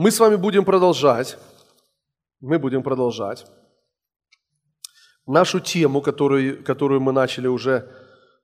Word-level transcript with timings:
Мы 0.00 0.10
с 0.10 0.18
вами 0.18 0.36
будем 0.36 0.64
продолжать, 0.64 1.36
мы 2.40 2.58
будем 2.58 2.82
продолжать 2.82 3.44
нашу 5.26 5.60
тему, 5.60 6.00
которую, 6.00 6.64
которую 6.64 7.02
мы 7.02 7.12
начали 7.12 7.48
уже 7.48 7.86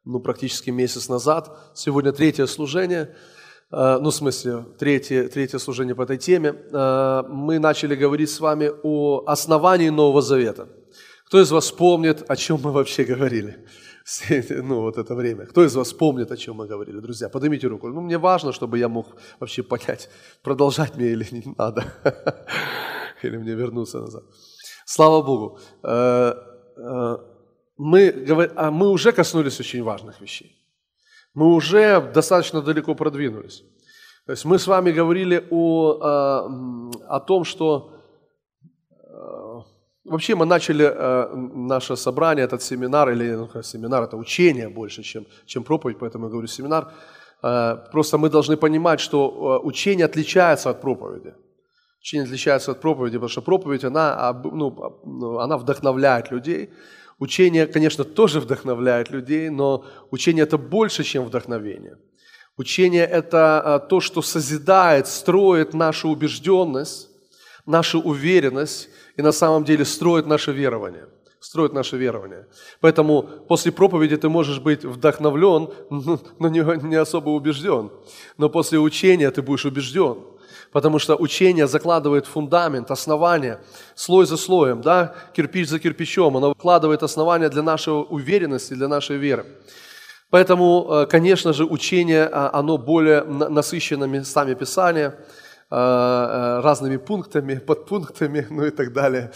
ну, 0.04 0.20
практически 0.20 0.68
месяц 0.68 1.08
назад. 1.08 1.50
Сегодня 1.72 2.12
третье 2.12 2.44
служение, 2.44 3.16
э, 3.72 3.98
ну, 4.02 4.10
в 4.10 4.14
смысле, 4.14 4.66
третье, 4.78 5.28
третье 5.28 5.56
служение 5.56 5.94
по 5.94 6.02
этой 6.02 6.18
теме. 6.18 6.50
Э, 6.50 7.22
мы 7.26 7.58
начали 7.58 7.94
говорить 7.94 8.28
с 8.28 8.38
вами 8.38 8.70
о 8.82 9.24
основании 9.26 9.88
Нового 9.88 10.20
Завета. 10.20 10.68
Кто 11.24 11.40
из 11.40 11.50
вас 11.50 11.72
помнит, 11.72 12.22
о 12.28 12.36
чем 12.36 12.60
мы 12.62 12.70
вообще 12.70 13.04
говорили? 13.04 13.66
ну, 14.62 14.80
вот 14.80 14.98
это 14.98 15.14
время. 15.14 15.46
Кто 15.46 15.64
из 15.64 15.74
вас 15.74 15.92
помнит, 15.92 16.30
о 16.30 16.36
чем 16.36 16.56
мы 16.56 16.68
говорили, 16.68 17.00
друзья? 17.00 17.28
Поднимите 17.28 17.66
руку. 17.66 17.88
Ну, 17.88 18.00
мне 18.00 18.18
важно, 18.18 18.52
чтобы 18.52 18.78
я 18.78 18.88
мог 18.88 19.06
вообще 19.40 19.62
понять, 19.62 20.08
продолжать 20.42 20.96
мне 20.96 21.06
или 21.06 21.26
не 21.30 21.54
надо. 21.58 21.84
Или 23.22 23.38
мне 23.38 23.54
вернуться 23.54 23.98
назад. 23.98 24.22
Слава 24.84 25.22
Богу. 25.22 25.58
Э, 25.82 26.34
э, 26.76 27.16
мы, 27.78 28.52
а 28.56 28.70
мы 28.70 28.90
уже 28.90 29.12
коснулись 29.12 29.58
очень 29.58 29.82
важных 29.82 30.20
вещей. 30.20 30.54
Мы 31.34 31.46
уже 31.54 32.00
достаточно 32.14 32.60
далеко 32.60 32.94
продвинулись. 32.94 33.64
То 34.26 34.32
есть 34.32 34.44
мы 34.44 34.58
с 34.58 34.66
вами 34.66 34.92
говорили 34.92 35.48
о, 35.50 35.94
э, 35.94 37.06
о 37.08 37.20
том, 37.20 37.44
что 37.44 37.95
Вообще 40.08 40.34
мы 40.34 40.46
начали 40.46 40.84
э, 40.84 41.34
наше 41.54 41.96
собрание, 41.96 42.44
этот 42.44 42.62
семинар, 42.62 43.10
или 43.10 43.34
ну, 43.34 43.62
семинар 43.62 44.02
это 44.04 44.16
учение 44.16 44.68
больше, 44.68 45.02
чем, 45.02 45.24
чем 45.46 45.64
проповедь, 45.64 45.98
поэтому 45.98 46.26
я 46.26 46.30
говорю 46.30 46.48
семинар. 46.48 46.92
Э, 47.42 47.76
просто 47.92 48.18
мы 48.18 48.28
должны 48.28 48.56
понимать, 48.56 49.00
что 49.00 49.60
э, 49.62 49.66
учение 49.66 50.06
отличается 50.06 50.70
от 50.70 50.80
проповеди. 50.80 51.34
Учение 52.00 52.24
отличается 52.24 52.70
от 52.70 52.80
проповеди, 52.80 53.16
потому 53.16 53.28
что 53.28 53.42
проповедь, 53.42 53.84
она, 53.84 54.32
ну, 54.44 55.00
ну, 55.04 55.38
она 55.38 55.56
вдохновляет 55.56 56.30
людей. 56.30 56.70
Учение, 57.18 57.66
конечно, 57.66 58.04
тоже 58.04 58.40
вдохновляет 58.40 59.10
людей, 59.10 59.50
но 59.50 59.84
учение 60.12 60.44
это 60.44 60.58
больше, 60.58 61.02
чем 61.02 61.24
вдохновение. 61.24 61.96
Учение 62.58 63.04
это 63.04 63.80
э, 63.84 63.88
то, 63.88 64.00
что 64.00 64.22
созидает, 64.22 65.06
строит 65.06 65.74
нашу 65.74 66.08
убежденность, 66.08 67.08
нашу 67.66 68.00
уверенность, 68.00 68.88
и 69.16 69.22
на 69.22 69.32
самом 69.32 69.64
деле 69.64 69.84
строит 69.84 70.26
наше 70.26 70.52
верование. 70.52 71.06
Строит 71.40 71.72
наше 71.72 71.96
верование. 71.96 72.46
Поэтому 72.80 73.22
после 73.22 73.72
проповеди 73.72 74.16
ты 74.16 74.28
можешь 74.28 74.58
быть 74.58 74.84
вдохновлен, 74.84 75.68
но 76.38 76.48
не, 76.48 76.96
особо 76.96 77.30
убежден. 77.30 77.90
Но 78.38 78.48
после 78.48 78.78
учения 78.78 79.30
ты 79.30 79.42
будешь 79.42 79.64
убежден. 79.64 80.18
Потому 80.72 80.98
что 80.98 81.16
учение 81.16 81.66
закладывает 81.66 82.26
фундамент, 82.26 82.90
основание, 82.90 83.60
слой 83.94 84.26
за 84.26 84.36
слоем, 84.36 84.82
да, 84.82 85.14
кирпич 85.34 85.68
за 85.68 85.78
кирпичом. 85.78 86.36
Оно 86.36 86.54
вкладывает 86.54 87.02
основание 87.02 87.48
для 87.48 87.62
нашей 87.62 87.92
уверенности, 88.08 88.74
для 88.74 88.88
нашей 88.88 89.16
веры. 89.16 89.46
Поэтому, 90.30 90.88
э, 90.90 91.06
конечно 91.06 91.52
же, 91.52 91.64
учение, 91.64 92.28
а, 92.30 92.50
оно 92.52 92.78
более 92.78 93.22
насыщено 93.22 94.04
местами 94.04 94.54
Писания– 94.54 95.14
разными 95.68 96.96
пунктами, 96.96 97.54
подпунктами, 97.66 98.46
ну 98.50 98.66
и 98.66 98.70
так 98.70 98.92
далее. 98.92 99.32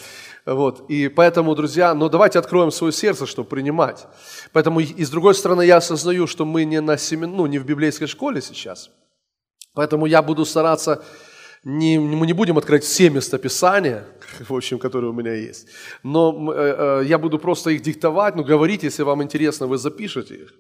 Вот. 0.47 0.89
И 0.91 1.09
поэтому, 1.09 1.55
друзья, 1.55 1.95
ну 1.95 2.09
давайте 2.09 2.39
откроем 2.39 2.71
свое 2.71 2.93
сердце, 2.93 3.27
чтобы 3.27 3.49
принимать. 3.49 4.07
Поэтому, 4.53 4.81
и 4.81 5.05
с 5.05 5.11
другой 5.11 5.35
стороны, 5.35 5.63
я 5.63 5.79
осознаю, 5.79 6.27
что 6.27 6.45
мы 6.45 6.65
не, 6.65 6.81
на 6.81 6.97
семин... 6.97 7.37
ну, 7.37 7.47
не 7.47 7.59
в 7.59 7.65
библейской 7.65 8.07
школе 8.07 8.41
сейчас. 8.41 8.91
Поэтому 9.75 10.07
я 10.07 10.23
буду 10.23 10.45
стараться, 10.45 11.03
не, 11.65 11.99
мы 11.99 12.27
не 12.27 12.33
будем 12.33 12.59
открыть 12.59 12.85
все 12.85 13.11
местописания, 13.11 14.05
в 14.49 14.55
общем, 14.55 14.79
которые 14.79 15.11
у 15.11 15.15
меня 15.15 15.35
есть, 15.35 15.69
но 16.03 16.53
э, 16.53 17.01
э, 17.03 17.05
я 17.07 17.19
буду 17.19 17.39
просто 17.39 17.71
их 17.71 17.83
диктовать, 17.83 18.37
ну 18.37 18.45
говорить, 18.45 18.83
если 18.83 19.03
вам 19.05 19.23
интересно, 19.23 19.67
вы 19.67 19.79
запишете 19.79 20.35
их 20.35 20.55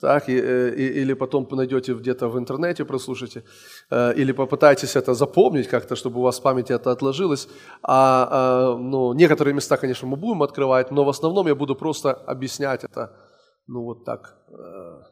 так, 0.00 0.28
и, 0.28 0.40
э, 0.40 0.74
и, 0.76 1.02
или 1.02 1.14
потом 1.14 1.48
найдете 1.50 1.94
где-то 1.94 2.28
в 2.28 2.38
интернете, 2.38 2.84
прослушайте, 2.84 3.42
э, 3.90 4.14
или 4.14 4.32
попытайтесь 4.32 4.96
это 4.96 5.14
запомнить 5.14 5.68
как-то, 5.68 5.96
чтобы 5.96 6.20
у 6.20 6.22
вас 6.22 6.38
в 6.38 6.42
памяти 6.42 6.72
это 6.72 6.90
отложилось. 6.90 7.48
А, 7.82 8.28
а, 8.30 8.76
ну, 8.78 9.14
некоторые 9.14 9.54
места, 9.54 9.76
конечно, 9.76 10.08
мы 10.08 10.16
будем 10.16 10.42
открывать, 10.42 10.90
но 10.90 11.04
в 11.04 11.08
основном 11.08 11.48
я 11.48 11.54
буду 11.54 11.74
просто 11.74 12.10
объяснять 12.10 12.84
это, 12.84 13.10
ну, 13.66 13.82
вот 13.82 14.04
так, 14.04 14.36
э, 14.50 15.02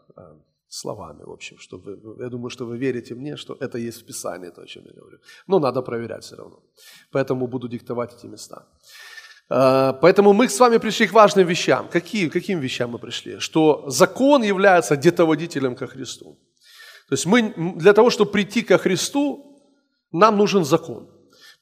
словами, 0.69 1.25
в 1.25 1.31
общем, 1.31 1.57
чтобы, 1.59 1.99
я 2.19 2.29
думаю, 2.29 2.51
что 2.51 2.67
вы 2.67 2.79
верите 2.79 3.15
мне, 3.15 3.37
что 3.37 3.57
это 3.61 3.79
есть 3.79 4.03
в 4.03 4.07
Писании, 4.07 4.51
то, 4.51 4.63
о 4.63 4.67
чем 4.67 4.85
я 4.85 4.93
говорю. 4.93 5.19
Но 5.49 5.59
надо 5.59 5.83
проверять 5.83 6.23
все 6.23 6.37
равно. 6.37 6.63
Поэтому 7.13 7.47
буду 7.47 7.69
диктовать 7.69 8.15
эти 8.15 8.27
места. 8.27 8.67
Э, 9.51 9.93
поэтому 10.01 10.33
мы 10.33 10.49
с 10.49 10.61
вами 10.61 10.79
пришли 10.79 11.07
к 11.07 11.13
важным 11.13 11.47
вещам. 11.47 11.89
Какие, 11.89 12.29
каким 12.29 12.61
вещам 12.61 12.91
мы 12.91 12.99
пришли? 12.99 13.39
Что 13.39 13.85
закон 13.89 14.43
является 14.43 14.97
детоводителем 14.97 15.77
ко 15.77 15.87
Христу. 15.87 16.39
То 17.09 17.15
есть 17.15 17.27
мы, 17.27 17.55
для 17.77 17.93
того, 17.93 18.11
чтобы 18.11 18.33
прийти 18.33 18.63
ко 18.63 18.79
Христу, 18.79 19.63
нам 20.13 20.37
нужен 20.37 20.65
закон. 20.65 21.09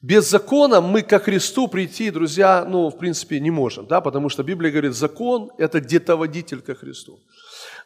Без 0.01 0.31
закона 0.31 0.81
мы 0.81 1.03
ко 1.03 1.19
Христу 1.19 1.69
прийти, 1.69 2.11
друзья, 2.11 2.67
ну, 2.69 2.89
в 2.91 2.99
принципе, 2.99 3.41
не 3.41 3.51
можем, 3.51 3.87
да, 3.87 4.01
потому 4.01 4.29
что 4.29 4.43
Библия 4.43 4.71
говорит, 4.71 4.95
закон– 4.95 5.51
это 5.59 5.81
детоводитель 5.81 6.61
ко 6.61 6.75
Христу. 6.75 7.21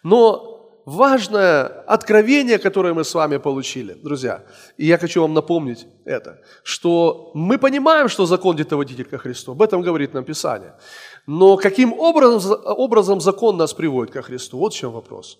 Но 0.02 0.57
важное 0.88 1.66
откровение, 1.86 2.58
которое 2.58 2.94
мы 2.94 3.04
с 3.04 3.14
вами 3.14 3.38
получили, 3.38 3.92
друзья. 3.92 4.42
И 4.78 4.86
я 4.86 4.98
хочу 4.98 5.20
вам 5.20 5.34
напомнить 5.34 5.86
это, 6.04 6.38
что 6.62 7.30
мы 7.34 7.58
понимаем, 7.58 8.08
что 8.08 8.26
закон 8.26 8.56
детоводитель 8.56 9.04
ко 9.04 9.18
Христу. 9.18 9.52
Об 9.52 9.62
этом 9.62 9.82
говорит 9.82 10.14
нам 10.14 10.24
Писание. 10.24 10.72
Но 11.26 11.56
каким 11.56 11.92
образом, 11.92 12.58
образом 12.64 13.20
закон 13.20 13.56
нас 13.56 13.74
приводит 13.74 14.14
ко 14.14 14.22
Христу? 14.22 14.58
Вот 14.58 14.72
в 14.72 14.76
чем 14.76 14.92
вопрос. 14.92 15.38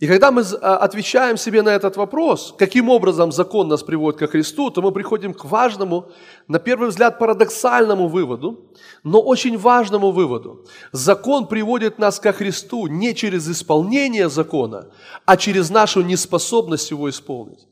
И 0.00 0.08
когда 0.08 0.32
мы 0.32 0.42
а, 0.42 0.76
отвечаем 0.78 1.36
себе 1.36 1.62
на 1.62 1.68
этот 1.68 1.96
вопрос, 1.96 2.54
каким 2.58 2.88
образом 2.88 3.30
закон 3.30 3.68
нас 3.68 3.82
приводит 3.82 4.18
ко 4.18 4.26
Христу, 4.26 4.70
то 4.70 4.82
мы 4.82 4.90
приходим 4.92 5.32
к 5.32 5.44
важному, 5.44 6.10
на 6.48 6.58
первый 6.58 6.88
взгляд, 6.88 7.18
парадоксальному 7.18 8.08
выводу, 8.08 8.72
но 9.04 9.20
очень 9.20 9.56
важному 9.56 10.10
выводу. 10.10 10.66
Закон 10.92 11.46
приводит 11.46 11.98
нас 11.98 12.18
ко 12.18 12.32
Христу 12.32 12.88
не 12.88 13.14
через 13.14 13.48
исполнение 13.48 14.28
закона, 14.28 14.90
а 15.24 15.36
через 15.36 15.70
нашу 15.70 16.02
неспособность 16.02 16.90
его 16.90 17.08
исполнить. 17.08 17.68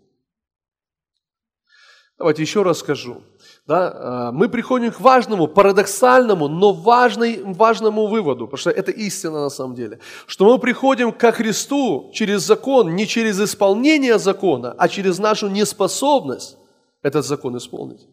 Давайте 2.18 2.42
еще 2.42 2.62
раз 2.62 2.78
скажу 2.78 3.22
да, 3.66 3.92
а, 3.94 4.32
мы 4.32 4.48
приходим 4.48 4.90
к 4.90 5.00
важному, 5.00 5.46
парадоксальному, 5.46 6.48
но 6.48 6.72
важной, 6.72 7.42
важному 7.44 8.08
выводу, 8.08 8.46
потому 8.46 8.58
что 8.58 8.70
это 8.70 8.90
истина 8.90 9.42
на 9.42 9.50
самом 9.50 9.76
деле, 9.76 10.00
что 10.26 10.44
мы 10.46 10.58
приходим 10.58 11.12
ко 11.12 11.30
Христу 11.30 12.10
через 12.12 12.42
закон, 12.42 12.94
не 12.96 13.06
через 13.06 13.40
исполнение 13.40 14.18
закона, 14.18 14.74
а 14.76 14.88
через 14.88 15.18
нашу 15.18 15.48
неспособность 15.48 16.56
этот 17.02 17.24
закон 17.24 17.56
исполнить. 17.56 18.08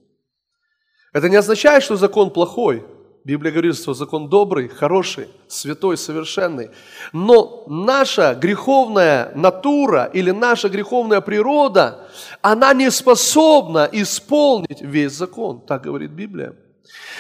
Это 1.13 1.29
не 1.29 1.35
означает, 1.35 1.83
что 1.83 1.95
закон 1.95 2.29
плохой, 2.29 2.85
Библия 3.25 3.51
говорит, 3.51 3.75
что 3.75 3.93
закон 3.93 4.29
добрый, 4.29 4.69
хороший, 4.69 5.27
святой, 5.47 5.97
совершенный. 5.97 6.69
Но 7.11 7.65
наша 7.67 8.33
греховная 8.33 9.31
натура 9.35 10.09
или 10.13 10.31
наша 10.31 10.69
греховная 10.69 11.21
природа, 11.21 12.07
она 12.41 12.73
не 12.73 12.89
способна 12.89 13.89
исполнить 13.91 14.81
весь 14.81 15.11
закон, 15.11 15.61
так 15.61 15.83
говорит 15.83 16.11
Библия. 16.11 16.55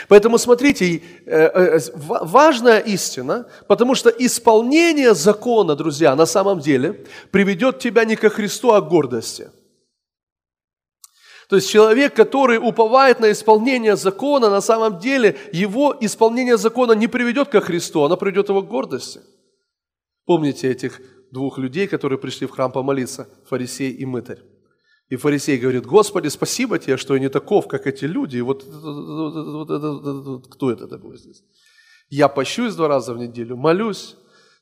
Поэтому 0.07 0.37
смотрите, 0.37 1.03
э, 1.25 1.77
э, 1.77 1.79
важная 1.95 2.79
истина, 2.79 3.45
потому 3.67 3.93
что 3.93 4.09
исполнение 4.09 5.13
закона, 5.13 5.75
друзья, 5.75 6.15
на 6.15 6.25
самом 6.25 6.59
деле 6.59 7.05
приведет 7.31 7.79
тебя 7.79 8.05
не 8.05 8.15
ко 8.15 8.29
Христу, 8.29 8.71
а 8.71 8.81
к 8.81 8.87
гордости– 8.89 9.49
то 11.49 11.55
есть 11.55 11.67
человек, 11.67 12.13
который 12.13 12.59
уповает 12.59 13.19
на 13.19 13.31
исполнение 13.31 13.95
закона, 13.95 14.51
на 14.51 14.61
самом 14.61 14.99
деле 14.99 15.35
его 15.51 15.97
исполнение 15.99 16.57
закона 16.57 16.91
не 16.91 17.07
приведет 17.07 17.49
ко 17.49 17.59
Христу, 17.59 18.03
оно 18.03 18.17
приведет 18.17 18.49
его 18.49 18.61
к 18.61 18.67
гордости. 18.67 19.19
Помните 20.25 20.69
этих 20.69 21.01
двух 21.31 21.57
людей, 21.57 21.87
которые 21.87 22.19
пришли 22.19 22.45
в 22.45 22.51
храм 22.51 22.71
помолиться, 22.71 23.27
фарисей 23.47 23.89
и 23.89 24.05
мытарь. 24.05 24.43
И 25.09 25.15
фарисей 25.15 25.57
говорит, 25.57 25.87
Господи, 25.87 26.27
спасибо 26.27 26.77
тебе, 26.77 26.97
что 26.97 27.15
я 27.15 27.19
не 27.19 27.29
таков, 27.29 27.67
как 27.67 27.87
эти 27.87 28.05
люди. 28.05 28.37
И 28.37 28.41
вот, 28.41 28.63
вот, 28.63 29.69
вот, 29.69 30.25
вот, 30.27 30.47
кто 30.53 30.71
это 30.71 30.87
такой 30.87 31.17
здесь? 31.17 31.41
Я 32.09 32.27
пощусь 32.27 32.75
два 32.75 32.87
раза 32.87 33.15
в 33.15 33.17
неделю, 33.17 33.57
молюсь, 33.57 34.15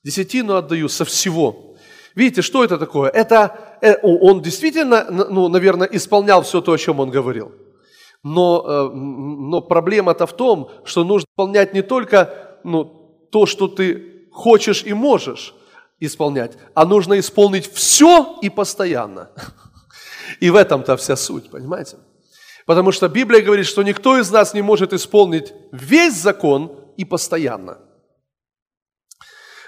десятину 0.06 0.56
отдаю 0.56 0.88
со 0.88 1.04
всего. 1.04 1.76
Видите, 2.16 2.42
что 2.42 2.64
это 2.64 2.78
такое? 2.78 3.10
Это 3.10 3.36
э, 3.46 3.67
он 4.02 4.42
действительно, 4.42 5.06
ну, 5.10 5.48
наверное, 5.50 5.88
исполнял 5.88 6.42
все 6.42 6.62
то, 6.62 6.72
о 6.72 6.78
чем 6.78 7.00
он 7.00 7.10
говорил. 7.10 7.52
Но, 8.24 8.66
э, 8.68 8.96
но 8.96 9.62
проблема-то 9.62 10.26
в 10.26 10.34
том, 10.34 10.70
что 10.84 11.04
нужно 11.04 11.28
исполнять 11.32 11.74
не 11.74 11.82
только 11.82 12.60
ну, 12.64 13.28
то, 13.32 13.46
что 13.46 13.68
ты 13.68 14.28
хочешь 14.32 14.84
и 14.84 14.94
можешь 14.94 15.54
исполнять, 16.00 16.58
а 16.74 16.86
нужно 16.86 17.20
исполнить 17.20 17.72
все 17.72 18.38
и 18.42 18.50
постоянно. 18.50 19.30
И 20.42 20.50
в 20.50 20.56
этом-то 20.56 20.98
вся 20.98 21.16
суть, 21.16 21.50
понимаете? 21.50 21.98
Потому 22.66 22.92
что 22.92 23.08
Библия 23.08 23.42
говорит, 23.42 23.66
что 23.66 23.82
никто 23.82 24.20
из 24.20 24.30
нас 24.30 24.54
не 24.54 24.62
может 24.62 24.92
исполнить 24.94 25.54
весь 25.72 26.22
закон 26.22 26.72
и 26.98 27.06
постоянно. 27.06 27.78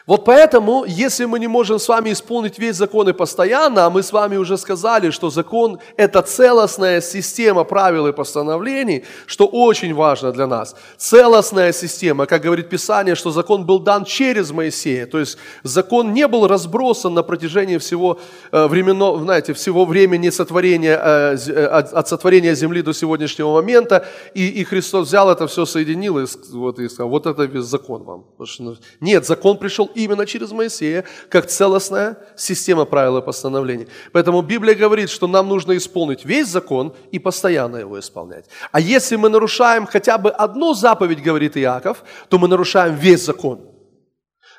Вот 0.09 0.25
поэтому, 0.25 0.85
если 0.87 1.25
мы 1.25 1.39
не 1.39 1.47
можем 1.47 1.77
с 1.77 1.87
вами 1.87 2.11
исполнить 2.11 2.57
весь 2.57 2.77
закон 2.77 3.07
и 3.09 3.13
постоянно, 3.13 3.85
а 3.85 3.89
мы 3.91 4.01
с 4.01 4.11
вами 4.11 4.37
уже 4.37 4.57
сказали, 4.57 5.11
что 5.11 5.29
закон– 5.29 5.77
это 5.97 6.23
целостная 6.23 6.99
система 6.99 7.63
правил 7.63 8.07
и 8.07 8.11
постановлений, 8.11 9.03
что 9.27 9.45
очень 9.45 9.93
важно 9.93 10.31
для 10.31 10.47
нас. 10.47 10.75
Целостная 10.97 11.71
система, 11.73 12.25
как 12.25 12.41
говорит 12.41 12.69
Писание, 12.69 13.13
что 13.13 13.29
закон 13.29 13.67
был 13.67 13.77
дан 13.77 14.03
через 14.03 14.49
Моисея, 14.49 15.05
то 15.05 15.19
есть 15.19 15.37
закон 15.61 16.11
не 16.11 16.27
был 16.27 16.47
разбросан 16.47 17.13
на 17.13 17.21
протяжении 17.21 17.77
всего, 17.77 18.19
э, 18.51 18.67
временно, 18.67 19.15
знаете, 19.19 19.53
всего 19.53 19.85
времени 19.85 20.31
сотворения, 20.31 20.99
э, 20.99 21.37
э, 21.49 21.65
от 21.65 22.07
сотворения 22.07 22.55
земли 22.55 22.81
до 22.81 22.93
сегодняшнего 22.93 23.53
момента, 23.53 24.07
и, 24.33 24.47
и 24.47 24.63
Христос 24.63 25.07
взял 25.07 25.29
это 25.29 25.45
все, 25.45 25.65
соединил 25.65 26.17
и, 26.17 26.25
вот, 26.51 26.79
и 26.79 26.89
сказал, 26.89 27.09
вот 27.09 27.27
это 27.27 27.43
весь 27.43 27.65
закон 27.65 28.03
вам. 28.03 28.25
Ну, 28.59 28.75
нет, 29.01 29.27
закон 29.27 29.59
пришел 29.59 29.87
именно 30.03 30.25
через 30.25 30.51
Моисея, 30.51 31.05
как 31.29 31.47
целостная 31.47 32.17
система 32.35 32.85
правил 32.85 33.17
и 33.17 33.21
постановлений. 33.21 33.87
Поэтому 34.11 34.41
Библия 34.41 34.75
говорит, 34.75 35.09
что 35.09 35.27
нам 35.27 35.47
нужно 35.47 35.75
исполнить 35.77 36.25
весь 36.25 36.47
закон 36.47 36.93
и 37.11 37.19
постоянно 37.19 37.77
его 37.77 37.99
исполнять. 37.99 38.45
А 38.71 38.79
если 38.79 39.15
мы 39.15 39.29
нарушаем 39.29 39.85
хотя 39.85 40.17
бы 40.17 40.29
одну 40.29 40.73
заповедь, 40.73 41.21
говорит 41.21 41.57
Иаков, 41.57 42.03
то 42.29 42.37
мы 42.37 42.47
нарушаем 42.47 42.95
весь 42.95 43.25
закон. 43.25 43.61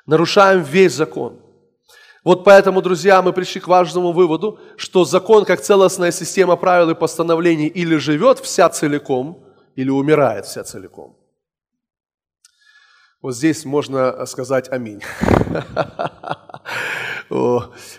Нарушаем 0.06 0.62
весь 0.62 0.94
закон. 0.94 1.40
Вот 2.25 2.44
поэтому, 2.44 2.82
друзья, 2.82 3.22
мы 3.22 3.32
пришли 3.32 3.60
к 3.60 3.69
важному 3.69 4.12
выводу, 4.12 4.58
что 4.76 5.04
закон 5.04 5.44
как 5.44 5.60
целостная 5.60 6.12
система 6.12 6.56
правил 6.56 6.90
и 6.90 6.94
постановлений 6.94 7.66
или 7.66 7.96
живет 7.96 8.38
вся 8.40 8.69
целиком, 8.69 9.42
или 9.75 9.88
умирает 9.88 10.44
вся 10.44 10.62
целиком. 10.64 11.19
Вот 13.22 13.37
здесь 13.37 13.64
можно 13.67 14.25
сказать 14.26 14.72
аминь. 14.72 15.02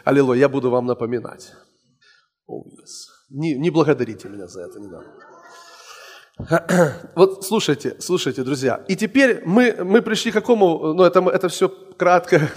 аллилуйя, 0.04 0.40
я 0.40 0.50
буду 0.50 0.72
вам 0.72 0.88
напоминать. 0.88 1.54
Не, 3.30 3.56
не 3.56 3.70
благодарите 3.70 4.30
меня 4.30 4.48
за 4.48 4.62
это, 4.62 4.80
не 4.80 4.88
надо. 4.88 5.06
Вот 7.16 7.46
слушайте, 7.46 7.96
слушайте, 8.00 8.44
друзья. 8.44 8.84
И 8.88 8.96
теперь 8.96 9.44
мы, 9.46 9.76
мы 9.84 10.02
пришли 10.02 10.32
к 10.32 10.34
какому, 10.34 10.94
ну 10.94 11.04
это, 11.04 11.20
это 11.30 11.50
все 11.50 11.70
кратко, 11.70 12.38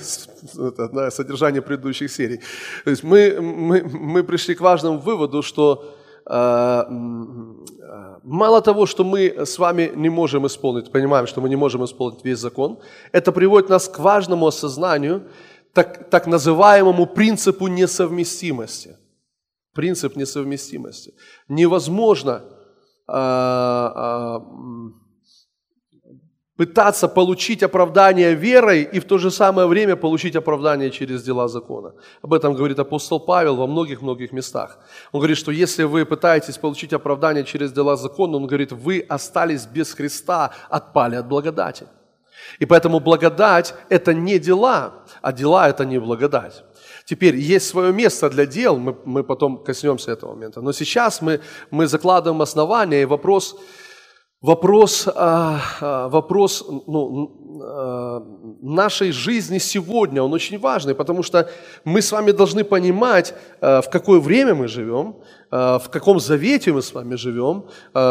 это, 0.55 0.88
да, 0.88 1.10
содержание 1.10 1.60
предыдущих 1.60 2.10
серий. 2.10 2.40
То 2.84 2.90
есть 2.90 3.05
мы, 3.05 3.40
мы, 3.40 3.82
мы 3.82 4.25
пришли 4.25 4.55
к 4.55 4.62
важному 4.62 4.99
выводу, 4.99 5.43
что 5.43 5.94
Э, 6.26 6.84
мало 8.24 8.62
того, 8.62 8.86
что 8.86 9.04
мы 9.04 9.46
с 9.46 9.58
вами 9.58 9.92
не 9.94 10.08
можем 10.08 10.46
исполнить, 10.46 10.90
понимаем, 10.90 11.26
что 11.26 11.40
мы 11.40 11.48
не 11.48 11.56
можем 11.56 11.84
исполнить 11.84 12.24
весь 12.24 12.38
закон, 12.38 12.78
это 13.12 13.32
приводит 13.32 13.68
нас 13.68 13.88
к 13.88 13.98
важному 13.98 14.46
осознанию, 14.46 15.28
так, 15.72 16.10
так 16.10 16.26
называемому 16.26 17.06
принципу 17.06 17.68
несовместимости. 17.68 18.96
Принцип 19.74 20.16
несовместимости. 20.16 21.14
Невозможно 21.48 22.42
а, 23.06 23.92
а, 23.94 24.40
пытаться 26.56 27.08
получить 27.08 27.62
оправдание 27.62 28.34
верой 28.34 28.82
и 28.82 29.00
в 29.00 29.04
то 29.04 29.18
же 29.18 29.30
самое 29.30 29.66
время 29.66 29.96
получить 29.96 30.36
оправдание 30.36 30.90
через 30.90 31.22
дела 31.22 31.48
закона. 31.48 31.92
Об 32.22 32.32
этом 32.32 32.54
говорит 32.54 32.78
апостол 32.78 33.18
Павел 33.20 33.56
во 33.56 33.66
многих-многих 33.66 34.32
местах. 34.32 34.78
Он 35.12 35.20
говорит, 35.20 35.36
что 35.36 35.50
если 35.50 35.84
вы 35.84 36.04
пытаетесь 36.04 36.58
получить 36.58 36.92
оправдание 36.92 37.44
через 37.44 37.72
дела 37.72 37.96
закона, 37.96 38.36
он 38.36 38.46
говорит, 38.46 38.72
вы 38.72 39.04
остались 39.08 39.66
без 39.66 39.94
Христа, 39.94 40.50
отпали 40.70 41.16
от 41.16 41.26
благодати. 41.26 41.86
И 42.60 42.66
поэтому 42.66 43.00
благодать– 43.00 43.74
это 43.88 44.14
не 44.14 44.38
дела, 44.38 44.92
а 45.22 45.32
дела– 45.32 45.68
это 45.68 45.84
не 45.84 45.98
благодать. 45.98 46.64
Теперь 47.04 47.36
есть 47.36 47.68
свое 47.68 47.92
место 47.92 48.30
для 48.30 48.46
дел, 48.46 48.76
мы, 48.76 48.96
мы 49.04 49.24
потом 49.24 49.64
коснемся 49.64 50.12
этого 50.12 50.34
момента. 50.34 50.60
Но 50.60 50.72
сейчас 50.72 51.22
мы, 51.22 51.40
мы 51.70 51.86
закладываем 51.86 52.42
основания, 52.42 53.02
и 53.02 53.06
вопрос– 53.06 53.56
вопрос, 54.44 55.08
а, 55.14 55.61
а, 55.81 56.08
вопрос 56.08 56.64
ну, 56.87 57.62
а, 57.62 58.23
нашей 58.62 59.11
жизни 59.12 59.58
сегодня, 59.58 60.23
он 60.23 60.32
очень 60.35 60.58
важный, 60.58 60.94
потому 60.94 61.23
что 61.23 61.49
мы 61.85 62.02
с 62.02 62.12
вами 62.12 62.32
должны 62.32 62.62
понимать, 62.64 63.35
в 63.61 63.85
какое 63.91 64.20
время 64.20 64.55
мы 64.55 64.69
живем, 64.69 65.17
в 65.50 65.85
каком 65.91 66.20
завете 66.20 66.73
мы 66.73 66.82
с 66.82 66.93
вами 66.93 67.17
живем, 67.17 67.64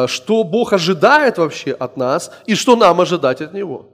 что 0.08 0.44
Бог 0.44 0.74
ожидает 0.74 1.38
вообще 1.38 1.72
от 1.72 1.98
нас 1.98 2.32
и 2.48 2.56
что 2.56 2.76
нам 2.76 3.00
ожидать 3.00 3.42
от 3.42 3.54
Него. 3.54 3.94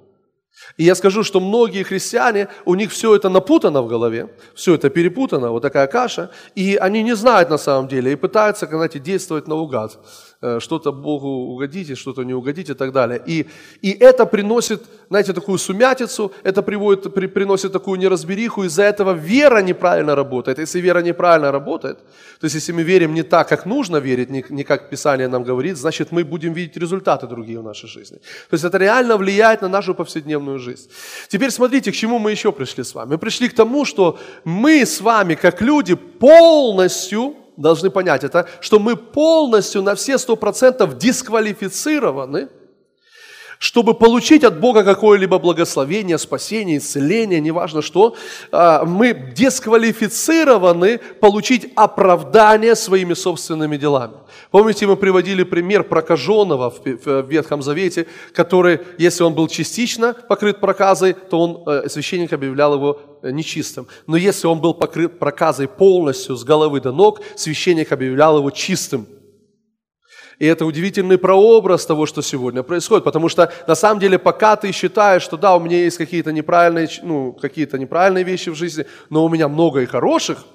И 0.78 0.84
я 0.84 0.96
скажу, 0.96 1.24
что 1.24 1.40
многие 1.40 1.84
христиане, 1.84 2.48
у 2.66 2.76
них 2.76 2.92
все 2.92 3.16
это 3.16 3.30
напутано 3.30 3.82
в 3.82 3.88
голове, 3.88 4.30
все 4.56 4.76
это 4.76 4.90
перепутано, 4.90 5.52
вот 5.52 5.62
такая 5.62 5.88
каша, 5.88 6.30
и 6.56 6.76
они 6.76 7.04
не 7.04 7.16
знают 7.16 7.50
на 7.50 7.58
самом 7.58 7.88
деле, 7.88 8.12
и 8.12 8.16
пытаются, 8.16 8.68
знаете, 8.68 9.00
действовать 9.00 9.48
наугад. 9.48 10.00
Э, 10.42 10.60
что-то 10.62 10.94
Богу 10.94 11.28
угодите, 11.28 11.96
что-то 11.96 12.24
не 12.24 12.34
угодите 12.34 12.72
и 12.72 12.76
так 12.76 12.94
далее. 12.94 13.22
И, 13.28 13.46
и 13.82 13.92
это 13.92 14.26
приносит, 14.26 14.82
знаете, 15.10 15.34
такую 15.34 15.58
сумятицу, 15.58 16.32
это 16.44 16.62
приводит, 16.62 17.14
при, 17.14 17.28
приносит 17.28 17.74
такую 17.74 18.00
неразбериху, 18.00 18.64
из-за 18.64 18.84
этого 18.84 19.12
вера 19.12 19.62
неправильно 19.62 20.16
работает. 20.16 20.60
Если 20.60 20.80
вера 20.80 21.02
неправильно 21.02 21.52
работает, 21.52 21.98
то 22.40 22.46
есть 22.46 22.56
если 22.56 22.72
мы 22.72 22.84
верим 22.84 23.14
не 23.14 23.24
так, 23.24 23.50
как 23.50 23.66
нужно 23.66 23.98
верить, 23.98 24.30
не, 24.30 24.46
не 24.50 24.64
как 24.64 24.90
Писание 24.90 25.28
нам 25.28 25.44
говорит, 25.44 25.76
значит 25.76 26.12
мы 26.14 26.24
будем 26.24 26.54
видеть 26.54 26.78
результаты 26.78 27.28
другие 27.28 27.60
в 27.60 27.64
нашей 27.64 27.90
жизни. 27.90 28.18
То 28.50 28.54
есть 28.54 28.64
это 28.64 28.78
реально 28.78 29.18
влияет 29.18 29.62
на 29.62 29.68
нашу 29.68 29.94
повседневную 29.94 30.60
жизнь. 30.60 30.90
Теперь 31.28 31.52
смотрите, 31.52 31.92
к 31.92 31.96
чему 31.96 32.18
мы 32.18 32.32
еще 32.32 32.54
пришли 32.54 32.84
с 32.86 32.96
вами. 32.96 33.10
Мы 33.10 33.18
пришли 33.18 33.50
к 33.50 33.54
тому, 33.54 33.84
что 33.84 34.18
мы 34.46 34.86
с 34.86 35.02
вами, 35.02 35.36
как 35.36 35.62
люди, 35.62 35.96
полностью 35.96 37.36
должны 37.60 37.90
понять 37.90 38.24
это, 38.24 38.48
что 38.62 38.80
мы 38.80 38.96
полностью 38.96 39.82
на 39.82 39.96
все 39.96 40.18
сто 40.18 40.36
процентов 40.36 40.98
дисквалифицированы, 40.98 42.50
чтобы 43.60 43.94
получить 43.94 44.46
от 44.46 44.60
Бога 44.60 44.84
какое-либо 44.84 45.38
благословение, 45.38 46.18
спасение, 46.18 46.78
исцеление, 46.78 47.42
неважно 47.42 47.82
что, 47.82 48.16
а, 48.52 48.86
мы 48.86 49.14
дисквалифицированы 49.14 51.00
получить 51.20 51.68
оправдание 51.76 52.74
своими 52.76 53.14
собственными 53.14 53.76
делами. 53.76 54.14
Помните, 54.52 54.88
мы 54.88 54.96
приводили 54.96 55.44
пример 55.44 55.84
прокаженного 55.84 56.70
в 56.72 57.22
Ветхом 57.30 57.62
Завете, 57.62 58.08
который, 58.34 58.80
если 58.98 59.24
он 59.24 59.34
был 59.34 59.50
частично 59.50 60.14
покрыт 60.14 60.62
проказой, 60.62 61.14
то 61.14 61.40
он, 61.40 61.64
э, 61.68 61.90
священник 61.90 62.32
объявлял 62.32 62.76
его 62.76 63.02
э, 63.22 63.32
нечистым. 63.32 63.88
Но 64.08 64.16
если 64.16 64.48
он 64.48 64.62
был 64.62 64.74
покрыт 64.74 65.20
проказой 65.20 65.68
полностью 65.68 66.38
с 66.38 66.46
головы 66.46 66.80
до 66.80 66.94
ног, 66.94 67.20
священник 67.36 67.92
объявлял 67.92 68.38
его 68.38 68.52
чистым. 68.52 69.06
И 70.40 70.46
это 70.46 70.66
удивительный 70.66 71.18
прообраз 71.18 71.86
того, 71.86 72.06
что 72.06 72.22
сегодня 72.22 72.64
происходит. 72.64 73.04
Потому 73.04 73.30
что 73.30 73.52
на 73.68 73.76
самом 73.76 74.00
деле, 74.00 74.18
пока 74.18 74.56
ты 74.56 74.72
считаешь, 74.72 75.22
что 75.22 75.38
да, 75.38 75.56
у 75.56 75.60
меня 75.60 75.78
есть 75.78 75.98
какие-то 75.98 76.32
неправильные, 76.32 76.88
ну, 77.04 77.34
какие-то 77.34 77.78
неправильные 77.78 78.24
вещи 78.24 78.50
в 78.50 78.56
жизни, 78.56 78.86
но 79.10 79.26
у 79.26 79.30
меня 79.30 79.50
много 79.50 79.82
и 79.82 79.86
хороших, 79.86 80.46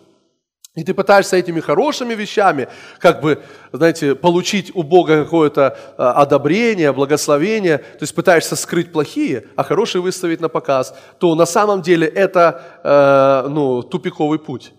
и 0.74 0.82
ты 0.82 0.92
пытаешься 0.92 1.36
этими 1.36 1.60
хорошими 1.60 2.14
вещами, 2.14 2.66
как 2.98 3.20
бы, 3.20 3.42
знаете, 3.72 4.16
получить 4.16 4.72
у 4.74 4.82
Бога 4.82 5.22
какое-то 5.22 5.78
а, 5.96 6.12
одобрение, 6.14 6.92
благословение, 6.92 7.78
то 7.78 7.98
есть 8.00 8.14
пытаешься 8.14 8.56
скрыть 8.56 8.90
плохие, 8.90 9.44
а 9.54 9.62
хорошие 9.62 10.02
выставить 10.02 10.40
на 10.40 10.48
показ, 10.48 10.96
то 11.20 11.34
на 11.36 11.46
самом 11.46 11.80
деле 11.80 12.08
это 12.08 12.60
э, 12.82 13.48
ну, 13.50 13.82
тупиковый 13.82 14.40
путь. 14.40 14.72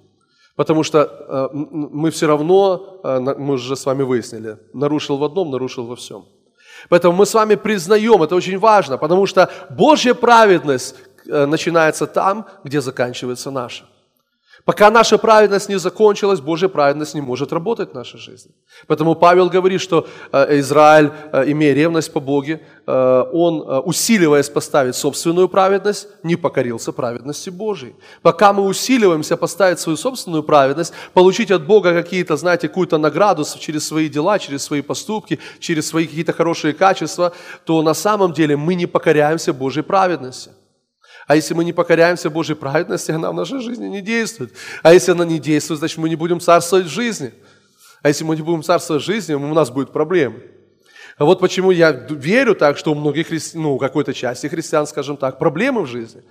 Потому 0.56 0.84
что 0.84 1.00
э, 1.00 1.50
мы 1.54 2.10
все 2.10 2.28
равно, 2.28 3.00
э, 3.04 3.20
мы 3.20 3.54
уже 3.54 3.76
с 3.76 3.86
вами 3.86 4.04
выяснили, 4.04 4.58
нарушил 4.74 5.18
в 5.18 5.24
одном, 5.24 5.52
нарушил 5.52 5.86
во 5.86 5.96
всем. 5.96 6.26
Поэтому 6.90 7.14
мы 7.14 7.26
с 7.26 7.34
вами 7.34 7.56
признаем, 7.56 8.24
это 8.24 8.36
очень 8.36 8.60
важно, 8.60 8.98
потому 8.98 9.26
что 9.26 9.50
Божья 9.70 10.14
праведность 10.14 10.96
э, 11.28 11.46
начинается 11.46 12.08
там, 12.08 12.46
где 12.64 12.80
заканчивается 12.82 13.52
наша. 13.52 13.86
Пока 14.66 14.90
наша 14.90 15.18
праведность 15.20 15.70
не 15.70 15.78
закончилась, 15.80 16.40
Божья 16.40 16.68
праведность 16.68 17.14
не 17.14 17.22
может 17.22 17.54
работать 17.54 17.92
в 17.92 17.94
нашей 17.94 18.20
жизни. 18.20 18.52
Поэтому 18.88 19.16
Павел 19.16 19.48
говорит, 19.48 19.80
что 19.80 20.08
э, 20.32 20.60
Израиль, 20.60 21.12
э, 21.32 21.52
имея 21.52 21.76
ревность 21.76 22.12
по 22.12 22.20
Боге, 22.20 22.60
э, 22.88 23.26
он, 23.34 23.64
усиливаясь 23.86 24.50
поставить 24.50 24.96
собственную 24.96 25.50
праведность, 25.50 26.08
не 26.24 26.36
покорился 26.36 26.92
праведности 26.92 27.52
Божьей. 27.52 27.96
Пока 28.24 28.54
мы 28.54 28.64
усиливаемся 28.64 29.38
поставить 29.38 29.80
свою 29.80 29.98
собственную 29.98 30.42
праведность, 30.42 30.94
получить 31.14 31.52
от 31.52 31.68
Бога 31.68 31.94
какие-то, 31.94 32.36
знаете, 32.36 32.68
какую-то 32.68 32.98
награду 32.98 33.46
через 33.60 33.88
свои 33.88 34.10
дела, 34.10 34.40
через 34.40 34.64
свои 34.64 34.82
поступки, 34.82 35.40
через 35.60 35.88
свои 35.88 36.08
какие-то 36.08 36.34
хорошие 36.34 36.74
качества, 36.74 37.34
то 37.66 37.84
на 37.84 37.94
самом 37.94 38.34
деле 38.34 38.58
мы 38.58 38.74
не 38.74 38.88
покоряемся 38.88 39.54
Божьей 39.54 39.84
праведности. 39.84 40.50
А 41.28 41.36
если 41.36 41.54
мы 41.54 41.66
не 41.66 41.74
покоряемся 41.74 42.30
Божьей 42.30 42.56
праведности, 42.56 43.12
она 43.12 43.32
в 43.32 43.34
нашей 43.34 43.60
жизни 43.60 43.88
не 43.88 44.02
действует. 44.02 44.54
А 44.84 44.94
если 44.94 45.12
она 45.12 45.26
не 45.26 45.40
действует, 45.40 45.80
значит 45.80 45.98
мы 45.98 46.10
не 46.10 46.16
будем 46.16 46.40
царствовать 46.40 46.86
в 46.86 46.90
жизни. 46.90 47.34
А 48.04 48.10
если 48.10 48.24
мы 48.24 48.36
не 48.36 48.44
будем 48.44 48.62
царствовать 48.62 49.04
жизнью, 49.04 49.40
у 49.40 49.54
нас 49.54 49.72
будут 49.72 49.92
проблемы. 49.92 50.44
А 51.18 51.26
вот 51.26 51.40
почему 51.40 51.72
я 51.72 51.92
верю 51.92 52.54
так, 52.54 52.78
что 52.78 52.92
у 52.92 52.96
многих, 52.96 53.28
ну, 53.54 53.78
какой-то 53.78 54.14
части 54.14 54.48
христиан, 54.48 54.86
скажем 54.86 55.18
так, 55.18 55.40
проблемы 55.40 55.82
в 55.82 55.88
жизни. 55.88 56.22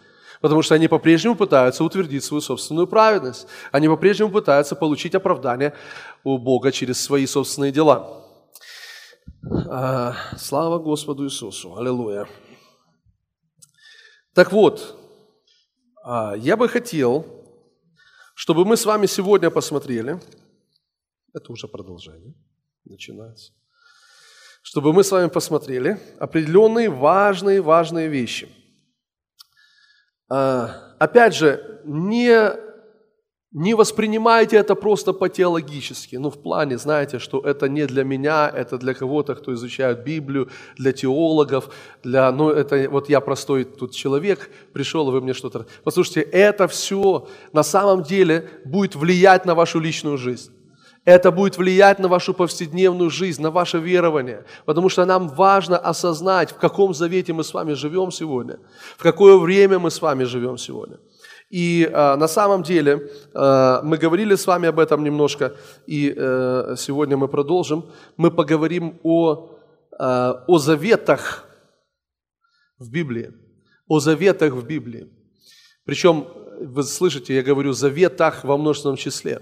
Потому 0.41 0.63
что 0.63 0.75
они 0.75 0.89
по-прежнему 0.89 1.35
пытаются 1.35 1.83
утвердить 1.83 2.23
свою 2.23 2.43
собственную 2.43 2.87
праведность. 2.87 3.47
Они 3.73 3.89
по-прежнему 3.89 4.31
пытаются 4.31 4.77
получить 4.77 5.15
оправдание 5.15 5.73
у 6.23 6.39
Бога 6.39 6.71
через 6.71 7.03
свои 7.03 7.27
собственные 7.27 7.73
дела. 7.73 8.23
А, 9.71 10.15
слава 10.37 10.79
Господу 10.79 11.25
Иисусу! 11.25 11.77
Аллилуйя! 11.77 12.27
Так 14.35 14.51
вот, 14.51 14.97
а, 16.03 16.35
я 16.37 16.57
бы 16.57 16.69
хотел, 16.69 17.25
чтобы 18.35 18.65
мы 18.65 18.77
с 18.77 18.85
вами 18.85 19.07
сегодня 19.07 19.49
посмотрели, 19.49 20.21
это 21.33 21.53
уже 21.53 21.69
продолжение 21.69 22.35
начинается, 22.85 23.53
чтобы 24.63 24.93
мы 24.93 25.05
с 25.05 25.13
вами 25.13 25.29
посмотрели 25.29 26.01
определенные 26.19 26.91
важные, 26.91 27.61
важные 27.61 28.09
вещи. 28.09 28.49
А, 30.29 30.97
опять 30.99 31.37
же, 31.37 31.81
не 31.85 32.64
не 33.55 33.75
воспринимайте 33.75 34.57
это 34.57 34.75
просто 34.75 35.13
по-теологически, 35.13 36.17
ну 36.17 36.29
в 36.29 36.43
плане, 36.43 36.77
знаете, 36.77 37.21
что 37.21 37.39
это 37.39 37.69
не 37.69 37.87
для 37.87 38.03
меня, 38.03 38.51
это 38.53 38.79
для 38.79 38.95
кого-то, 38.95 39.37
кто 39.37 39.55
изучает 39.55 40.03
Библию, 40.05 40.49
для 40.77 40.93
теологов, 40.93 41.71
для, 42.03 42.33
ну 42.33 42.51
это 42.51 42.91
вот 42.91 43.09
я 43.09 43.21
простой 43.21 43.65
тут 43.65 43.95
человек, 43.95 44.51
пришел, 44.73 45.09
и 45.09 45.13
вы 45.13 45.21
мне 45.21 45.35
что-то... 45.35 45.67
Послушайте, 45.85 46.23
это 46.23 46.67
все 46.67 47.29
на 47.53 47.63
самом 47.63 48.03
деле 48.03 48.51
будет 48.65 48.97
влиять 48.97 49.47
на 49.47 49.55
вашу 49.55 49.79
личную 49.79 50.19
жизнь. 50.19 50.51
Это 51.05 51.31
будет 51.31 51.57
влиять 51.57 51.99
на 52.01 52.09
вашу 52.09 52.35
повседневную 52.35 53.11
жизнь, 53.11 53.41
на 53.43 53.51
ваше 53.51 53.79
верование, 53.79 54.45
потому 54.65 54.89
что 54.89 55.05
нам 55.05 55.29
важно 55.29 55.79
осознать, 55.79 56.51
в 56.51 56.57
каком 56.57 56.93
завете 56.95 57.33
мы 57.33 57.45
с 57.45 57.55
вами 57.55 57.75
живем 57.75 58.11
сегодня, 58.11 58.59
в 58.97 59.03
какое 59.03 59.37
время 59.37 59.79
мы 59.79 59.91
с 59.91 60.03
вами 60.03 60.25
живем 60.25 60.59
сегодня. 60.59 60.97
И 61.51 61.85
э, 61.85 62.17
на 62.17 62.29
самом 62.29 62.63
деле 62.63 63.11
э, 63.35 63.81
мы 63.83 63.97
говорили 63.97 64.35
с 64.35 64.47
вами 64.47 64.69
об 64.69 64.79
этом 64.79 65.05
немножко, 65.05 65.57
и 65.87 66.13
э, 66.17 66.75
сегодня 66.77 67.17
мы 67.17 67.29
продолжим. 67.29 67.91
Мы 68.17 68.31
поговорим 68.31 68.99
о, 69.03 69.51
э, 69.93 70.33
о 70.47 70.59
заветах 70.59 71.45
в 72.79 72.91
Библии, 72.91 73.33
о 73.89 74.01
заветах 74.01 74.55
в 74.55 74.67
Библии. 74.67 75.09
Причем, 75.85 76.27
вы 76.61 76.83
слышите, 76.83 77.35
я 77.35 77.43
говорю 77.43 77.73
заветах 77.73 78.45
во 78.45 78.57
множественном 78.57 78.97
числе. 78.97 79.41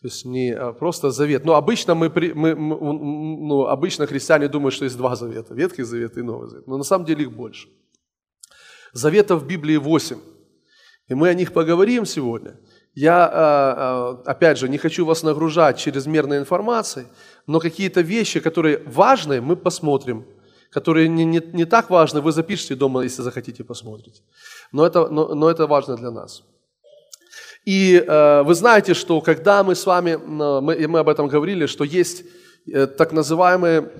То 0.00 0.06
есть 0.06 0.24
не 0.24 0.56
просто 0.78 1.10
завет. 1.10 1.44
Но 1.44 1.54
обычно, 1.54 1.94
мы, 1.94 2.08
мы, 2.08 2.54
ну, 2.54 3.66
обычно 3.66 4.06
христиане 4.06 4.48
думают, 4.48 4.74
что 4.74 4.84
есть 4.84 4.96
два 4.96 5.16
завета. 5.16 5.54
Ветхий 5.54 5.82
завет 5.82 6.16
и 6.16 6.22
Новый 6.22 6.48
завет. 6.48 6.66
Но 6.68 6.76
на 6.76 6.84
самом 6.84 7.04
деле 7.04 7.22
их 7.22 7.32
больше. 7.32 7.68
Заветов 8.92 9.42
в 9.42 9.46
Библии 9.46 9.76
восемь. 9.76 10.18
И 11.08 11.14
мы 11.14 11.28
о 11.28 11.34
них 11.34 11.52
поговорим 11.52 12.06
сегодня. 12.06 12.56
Я, 12.94 13.26
а, 13.26 13.30
а, 13.36 14.22
опять 14.30 14.58
же, 14.58 14.68
не 14.68 14.78
хочу 14.78 15.06
вас 15.06 15.22
нагружать 15.22 15.78
чрезмерной 15.78 16.38
информацией, 16.38 17.06
но 17.46 17.60
какие-то 17.60 18.02
вещи, 18.02 18.40
которые 18.40 18.82
важны, 18.86 19.40
мы 19.40 19.56
посмотрим. 19.56 20.26
Которые 20.70 21.08
не, 21.08 21.24
не, 21.24 21.40
не 21.52 21.64
так 21.64 21.88
важны, 21.88 22.20
вы 22.20 22.32
запишите 22.32 22.74
дома, 22.74 23.02
если 23.02 23.22
захотите, 23.22 23.64
посмотрите. 23.64 24.20
Но 24.70 24.84
это, 24.84 25.08
но, 25.08 25.34
но 25.34 25.50
это 25.50 25.66
важно 25.66 25.96
для 25.96 26.10
нас. 26.10 26.42
И 27.64 28.04
э, 28.06 28.42
вы 28.42 28.54
знаете, 28.54 28.92
что 28.92 29.22
когда 29.22 29.62
мы 29.64 29.74
с 29.74 29.86
вами, 29.86 30.16
мы, 30.16 30.88
мы 30.88 30.98
об 30.98 31.08
этом 31.08 31.28
говорили, 31.28 31.66
что 31.66 31.84
есть 31.84 32.24
э, 32.66 32.86
так 32.86 33.12
называемые, 33.12 33.90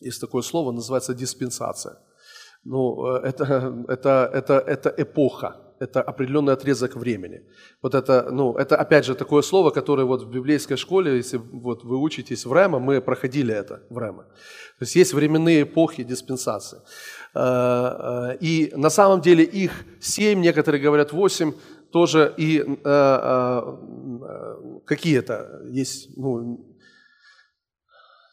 есть 0.00 0.20
такое 0.20 0.42
слово, 0.42 0.72
называется 0.72 1.12
диспенсация– 1.12 1.98
ну, 2.64 3.16
э, 3.16 3.28
это, 3.28 3.84
это, 3.88 4.30
это, 4.32 4.54
это 4.54 4.94
эпоха, 4.96 5.56
это 5.80 6.02
определенный 6.02 6.52
отрезок 6.52 6.96
времени. 6.96 7.42
Вот 7.82 7.94
это, 7.94 8.28
ну, 8.30 8.54
это 8.56 8.76
опять 8.76 9.04
же 9.04 9.14
такое 9.14 9.42
слово, 9.42 9.70
которое 9.70 10.04
вот 10.04 10.22
в 10.22 10.30
библейской 10.30 10.76
школе, 10.76 11.16
если 11.16 11.38
вот 11.38 11.84
вы 11.84 11.96
учитесь 11.98 12.46
в 12.46 12.52
Рема, 12.52 12.78
мы 12.78 13.00
проходили 13.00 13.54
это 13.54 13.82
в 13.90 13.98
Рема. 13.98 14.24
То 14.78 14.84
есть 14.84 14.96
есть 14.96 15.14
временные 15.14 15.62
эпохи 15.62 16.02
диспенсации. 16.04 16.80
Э, 17.34 17.40
э, 17.40 18.36
и 18.40 18.72
на 18.76 18.90
самом 18.90 19.20
деле 19.20 19.44
их 19.44 19.72
семь, 20.00 20.40
некоторые 20.40 20.82
говорят 20.82 21.12
восемь, 21.12 21.52
тоже 21.90 22.34
и 22.36 22.58
какие-то 24.84 25.62
есть, 25.70 26.18
ну, 26.18 26.77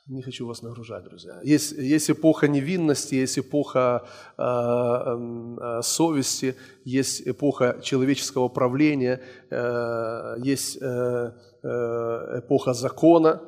не 0.08 0.22
хочу 0.22 0.46
вас 0.46 0.62
нагружать, 0.62 1.04
друзья. 1.04 1.40
Есть, 1.44 1.72
есть 1.72 2.12
эпоха 2.12 2.48
невинности, 2.48 3.16
есть 3.16 3.40
эпоха 3.40 4.06
э, 4.38 4.44
э, 4.44 5.82
совести, 5.82 6.56
есть 6.84 7.28
эпоха 7.28 7.80
человеческого 7.82 8.50
правления, 8.50 9.22
э, 9.50 10.36
есть 10.44 10.78
э, 10.82 11.32
э, 11.64 12.40
эпоха 12.40 12.74
закона, 12.74 13.42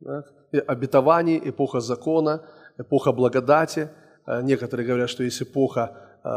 да, 0.00 0.24
обетований, 0.66 1.40
эпоха 1.42 1.80
закона, 1.80 2.46
эпоха 2.76 3.12
благодати. 3.12 3.88
Э, 4.26 4.42
некоторые 4.42 4.86
говорят, 4.86 5.08
что 5.08 5.24
есть 5.24 5.40
эпоха 5.40 5.96
э, 6.22 6.28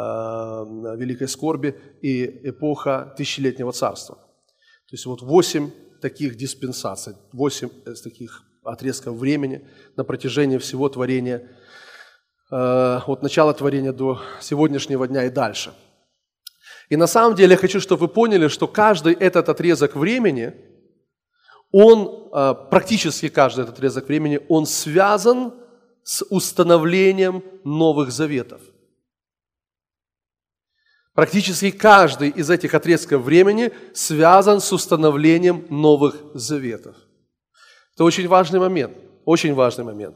великой 0.98 1.28
скорби 1.28 1.76
и 2.02 2.50
эпоха 2.50 3.14
тысячелетнего 3.18 3.74
царства. 3.74 4.16
То 4.16 4.94
есть 4.94 5.06
вот 5.06 5.22
восемь 5.22 5.72
таких 6.02 6.38
диспенсаций, 6.38 7.16
восемь 7.34 7.70
таких 8.04 8.47
отрезков 8.72 9.16
времени 9.16 9.68
на 9.96 10.04
протяжении 10.04 10.58
всего 10.58 10.90
творения, 10.90 11.50
э, 12.52 13.00
от 13.06 13.22
начала 13.24 13.54
творения 13.54 13.94
до 13.94 14.22
сегодняшнего 14.42 15.08
дня 15.08 15.26
и 15.26 15.30
дальше. 15.30 15.74
И 16.90 16.96
на 16.96 17.08
самом 17.08 17.36
деле 17.36 17.52
я 17.52 17.58
хочу, 17.58 17.80
чтобы 17.80 18.02
вы 18.02 18.08
поняли, 18.08 18.48
что 18.48 18.68
каждый 18.68 19.14
этот 19.14 19.50
отрезок 19.50 19.96
времени, 19.96 20.54
он, 21.72 22.30
э, 22.34 22.56
практически 22.70 23.30
каждый 23.30 23.64
этот 23.64 23.76
отрезок 23.76 24.08
времени, 24.08 24.40
он 24.50 24.66
связан 24.66 25.54
с 26.04 26.26
установлением 26.30 27.44
новых 27.66 28.12
заветов. 28.12 28.62
Практически 31.14 31.72
каждый 31.72 32.30
из 32.30 32.50
этих 32.50 32.76
отрезков 32.76 33.24
времени 33.24 33.72
связан 33.94 34.62
с 34.62 34.72
установлением 34.72 35.66
новых 35.70 36.16
заветов. 36.36 36.96
Это 37.98 38.04
очень 38.04 38.28
важный 38.28 38.60
момент, 38.60 38.96
очень 39.26 39.56
важный 39.56 39.84
момент. 39.84 40.16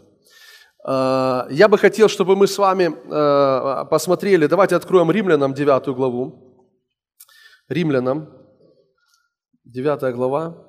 А, 0.86 1.48
я 1.50 1.68
бы 1.68 1.80
хотел, 1.80 2.10
чтобы 2.10 2.36
мы 2.36 2.46
с 2.46 2.60
вами 2.60 2.92
а, 3.10 3.86
посмотрели, 3.86 4.46
давайте 4.46 4.76
откроем 4.76 5.10
Римлянам 5.10 5.56
9 5.56 5.88
главу. 5.96 6.68
Римлянам 7.70 8.30
9 9.64 10.14
глава, 10.14 10.64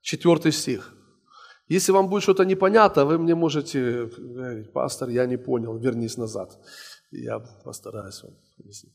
4 0.00 0.52
стих. 0.52 0.94
Если 1.68 1.92
вам 1.92 2.08
будет 2.08 2.22
что-то 2.22 2.46
непонятно, 2.46 3.04
вы 3.04 3.18
мне 3.18 3.34
можете 3.34 4.06
говорить, 4.06 4.72
пастор, 4.72 5.10
я 5.10 5.26
не 5.26 5.36
понял, 5.36 5.76
вернись 5.76 6.16
назад. 6.16 6.58
Я 7.10 7.40
постараюсь 7.40 8.22
вам 8.22 8.32
объяснить. 8.58 8.94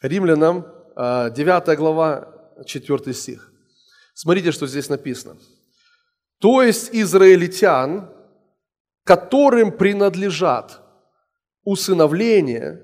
Римлянам 0.00 0.62
9 0.62 0.68
а, 0.96 1.76
глава, 1.76 2.64
4 2.64 3.12
стих. 3.12 3.52
Смотрите, 4.14 4.52
что 4.52 4.66
здесь 4.66 4.88
написано 4.88 5.36
то 6.38 6.62
есть 6.62 6.90
израильтян, 6.92 8.10
которым 9.04 9.72
принадлежат 9.72 10.80
усыновление 11.64 12.82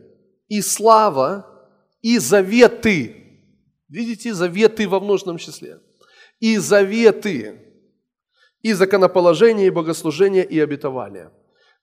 и 0.49 0.61
слава 0.63 1.47
и 2.01 2.19
заветы. 2.19 3.17
Видите, 3.89 4.33
заветы 4.33 4.89
во 4.89 5.01
множественном 5.01 5.39
числе. 5.39 5.79
И 6.41 6.57
заветы, 6.57 7.61
и 8.63 8.73
законоположение, 8.73 9.67
и 9.67 9.71
богослужение, 9.71 10.45
и 10.45 10.59
обетование, 10.59 11.31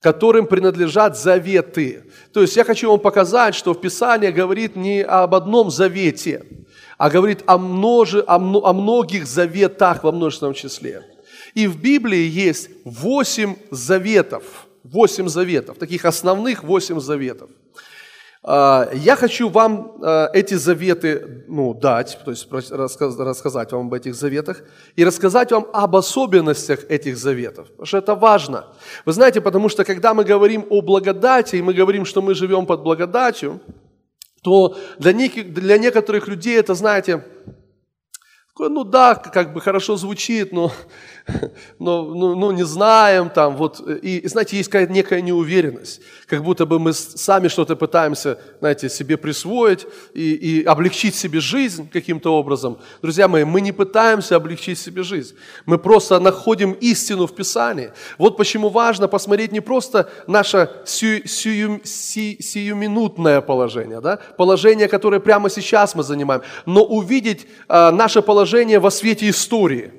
которым 0.01 0.47
принадлежат 0.47 1.17
заветы. 1.17 2.11
То 2.33 2.41
есть 2.41 2.55
я 2.55 2.63
хочу 2.63 2.89
вам 2.89 2.99
показать, 2.99 3.55
что 3.55 3.73
в 3.73 3.81
Писании 3.81 4.31
говорит 4.31 4.75
не 4.75 5.03
об 5.03 5.35
одном 5.35 5.69
завете, 5.69 6.45
а 6.97 7.09
говорит 7.09 7.43
о, 7.45 7.57
множе, 7.57 8.21
о, 8.21 8.35
о 8.35 8.73
многих 8.73 9.25
заветах 9.25 10.03
во 10.03 10.11
множественном 10.11 10.53
числе. 10.53 11.18
И 11.53 11.67
в 11.67 11.81
Библии 11.81 12.27
есть 12.27 12.69
восемь 12.85 13.55
заветов, 13.71 14.43
восемь 14.83 15.27
заветов, 15.27 15.77
таких 15.77 16.05
основных 16.05 16.63
восемь 16.63 16.99
заветов. 16.99 17.49
А, 18.41 18.89
я 18.93 19.15
хочу 19.15 19.49
вам 19.49 19.97
а, 20.01 20.29
эти 20.33 20.53
заветы 20.53 21.43
ну, 21.47 21.73
дать, 21.73 22.17
то 22.23 22.31
есть 22.31 22.47
рассказать 22.71 23.71
вам 23.71 23.87
об 23.87 23.93
этих 23.93 24.15
заветах 24.15 24.63
и 24.95 25.03
рассказать 25.03 25.51
вам 25.51 25.67
об 25.73 25.95
особенностях 25.95 26.85
этих 26.89 27.17
заветов, 27.17 27.67
потому 27.69 27.85
что 27.85 27.97
это 27.97 28.15
важно. 28.15 28.65
Вы 29.05 29.11
знаете, 29.11 29.41
потому 29.41 29.67
что 29.67 29.83
когда 29.83 30.13
мы 30.13 30.23
говорим 30.23 30.65
о 30.69 30.81
благодати, 30.81 31.57
и 31.57 31.61
мы 31.61 31.73
говорим, 31.73 32.05
что 32.05 32.21
мы 32.21 32.33
живем 32.33 32.65
под 32.65 32.81
благодатью, 32.81 33.59
то 34.41 34.77
для, 34.97 35.11
неких, 35.11 35.53
для 35.53 35.77
некоторых 35.77 36.29
людей 36.29 36.57
это, 36.57 36.73
знаете, 36.75 37.25
ну 38.57 38.83
да, 38.83 39.15
как 39.15 39.53
бы 39.53 39.61
хорошо 39.61 39.95
звучит, 39.95 40.51
но, 40.51 40.71
но 41.79 42.03
ну, 42.03 42.35
ну, 42.35 42.51
не 42.51 42.63
знаем 42.63 43.29
там, 43.29 43.55
вот, 43.55 43.81
и, 44.01 44.17
и 44.17 44.27
знаете, 44.27 44.57
есть 44.57 44.69
какая-то 44.69 44.91
некая 44.91 45.21
неуверенность, 45.21 46.01
как 46.27 46.43
будто 46.43 46.65
бы 46.65 46.79
мы 46.79 46.93
сами 46.93 47.47
что-то 47.47 47.75
пытаемся, 47.75 48.39
знаете, 48.59 48.89
себе 48.89 49.17
присвоить 49.17 49.85
и, 50.13 50.33
и 50.33 50.63
облегчить 50.63 51.15
себе 51.15 51.39
жизнь 51.39 51.89
каким-то 51.91 52.35
образом. 52.35 52.77
Друзья 53.01 53.27
мои, 53.27 53.43
мы 53.43 53.61
не 53.61 53.71
пытаемся 53.71 54.35
облегчить 54.35 54.79
себе 54.79 55.03
жизнь, 55.03 55.35
мы 55.65 55.77
просто 55.77 56.19
находим 56.19 56.73
истину 56.73 57.27
в 57.27 57.35
Писании. 57.35 57.91
Вот 58.17 58.37
почему 58.37 58.69
важно 58.69 59.07
посмотреть 59.07 59.51
не 59.51 59.61
просто 59.61 60.09
наше 60.27 60.69
сию, 60.85 61.27
сию, 61.27 61.81
си, 61.83 62.37
сиюминутное 62.39 63.41
положение, 63.41 64.01
да, 64.01 64.19
положение, 64.37 64.87
которое 64.87 65.19
прямо 65.19 65.49
сейчас 65.49 65.95
мы 65.95 66.03
занимаем, 66.03 66.41
но 66.65 66.83
увидеть 66.83 67.47
а, 67.67 67.91
наше 67.91 68.21
положение 68.21 68.79
во 68.79 68.91
свете 68.91 69.29
истории, 69.29 69.91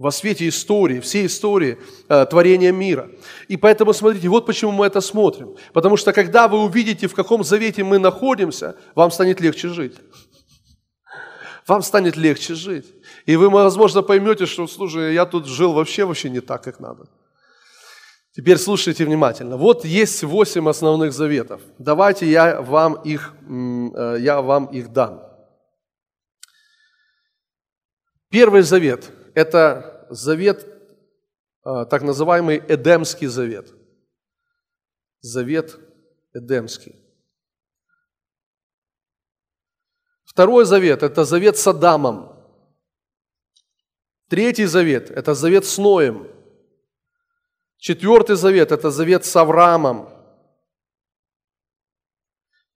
во 0.00 0.10
свете 0.10 0.48
истории, 0.48 0.98
всей 0.98 1.26
истории 1.26 1.78
э, 2.08 2.24
творения 2.24 2.72
мира. 2.72 3.10
И 3.48 3.58
поэтому, 3.58 3.92
смотрите, 3.92 4.28
вот 4.28 4.46
почему 4.46 4.72
мы 4.72 4.86
это 4.86 5.02
смотрим. 5.02 5.56
Потому 5.74 5.98
что 5.98 6.14
когда 6.14 6.48
вы 6.48 6.58
увидите, 6.64 7.06
в 7.06 7.14
каком 7.14 7.44
завете 7.44 7.84
мы 7.84 7.98
находимся, 7.98 8.76
вам 8.94 9.10
станет 9.10 9.40
легче 9.40 9.68
жить. 9.68 9.96
Вам 11.66 11.82
станет 11.82 12.16
легче 12.16 12.54
жить. 12.54 12.86
И 13.26 13.36
вы, 13.36 13.50
возможно, 13.50 14.00
поймете, 14.00 14.46
что, 14.46 14.66
слушай, 14.66 15.12
я 15.12 15.26
тут 15.26 15.46
жил 15.46 15.74
вообще, 15.74 16.06
вообще 16.06 16.30
не 16.30 16.40
так, 16.40 16.64
как 16.64 16.80
надо. 16.80 17.06
Теперь 18.34 18.56
слушайте 18.56 19.04
внимательно. 19.04 19.58
Вот 19.58 19.84
есть 19.84 20.22
восемь 20.22 20.66
основных 20.66 21.12
заветов. 21.12 21.60
Давайте 21.78 22.26
я 22.26 22.62
вам 22.62 22.94
их, 22.94 23.34
э, 23.46 24.16
я 24.18 24.40
вам 24.40 24.64
их 24.64 24.94
дам. 24.94 25.20
Первый 28.30 28.62
завет– 28.62 29.10
это 29.34 30.06
завет, 30.10 30.66
а, 31.62 31.84
так 31.84 32.02
называемый 32.02 32.58
Эдемский 32.58 33.26
завет. 33.26 33.72
Завет 35.20 35.78
Эдемский. 36.32 36.96
Второй 40.24 40.64
завет– 40.64 41.02
это 41.02 41.24
завет 41.24 41.58
с 41.58 41.66
Адамом. 41.66 42.32
Третий 44.28 44.64
завет– 44.64 45.10
это 45.10 45.34
завет 45.34 45.64
с 45.64 45.76
Ноем. 45.76 46.28
Четвертый 47.78 48.36
завет– 48.36 48.70
это 48.72 48.90
завет 48.90 49.24
с 49.24 49.34
Авраамом. 49.34 50.08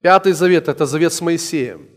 Пятый 0.01 0.33
завет– 0.33 0.67
это 0.69 0.85
завет 0.85 1.13
с 1.13 1.21
Моисеем. 1.21 1.94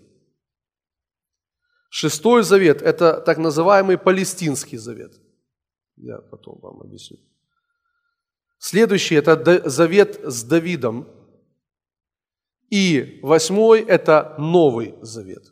Шестой 2.00 2.44
завет– 2.44 2.82
это 2.84 3.20
так 3.22 3.40
называемый 3.40 3.98
Палестинский 3.98 4.78
завет. 4.78 5.20
Я 5.96 6.20
потом 6.20 6.60
вам 6.60 6.82
объясню. 6.82 7.18
Следующий– 8.60 9.16
это 9.22 9.68
завет 9.68 10.20
с 10.24 10.44
Давидом. 10.44 11.08
И 12.70 13.20
восьмой– 13.24 13.82
это 13.88 14.36
Новый 14.38 14.94
Завет, 15.02 15.52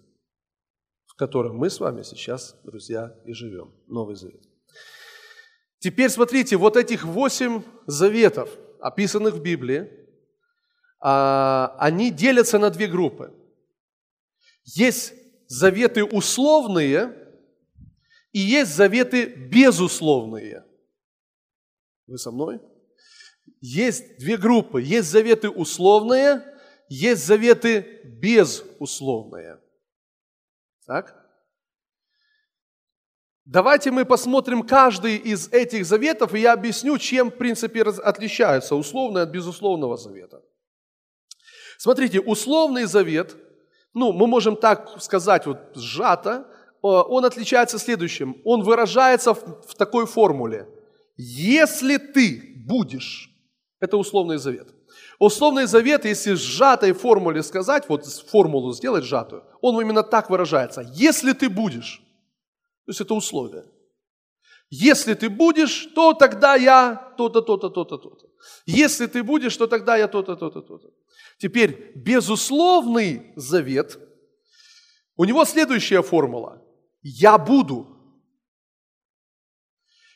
в 1.07 1.15
котором 1.15 1.57
мы 1.57 1.71
с 1.71 1.79
вами 1.79 2.03
сейчас, 2.03 2.55
друзья, 2.63 3.19
и 3.25 3.33
живем. 3.33 3.73
Новый 3.87 4.15
Завет. 4.15 4.43
Теперь 5.79 6.11
смотрите, 6.11 6.57
вот 6.57 6.77
этих 6.77 7.05
восемь 7.05 7.63
заветов, 7.87 8.51
описанных 8.79 9.33
в 9.33 9.41
Библии, 9.41 9.89
а, 10.99 11.75
они 11.79 12.11
делятся 12.11 12.59
на 12.59 12.69
две 12.69 12.85
группы. 12.85 13.33
Есть 14.63 15.24
заветы 15.47 16.03
условные 16.03 17.25
и 18.31 18.39
есть 18.39 18.75
заветы 18.75 19.25
безусловные. 19.25 20.65
Вы 22.05 22.17
со 22.17 22.31
мной? 22.31 22.59
Есть 23.61 24.17
две 24.17 24.37
группы. 24.37 24.81
Есть 24.81 25.09
заветы 25.09 25.49
условные, 25.49 26.43
есть 26.89 27.25
заветы 27.25 28.01
безусловные. 28.03 29.59
Так? 30.85 31.15
Давайте 33.45 33.91
мы 33.91 34.05
посмотрим 34.05 34.63
каждый 34.63 35.17
из 35.17 35.47
этих 35.49 35.85
заветов, 35.85 36.33
и 36.33 36.39
я 36.39 36.53
объясню, 36.53 36.97
чем, 36.97 37.29
в 37.29 37.37
принципе, 37.37 37.83
отличаются 37.83 38.75
условный 38.75 39.21
от 39.21 39.29
безусловного 39.29 39.97
завета. 39.97 40.43
Смотрите, 41.77 42.19
условный 42.19 42.85
завет 42.85 43.37
ну, 43.95 44.11
мы 44.11 44.27
можем 44.27 44.55
так 44.57 45.01
сказать, 45.01 45.47
вот 45.47 45.57
сжато, 45.75 46.45
он 46.81 47.25
отличается 47.25 47.79
следующим. 47.79 48.35
Он 48.43 48.61
выражается 48.61 49.33
в, 49.33 49.61
в 49.67 49.73
такой 49.75 50.05
формуле. 50.05 50.67
Если 51.17 51.97
ты 51.97 52.53
будешь, 52.67 53.29
это 53.79 53.97
условный 53.97 54.37
завет. 54.37 54.67
Условный 55.17 55.65
завет, 55.65 56.05
если 56.05 56.33
в 56.33 56.37
сжатой 56.37 56.91
формуле 56.91 57.41
сказать, 57.41 57.89
вот 57.89 58.05
формулу 58.05 58.73
сделать 58.73 59.03
сжатую, 59.03 59.43
он 59.61 59.81
именно 59.81 60.03
так 60.03 60.29
выражается. 60.29 60.81
Если 60.93 61.31
ты 61.31 61.49
будешь, 61.49 62.01
то 62.85 62.91
есть 62.91 63.01
это 63.01 63.13
условие. 63.13 63.63
Если 64.69 65.13
ты 65.13 65.29
будешь, 65.29 65.85
то 65.95 66.13
тогда 66.13 66.55
я 66.55 67.13
то-то, 67.17 67.41
то-то, 67.41 67.69
то-то, 67.69 67.97
то-то. 67.97 68.27
Если 68.65 69.07
ты 69.07 69.23
будешь, 69.23 69.55
то 69.57 69.67
тогда 69.67 69.95
я 69.95 70.07
то-то, 70.07 70.35
то-то, 70.35 70.61
то-то. 70.61 70.89
Теперь 71.37 71.91
безусловный 71.95 73.33
завет, 73.35 73.99
у 75.17 75.25
него 75.25 75.45
следующая 75.45 76.01
формула. 76.01 76.61
Я 77.01 77.37
буду. 77.37 77.91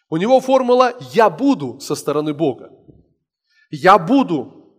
У 0.10 0.18
него 0.18 0.40
формула 0.40 0.98
«я 1.14 1.30
буду» 1.30 1.80
со 1.80 1.96
стороны 1.96 2.34
Бога. 2.34 2.72
Я 3.70 4.00
буду. 4.00 4.76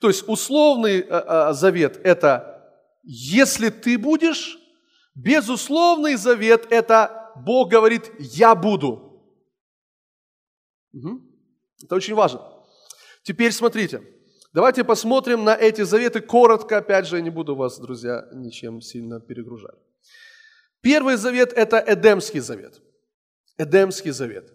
То 0.00 0.08
есть 0.08 0.26
условный 0.26 1.00
э, 1.00 1.06
э, 1.08 1.52
завет– 1.52 2.00
это 2.04 2.72
«если 3.02 3.68
ты 3.68 3.98
будешь», 3.98 4.58
безусловный 5.14 6.14
завет– 6.14 6.66
это 6.70 7.32
Бог 7.36 7.70
говорит 7.70 8.10
«я 8.18 8.54
буду». 8.54 9.20
Это 11.82 11.94
очень 11.94 12.14
важно. 12.14 12.40
Теперь 13.24 13.52
смотрите– 13.52 14.02
Давайте 14.58 14.82
посмотрим 14.82 15.44
на 15.44 15.54
эти 15.54 15.82
заветы 15.82 16.20
коротко. 16.20 16.78
Опять 16.78 17.06
же, 17.06 17.14
я 17.14 17.22
не 17.22 17.30
буду 17.30 17.54
вас, 17.54 17.78
друзья, 17.78 18.26
ничем 18.32 18.80
сильно 18.80 19.20
перегружать. 19.20 19.78
Первый 20.80 21.14
завет– 21.14 21.52
это 21.56 21.80
Эдемский 21.86 22.40
завет. 22.40 22.82
Эдемский 23.56 24.10
завет. 24.10 24.52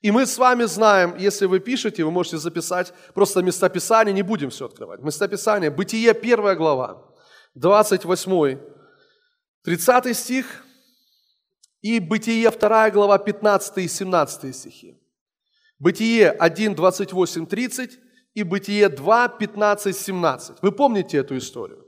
И 0.00 0.10
мы 0.10 0.24
с 0.24 0.38
вами 0.38 0.64
знаем, 0.64 1.16
если 1.18 1.44
вы 1.44 1.60
пишете, 1.60 2.02
вы 2.02 2.10
можете 2.10 2.38
записать 2.38 2.94
просто 3.12 3.42
местописание, 3.42 4.14
не 4.14 4.22
будем 4.22 4.48
все 4.48 4.64
открывать. 4.64 5.02
Местописание, 5.02 5.70
Бытие, 5.70 6.12
1 6.12 6.56
глава, 6.56 7.14
28, 7.54 8.58
30 9.64 10.16
стих, 10.16 10.64
и 11.82 12.00
Бытие, 12.00 12.50
2 12.50 12.90
глава, 12.90 13.18
15 13.18 13.76
и 13.84 13.88
17 13.88 14.56
стихи. 14.56 14.98
Бытие 15.78 16.30
1, 16.30 16.74
28, 16.74 17.46
30, 17.46 17.98
и 18.34 18.42
Бытие 18.42 18.88
2, 18.88 19.28
15, 19.28 19.96
17. 19.96 20.56
Вы 20.62 20.72
помните 20.72 21.18
эту 21.18 21.36
историю? 21.36 21.86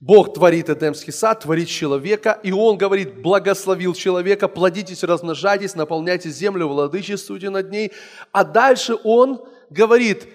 Бог 0.00 0.34
творит 0.34 0.68
Эдемский 0.68 1.12
сад, 1.12 1.40
творит 1.40 1.68
человека, 1.68 2.38
и 2.42 2.52
Он 2.52 2.76
говорит, 2.76 3.22
благословил 3.22 3.94
человека, 3.94 4.48
плодитесь, 4.48 5.02
размножайтесь, 5.02 5.74
наполняйте 5.74 6.30
землю, 6.30 6.68
владычествуйте 6.68 7.48
над 7.48 7.70
ней. 7.70 7.92
А 8.32 8.44
дальше 8.44 8.96
Он 9.04 9.40
говорит, 9.70 10.28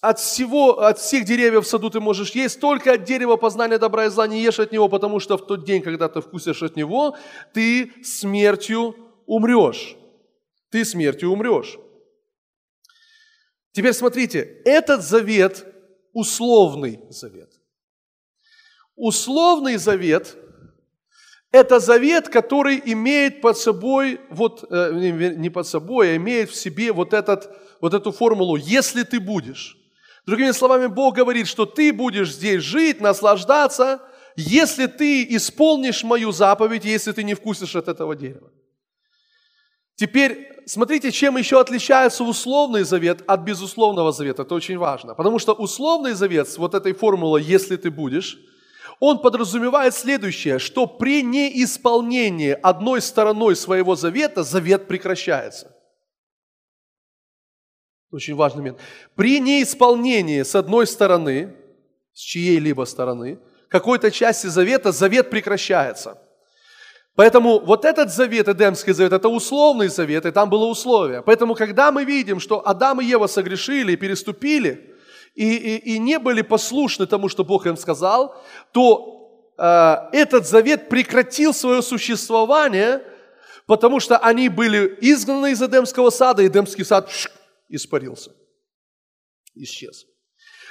от 0.00 0.18
всего, 0.18 0.80
от 0.80 0.98
всех 0.98 1.24
деревьев 1.24 1.64
в 1.64 1.68
саду 1.68 1.90
ты 1.90 2.00
можешь 2.00 2.32
есть, 2.32 2.60
только 2.60 2.92
от 2.92 3.04
дерева 3.04 3.36
познания 3.36 3.78
добра 3.78 4.06
и 4.06 4.10
зла 4.10 4.26
не 4.26 4.42
ешь 4.42 4.60
от 4.60 4.72
него, 4.72 4.88
потому 4.88 5.20
что 5.20 5.38
в 5.38 5.46
тот 5.46 5.64
день, 5.64 5.82
когда 5.82 6.08
ты 6.08 6.20
вкусишь 6.20 6.62
от 6.62 6.76
него, 6.76 7.16
ты 7.54 7.92
смертью 8.04 8.94
умрешь. 9.26 9.96
Ты 10.70 10.84
смертью 10.84 11.30
умрешь. 11.30 11.78
Теперь 13.76 13.92
смотрите, 13.92 14.62
этот 14.64 15.02
завет– 15.02 15.66
условный 16.14 16.98
завет. 17.10 17.52
Условный 18.94 19.76
завет– 19.76 20.34
это 21.52 21.78
завет, 21.78 22.30
который 22.30 22.80
имеет 22.86 23.42
под 23.42 23.58
собой, 23.58 24.18
вот, 24.30 24.64
э, 24.70 24.92
не 25.36 25.50
под 25.50 25.66
собой, 25.66 26.12
а 26.12 26.16
имеет 26.16 26.48
в 26.48 26.56
себе 26.56 26.90
вот, 26.90 27.12
этот, 27.12 27.54
вот 27.82 27.92
эту 27.92 28.12
формулу 28.12 28.56
«если 28.56 29.02
ты 29.02 29.20
будешь». 29.20 29.76
Другими 30.24 30.52
словами, 30.52 30.86
Бог 30.86 31.14
говорит, 31.14 31.46
что 31.46 31.66
ты 31.66 31.92
будешь 31.92 32.32
здесь 32.32 32.62
жить, 32.62 33.02
наслаждаться, 33.02 34.00
если 34.36 34.86
ты 34.86 35.36
исполнишь 35.36 36.02
мою 36.02 36.32
заповедь, 36.32 36.86
если 36.86 37.12
ты 37.12 37.22
не 37.22 37.34
вкусишь 37.34 37.76
от 37.76 37.88
этого 37.88 38.16
дерева. 38.16 38.50
Теперь 39.96 40.55
смотрите, 40.66 41.10
чем 41.10 41.36
еще 41.36 41.60
отличается 41.60 42.24
условный 42.24 42.82
завет 42.82 43.22
от 43.26 43.40
безусловного 43.40 44.12
завета. 44.12 44.42
Это 44.42 44.54
очень 44.54 44.78
важно. 44.78 45.14
Потому 45.14 45.38
что 45.38 45.52
условный 45.52 46.12
завет 46.12 46.48
с 46.48 46.58
вот 46.58 46.74
этой 46.74 46.92
формулой 46.92 47.42
«если 47.42 47.76
ты 47.76 47.90
будешь», 47.90 48.38
он 48.98 49.18
подразумевает 49.18 49.94
следующее, 49.94 50.58
что 50.58 50.86
при 50.86 51.22
неисполнении 51.22 52.52
одной 52.52 53.02
стороной 53.02 53.54
своего 53.54 53.94
завета, 53.94 54.42
завет 54.42 54.88
прекращается. 54.88 55.76
Очень 58.10 58.34
важный 58.34 58.60
момент. 58.60 58.78
При 59.14 59.40
неисполнении 59.40 60.42
с 60.42 60.54
одной 60.54 60.86
стороны, 60.86 61.54
с 62.14 62.20
чьей-либо 62.20 62.84
стороны, 62.84 63.38
какой-то 63.68 64.10
части 64.10 64.46
завета, 64.46 64.92
завет 64.92 65.28
прекращается. 65.28 66.18
Поэтому 67.16 67.58
вот 67.60 67.86
этот 67.86 68.12
завет, 68.12 68.46
Эдемский 68.46 68.92
завет, 68.92 69.12
это 69.14 69.28
условный 69.28 69.88
завет, 69.88 70.26
и 70.26 70.30
там 70.30 70.50
было 70.50 70.66
условие. 70.66 71.22
Поэтому, 71.22 71.54
когда 71.54 71.90
мы 71.90 72.04
видим, 72.04 72.40
что 72.40 72.60
Адам 72.68 73.00
и 73.00 73.06
Ева 73.06 73.26
согрешили, 73.26 73.96
переступили, 73.96 74.94
и, 75.34 75.56
и, 75.56 75.94
и 75.94 75.98
не 75.98 76.18
были 76.18 76.42
послушны 76.42 77.06
тому, 77.06 77.30
что 77.30 77.42
Бог 77.42 77.66
им 77.66 77.78
сказал, 77.78 78.36
то 78.72 79.52
э, 79.56 79.96
этот 80.12 80.46
завет 80.46 80.90
прекратил 80.90 81.54
свое 81.54 81.80
существование, 81.80 83.02
потому 83.66 83.98
что 83.98 84.18
они 84.18 84.50
были 84.50 84.98
изгнаны 85.00 85.52
из 85.52 85.62
Эдемского 85.62 86.10
сада, 86.10 86.42
и 86.42 86.48
Эдемский 86.48 86.84
сад 86.84 87.10
шик, 87.10 87.32
испарился, 87.70 88.30
исчез. 89.54 90.04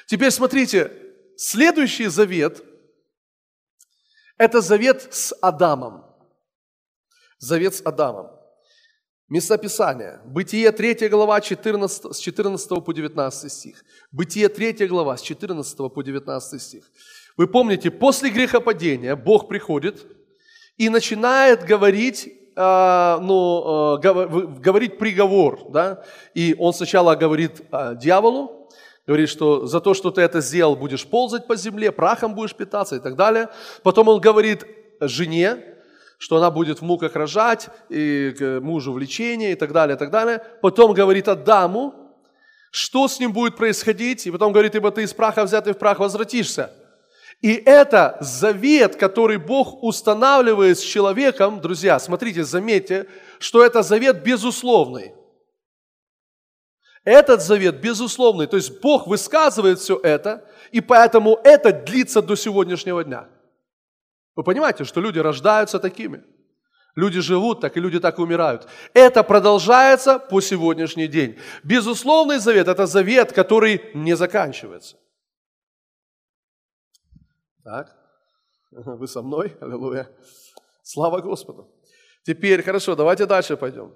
Теперь 0.06 0.30
смотрите, 0.30 0.92
следующий 1.38 2.06
завет– 2.06 2.64
это 4.38 4.62
завет 4.62 5.08
с 5.12 5.36
Адамом. 5.42 6.05
Завет 7.38 7.76
с 7.76 7.82
Адамом. 7.82 8.28
Местописание. 9.28 10.20
Бытие 10.26 10.72
3 10.72 11.10
глава 11.10 11.42
14, 11.42 12.16
с 12.16 12.20
14 12.20 12.86
по 12.86 12.94
19 12.94 13.52
стих. 13.52 13.84
Бытие 14.12 14.50
3 14.50 14.88
глава 14.88 15.18
с 15.18 15.22
14 15.22 15.78
по 15.92 16.04
19 16.04 16.62
стих. 16.62 16.84
Вы 17.36 17.48
помните, 17.48 17.90
после 17.90 18.30
грехопадения 18.30 19.16
Бог 19.16 19.48
приходит 19.48 20.06
и 20.78 20.90
начинает 20.90 21.66
говорить, 21.66 22.28
э, 22.56 23.18
ну, 23.22 23.98
э, 23.98 24.60
говорить 24.60 25.00
приговор. 25.00 25.72
Да? 25.72 26.04
И 26.36 26.56
он 26.60 26.74
сначала 26.74 27.16
говорит 27.16 27.62
э, 27.72 27.96
дьяволу, 28.00 28.70
говорит, 29.08 29.30
что 29.30 29.66
за 29.66 29.82
то, 29.82 29.94
что 29.94 30.12
ты 30.12 30.22
это 30.22 30.40
сделал, 30.40 30.76
будешь 30.76 31.06
ползать 31.06 31.48
по 31.48 31.56
земле, 31.56 31.92
прахом 31.92 32.36
будешь 32.36 32.56
питаться 32.56 32.96
и 32.96 33.00
так 33.00 33.16
далее. 33.16 33.50
Потом 33.84 34.08
он 34.08 34.22
говорит 34.22 34.66
жене, 35.00 35.75
что 36.18 36.38
она 36.38 36.52
будет 36.52 36.80
в 36.80 36.82
муках 36.84 37.16
рожать, 37.16 37.70
и 37.90 38.34
к 38.38 38.60
мужу 38.62 38.94
влечение 38.94 39.52
и 39.52 39.56
так 39.56 39.72
далее, 39.72 39.96
и 39.96 40.00
так 40.00 40.12
далее. 40.12 40.44
Потом 40.62 40.94
говорит 40.94 41.28
Адаму, 41.28 41.94
что 42.72 43.08
с 43.08 43.20
ним 43.20 43.32
будет 43.32 43.56
происходить, 43.56 44.28
и 44.28 44.32
потом 44.32 44.52
говорит, 44.52 44.76
ибо 44.76 44.92
ты 44.92 45.04
из 45.04 45.14
праха 45.14 45.44
взятый 45.44 45.74
в 45.74 45.78
прах 45.78 46.00
возвратишься. 46.00 46.72
И 47.42 47.54
это 47.54 48.18
завет, 48.22 48.96
который 48.96 49.38
Бог 49.38 49.84
устанавливает 49.84 50.80
с 50.80 50.82
человеком, 50.82 51.62
друзья, 51.62 52.00
смотрите, 52.00 52.44
заметьте, 52.44 53.08
что 53.40 53.64
это 53.64 53.84
завет 53.84 54.24
безусловный. 54.24 55.14
Этот 57.04 57.42
завет 57.42 57.82
безусловный, 57.82 58.48
то 58.48 58.58
есть 58.58 58.82
Бог 58.82 59.06
высказывает 59.06 59.80
все 59.80 60.00
это, 60.02 60.44
и 60.72 60.82
поэтому 60.82 61.40
это 61.44 61.72
длится 61.72 62.22
до 62.22 62.36
сегодняшнего 62.36 63.04
дня. 63.04 63.30
Вы 64.36 64.44
понимаете, 64.44 64.84
что 64.84 65.02
люди 65.02 65.20
рождаются 65.20 65.80
такими. 65.80 66.24
Люди 66.96 67.20
живут 67.20 67.62
так, 67.62 67.76
и 67.76 67.82
люди 67.82 68.00
так 68.00 68.20
умирают. 68.20 68.68
Это 68.94 69.24
продолжается 69.24 70.18
по 70.18 70.40
сегодняшний 70.42 71.08
день. 71.08 71.38
Безусловный 71.64 72.40
завет– 72.40 72.68
это 72.70 72.86
завет, 72.86 73.34
который 73.34 73.82
не 73.94 74.16
заканчивается. 74.16 74.98
Так, 77.64 77.96
вы 78.72 79.08
со 79.08 79.22
мной? 79.22 79.58
Аллилуйя. 79.60 80.10
Слава 80.84 81.20
Господу. 81.20 81.70
Теперь, 82.24 82.64
хорошо, 82.64 82.96
давайте 82.96 83.26
дальше 83.26 83.58
пойдем. 83.58 83.94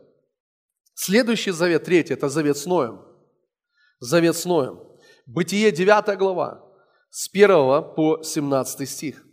Следующий 0.94 1.52
завет, 1.52 1.86
третий, 1.86 2.14
это 2.14 2.28
завет 2.28 2.58
с 2.58 2.66
Ноем. 2.66 3.02
Завет 4.00 4.36
с 4.36 4.44
Ноем. 4.46 4.84
Бытие 5.26 5.72
9 5.72 6.18
глава, 6.18 6.66
с 7.10 7.30
1 7.30 7.48
по 7.96 8.22
17 8.24 8.90
стих. 8.90 9.24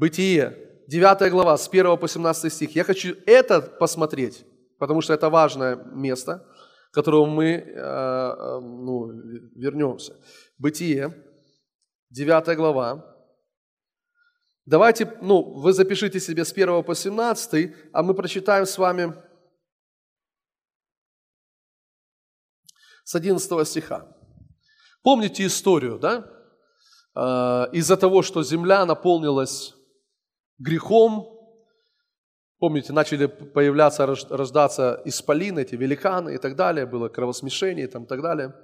Бытие, 0.00 0.56
9 0.86 1.30
глава, 1.30 1.58
с 1.58 1.68
1 1.68 1.98
по 1.98 2.08
17 2.08 2.50
стих. 2.50 2.74
Я 2.74 2.84
хочу 2.84 3.14
это 3.26 3.60
посмотреть, 3.60 4.46
потому 4.78 5.02
что 5.02 5.12
это 5.12 5.28
важное 5.28 5.76
место, 5.76 6.42
к 6.90 6.94
которому 6.94 7.26
мы 7.26 7.44
э, 7.44 7.60
э, 7.60 8.60
ну, 8.60 9.10
вернемся. 9.56 10.16
Бытие, 10.56 11.22
9 12.08 12.56
глава. 12.56 13.14
Давайте, 14.64 15.18
ну, 15.20 15.42
вы 15.42 15.74
запишите 15.74 16.18
себе 16.18 16.46
с 16.46 16.52
1 16.52 16.82
по 16.82 16.94
17, 16.94 17.74
а 17.92 18.02
мы 18.02 18.14
прочитаем 18.14 18.64
с 18.64 18.78
вами 18.78 19.12
с 23.04 23.14
11 23.14 23.68
стиха. 23.68 24.16
Помните 25.02 25.44
историю, 25.44 25.98
да? 25.98 26.24
Э, 27.14 27.66
из-за 27.74 27.98
того, 27.98 28.22
что 28.22 28.42
земля 28.42 28.86
наполнилась 28.86 29.74
грехом, 30.60 31.26
помните, 32.58 32.92
начали 32.92 33.26
появляться, 33.26 34.06
рождаться 34.06 35.02
исполины, 35.04 35.60
эти 35.60 35.74
великаны 35.74 36.34
и 36.34 36.38
так 36.38 36.54
далее, 36.54 36.86
было 36.86 37.08
кровосмешение 37.08 37.86
и 37.86 37.88
там, 37.88 38.06
так 38.06 38.22
далее. 38.22 38.54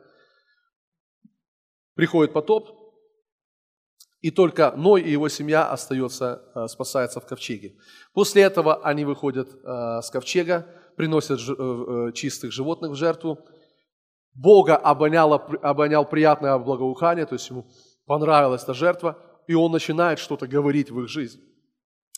Приходит 1.94 2.32
потоп, 2.34 2.68
и 4.20 4.30
только 4.30 4.72
Ной 4.76 5.02
и 5.02 5.10
его 5.10 5.28
семья 5.28 5.70
остается, 5.70 6.42
э, 6.54 6.66
спасается 6.68 7.20
в 7.20 7.26
ковчеге. 7.26 7.76
После 8.12 8.42
этого 8.42 8.82
они 8.82 9.04
выходят 9.04 9.48
э, 9.48 10.00
с 10.02 10.10
ковчега, 10.10 10.66
приносят 10.96 11.40
э, 11.40 12.12
чистых 12.12 12.52
животных 12.52 12.92
в 12.92 12.94
жертву. 12.94 13.38
Бога 14.34 14.76
обоняло, 14.76 15.36
обонял 15.62 16.04
приятное 16.04 16.58
благоухание, 16.58 17.24
то 17.24 17.34
есть 17.34 17.48
ему 17.48 17.66
понравилась 18.04 18.62
эта 18.62 18.74
жертва, 18.74 19.16
и 19.46 19.54
он 19.54 19.72
начинает 19.72 20.18
что-то 20.18 20.46
говорить 20.46 20.90
в 20.90 21.00
их 21.00 21.08
жизнь. 21.08 21.40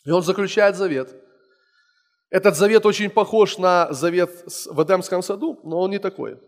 И 0.09 0.11
он 0.11 0.23
заключает 0.23 0.75
завет. 0.75 1.15
Этот 2.31 2.57
завет 2.57 2.87
очень 2.87 3.11
похож 3.11 3.59
на 3.59 3.93
завет 3.93 4.31
в 4.71 4.83
Эдемском 4.83 5.23
саду, 5.23 5.61
но 5.65 5.81
он 5.81 5.91
не 5.91 5.99
такой, 5.99 6.41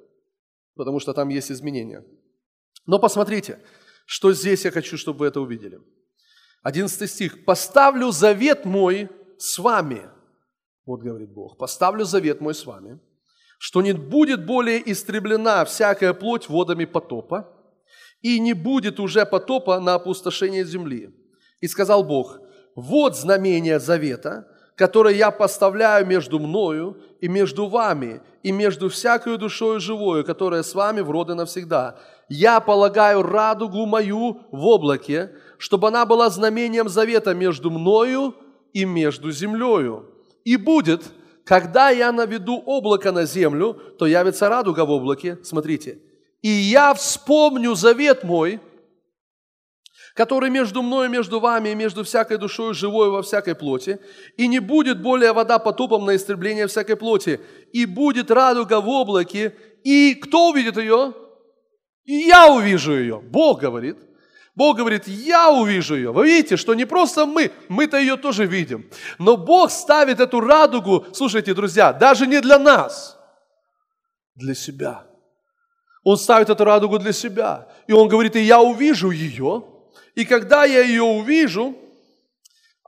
потому 0.77 0.99
что 0.99 1.13
там 1.13 1.29
есть 1.29 1.53
изменения. 1.53 2.03
Но 2.87 2.99
посмотрите, 2.99 3.59
что 4.07 4.33
здесь 4.33 4.65
я 4.65 4.71
хочу, 4.71 4.97
чтобы 4.97 5.19
вы 5.19 5.27
это 5.27 5.43
увидели. 5.43 5.79
11 6.63 7.11
стих. 7.11 7.45
«Поставлю 7.45 8.13
завет 8.13 8.65
мой 8.65 9.11
с 9.37 9.59
вами». 9.59 10.09
Вот 10.87 11.03
говорит 11.03 11.31
Бог. 11.31 11.59
«Поставлю 11.59 12.07
завет 12.07 12.41
мой 12.41 12.55
с 12.55 12.65
вами, 12.65 12.99
что 13.59 13.83
не 13.83 13.93
будет 13.93 14.47
более 14.47 14.91
истреблена 14.91 15.67
всякая 15.67 16.15
плоть 16.15 16.49
водами 16.49 16.87
потопа, 16.87 17.47
и 18.23 18.41
не 18.41 18.55
будет 18.55 18.99
уже 19.01 19.27
потопа 19.27 19.81
на 19.81 19.97
опустошение 19.97 20.65
земли. 20.65 21.15
И 21.61 21.69
сказал 21.69 22.05
Бог, 22.05 22.41
вот 22.75 23.17
знамение 23.17 23.79
завета, 23.79 24.47
которое 24.77 25.15
я 25.15 25.31
поставляю 25.31 26.07
между 26.07 26.39
мною 26.39 26.97
и 27.21 27.29
между 27.29 27.67
вами, 27.67 28.23
и 28.43 28.53
между 28.53 28.89
всякой 28.89 29.37
душою 29.37 29.81
живою, 29.81 30.25
которая 30.25 30.63
с 30.63 30.75
вами 30.75 31.01
в 31.03 31.11
роды 31.11 31.35
навсегда. 31.35 31.99
Я 32.29 32.61
полагаю 32.61 33.23
радугу 33.23 33.85
мою 33.87 34.41
в 34.51 34.65
облаке, 34.67 35.33
чтобы 35.59 35.89
она 35.89 36.07
была 36.07 36.31
знамением 36.31 36.89
завета 36.89 37.35
между 37.35 37.71
мною 37.71 38.35
и 38.73 38.85
между 38.85 39.31
землею. 39.33 40.07
И 40.45 40.57
будет, 40.57 41.03
когда 41.45 41.91
я 41.91 42.13
наведу 42.13 42.63
облако 42.65 43.13
на 43.13 43.27
землю, 43.27 43.75
то 43.99 44.07
явится 44.07 44.49
радуга 44.49 44.87
в 44.87 44.91
облаке. 44.91 45.39
Смотрите. 45.43 45.99
И 46.41 46.49
я 46.49 46.95
вспомню 46.95 47.75
завет 47.75 48.25
мой– 48.25 48.61
который 50.15 50.51
между 50.51 50.83
мной 50.83 51.07
и 51.07 51.11
между 51.11 51.41
вами, 51.41 51.71
и 51.71 51.75
между 51.75 52.05
всякой 52.05 52.39
душой 52.39 52.75
живой 52.75 53.11
во 53.11 53.23
всякой 53.23 53.55
плоти, 53.55 53.99
и 54.37 54.49
не 54.49 54.59
будет 54.59 55.01
более 55.03 55.33
вода 55.33 55.59
потопом 55.59 56.05
на 56.05 56.17
истребление 56.17 56.67
всякой 56.67 56.97
плоти, 56.97 57.41
и 57.73 57.87
будет 57.87 58.31
радуга 58.31 58.81
в 58.81 58.89
облаке, 58.89 59.55
и 59.85 60.15
кто 60.15 60.51
увидит 60.51 60.77
ее? 60.77 61.15
И 62.05 62.15
я 62.15 62.53
увижу 62.53 62.93
ее. 62.93 63.21
Бог 63.21 63.61
говорит. 63.61 63.97
Бог 64.57 64.77
говорит, 64.77 65.07
я 65.07 65.51
увижу 65.51 65.95
ее. 65.95 66.13
Вы 66.13 66.27
видите, 66.27 66.57
что 66.57 66.75
не 66.75 66.85
просто 66.85 67.25
мы, 67.25 67.53
мы-то 67.69 67.99
ее 67.99 68.17
тоже 68.17 68.47
видим. 68.47 68.91
Но 69.19 69.37
Бог 69.37 69.71
ставит 69.71 70.21
эту 70.21 70.41
радугу, 70.41 71.07
слушайте, 71.13 71.55
друзья, 71.55 71.93
даже 71.93 72.27
не 72.27 72.41
для 72.41 72.59
нас, 72.59 73.17
для 74.35 74.55
себя. 74.55 75.07
Он 76.03 76.17
ставит 76.17 76.51
эту 76.51 76.65
радугу 76.65 76.99
для 76.99 77.13
себя. 77.13 77.69
И 77.87 77.93
он 77.93 78.09
говорит, 78.09 78.37
и 78.37 78.41
я 78.41 78.61
увижу 78.61 79.11
ее, 79.11 79.65
и 80.21 80.27
когда 80.27 80.67
я 80.67 80.83
ее 80.83 81.03
увижу, 81.03 81.75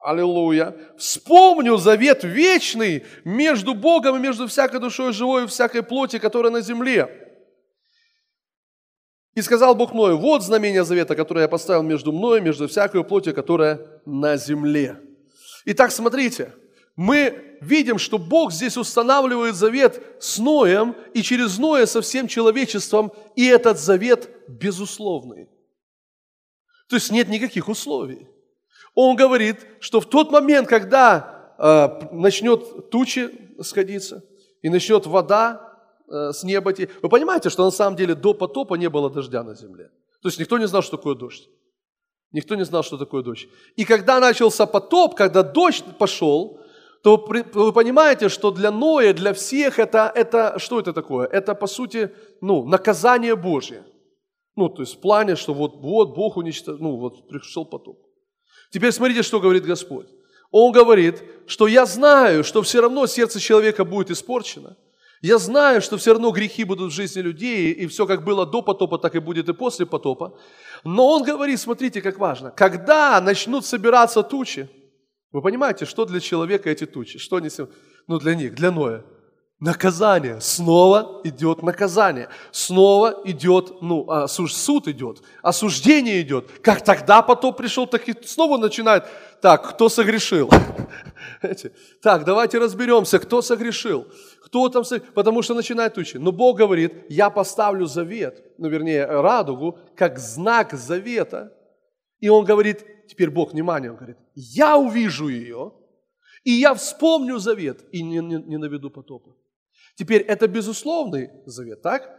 аллилуйя, 0.02 0.76
вспомню 0.98 1.78
завет 1.78 2.24
вечный 2.24 3.06
между 3.24 3.72
Богом 3.72 4.16
и 4.16 4.20
между 4.20 4.46
всякой 4.46 4.80
душой 4.80 5.14
живой 5.14 5.44
и 5.44 5.46
всякой 5.46 5.82
плоти, 5.82 6.18
которая 6.18 6.52
на 6.52 6.60
земле. 6.60 7.08
И 9.34 9.40
сказал 9.40 9.74
Бог 9.74 9.94
мною, 9.94 10.18
вот 10.18 10.42
знамение 10.42 10.84
завета, 10.84 11.16
которое 11.16 11.42
я 11.42 11.48
поставил 11.48 11.82
между 11.82 12.12
мной, 12.12 12.42
между 12.42 12.68
всякой 12.68 13.02
плотью, 13.02 13.34
которая 13.34 13.80
на 14.04 14.36
земле. 14.36 15.00
Итак, 15.64 15.90
смотрите, 15.90 16.52
мы 16.96 17.56
видим, 17.62 17.96
что 17.96 18.18
Бог 18.18 18.52
здесь 18.52 18.76
устанавливает 18.76 19.54
завет 19.54 20.02
с 20.20 20.36
Ноем 20.38 20.94
и 21.14 21.22
через 21.22 21.56
Ноя 21.56 21.86
со 21.86 22.02
всем 22.02 22.28
человечеством, 22.28 23.10
и 23.36 23.46
этот 23.46 23.78
завет 23.78 24.28
безусловный. 24.48 25.48
То 26.88 26.96
есть 26.96 27.10
нет 27.10 27.28
никаких 27.28 27.68
условий. 27.68 28.28
Он 28.94 29.16
говорит, 29.16 29.66
что 29.80 30.00
в 30.00 30.06
тот 30.06 30.30
момент, 30.30 30.68
когда 30.68 31.54
э, 31.58 32.08
начнет 32.12 32.90
тучи 32.90 33.30
сходиться 33.60 34.24
и 34.60 34.68
начнет 34.68 35.06
вода 35.06 35.72
Э, 36.12 36.32
с 36.32 36.44
неба 36.44 36.72
идти. 36.72 36.88
Вы 37.00 37.08
понимаете, 37.08 37.48
что 37.48 37.64
на 37.64 37.70
самом 37.70 37.96
деле 37.96 38.14
до 38.14 38.34
потопа 38.34 38.74
не 38.74 38.90
было 38.90 39.08
дождя 39.08 39.42
на 39.42 39.54
земле? 39.54 39.90
То 40.20 40.28
есть 40.28 40.38
никто 40.38 40.58
не 40.58 40.66
знал, 40.66 40.82
что 40.82 40.98
такое 40.98 41.14
дождь. 41.14 41.48
Никто 42.32 42.54
не 42.54 42.64
знал, 42.64 42.82
что 42.82 42.98
такое 42.98 43.22
дождь. 43.22 43.48
И 43.76 43.84
когда 43.84 44.20
начался 44.20 44.66
потоп, 44.66 45.14
когда 45.14 45.42
дождь 45.42 45.84
пошел, 45.98 46.60
то 47.02 47.16
вы 47.16 47.72
понимаете, 47.72 48.28
что 48.28 48.50
для 48.50 48.70
Ноя, 48.70 49.14
для 49.14 49.32
всех 49.32 49.78
это, 49.78 50.12
это 50.14 50.58
что 50.58 50.78
это 50.78 50.92
такое? 50.92 51.26
Это, 51.26 51.54
по 51.54 51.66
сути, 51.66 52.10
ну, 52.42 52.64
наказание 52.64 53.34
Божье. 53.34 53.82
Ну, 54.56 54.68
то 54.68 54.82
есть 54.82 54.96
в 54.96 55.00
плане, 55.00 55.36
что 55.36 55.54
вот, 55.54 55.76
вот 55.76 56.14
Бог 56.14 56.36
уничтожил, 56.36 56.82
ну, 56.82 56.96
вот 56.96 57.28
пришел 57.28 57.64
потоп. 57.64 57.98
Теперь 58.70 58.92
смотрите, 58.92 59.22
что 59.22 59.40
говорит 59.40 59.64
Господь. 59.64 60.08
Он 60.50 60.72
говорит, 60.72 61.22
что 61.46 61.66
я 61.66 61.86
знаю, 61.86 62.44
что 62.44 62.62
все 62.62 62.80
равно 62.80 63.06
сердце 63.06 63.40
человека 63.40 63.84
будет 63.84 64.10
испорчено– 64.10 64.76
я 65.22 65.38
знаю, 65.38 65.80
что 65.80 65.96
все 65.98 66.12
равно 66.12 66.32
грехи 66.32 66.64
будут 66.64 66.92
в 66.92 66.94
жизни 66.94 67.20
людей, 67.20 67.70
и 67.70 67.86
все 67.86 68.06
как 68.06 68.24
было 68.24 68.44
до 68.44 68.60
потопа, 68.60 68.98
так 68.98 69.14
и 69.14 69.20
будет 69.20 69.48
и 69.48 69.52
после 69.52 69.86
потопа. 69.86 70.36
Но 70.82 71.06
он 71.06 71.22
говорит, 71.22 71.60
смотрите, 71.60 72.02
как 72.02 72.18
важно, 72.18 72.50
когда 72.50 73.20
начнут 73.20 73.64
собираться 73.64 74.24
тучи, 74.24 74.68
вы 75.30 75.40
понимаете, 75.40 75.86
что 75.86 76.06
для 76.06 76.18
человека 76.18 76.68
эти 76.70 76.86
тучи? 76.86 77.20
Что 77.20 77.36
они, 77.36 77.50
ну 78.08 78.18
для 78.18 78.34
них, 78.34 78.56
для 78.56 78.72
Ноя? 78.72 79.04
Наказание. 79.62 80.40
Снова 80.40 81.20
идет 81.22 81.62
наказание. 81.62 82.28
Снова 82.50 83.20
идет, 83.24 83.80
ну, 83.80 84.10
а, 84.10 84.26
суд 84.26 84.88
идет. 84.88 85.22
Осуждение 85.40 86.20
идет. 86.20 86.50
Как 86.62 86.82
тогда 86.82 87.22
потоп 87.22 87.58
пришел, 87.58 87.86
так 87.86 88.08
и 88.08 88.26
снова 88.26 88.58
начинает. 88.58 89.04
Так, 89.40 89.70
кто 89.70 89.88
согрешил? 89.88 90.50
Так, 92.02 92.24
давайте 92.24 92.58
разберемся, 92.58 93.20
кто 93.20 93.40
согрешил. 93.40 94.08
Кто 94.44 94.68
там 94.68 94.84
согрешил? 94.84 95.12
Потому 95.14 95.42
что 95.42 95.54
начинает 95.54 95.94
тучи. 95.94 96.16
Но 96.16 96.32
Бог 96.32 96.58
говорит, 96.58 96.92
я 97.08 97.30
поставлю 97.30 97.86
завет, 97.86 98.42
ну, 98.58 98.68
вернее, 98.68 99.06
радугу, 99.06 99.78
как 99.94 100.18
знак 100.18 100.72
завета. 100.72 101.52
И 102.18 102.28
Он 102.28 102.44
говорит, 102.44 102.84
теперь 103.08 103.30
Бог, 103.30 103.52
внимание, 103.52 103.92
Он 103.92 103.96
говорит, 103.96 104.16
я 104.34 104.76
увижу 104.76 105.28
ее, 105.28 105.72
и 106.42 106.50
я 106.50 106.74
вспомню 106.74 107.38
завет, 107.38 107.84
и 107.92 108.02
не, 108.02 108.18
не, 108.18 108.42
не 108.42 108.56
наведу 108.56 108.90
потопа. 108.90 109.36
Теперь 109.94 110.22
это 110.22 110.48
безусловный 110.48 111.30
завет, 111.46 111.82
так? 111.82 112.18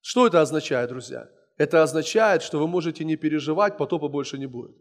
Что 0.00 0.26
это 0.26 0.40
означает, 0.40 0.88
друзья? 0.88 1.28
Это 1.56 1.82
означает, 1.82 2.42
что 2.42 2.58
вы 2.58 2.66
можете 2.66 3.04
не 3.04 3.16
переживать, 3.16 3.76
потопа 3.76 4.08
больше 4.08 4.38
не 4.38 4.46
будет. 4.46 4.76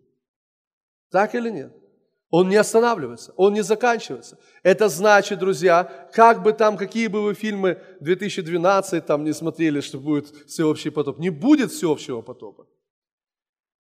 Так 1.11 1.35
или 1.35 1.49
нет? 1.49 1.73
Он 2.31 2.47
не 2.47 2.57
останавливается, 2.57 3.33
он 3.37 3.53
не 3.53 3.63
заканчивается. 3.63 4.37
Это 4.61 4.87
значит, 4.87 5.39
друзья, 5.39 6.09
как 6.13 6.43
бы 6.43 6.53
там, 6.53 6.77
какие 6.77 7.07
бы 7.07 7.23
вы 7.23 7.33
фильмы 7.33 7.81
2012 8.01 9.05
там 9.05 9.23
не 9.23 9.33
смотрели, 9.33 9.81
что 9.81 9.99
будет 9.99 10.27
всеобщий 10.47 10.91
потоп, 10.91 11.17
не 11.17 11.31
будет 11.31 11.71
всеобщего 11.71 12.21
потопа. 12.21 12.67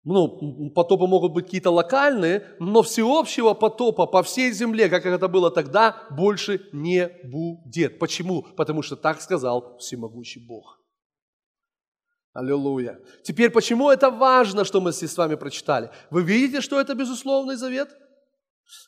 Ну, 0.05 0.69
потопы 0.75 1.07
могут 1.07 1.33
быть 1.33 1.45
какие-то 1.45 1.71
локальные, 1.71 2.45
но 2.59 2.83
всеобщего 2.83 3.55
потопа 3.55 4.05
по 4.05 4.21
всей 4.21 4.51
земле, 4.51 4.87
как 4.87 5.03
это 5.07 5.27
было 5.27 5.49
тогда, 5.49 6.07
больше 6.11 6.61
не 6.71 7.09
будет. 7.23 7.97
Почему? 7.97 8.43
Потому 8.43 8.83
что 8.83 8.95
так 8.95 9.19
сказал 9.19 9.77
всемогущий 9.79 10.39
Бог. 10.39 10.79
Аллилуйя. 12.33 12.99
Теперь, 13.23 13.49
почему 13.49 13.89
это 13.89 14.11
важно, 14.11 14.63
что 14.63 14.79
мы 14.79 14.91
здесь 14.91 15.11
с 15.11 15.17
вами 15.17 15.35
прочитали? 15.35 15.89
Вы 16.11 16.21
видите, 16.21 16.61
что 16.61 16.79
это 16.79 16.93
безусловный 16.93 17.55
завет? 17.55 17.89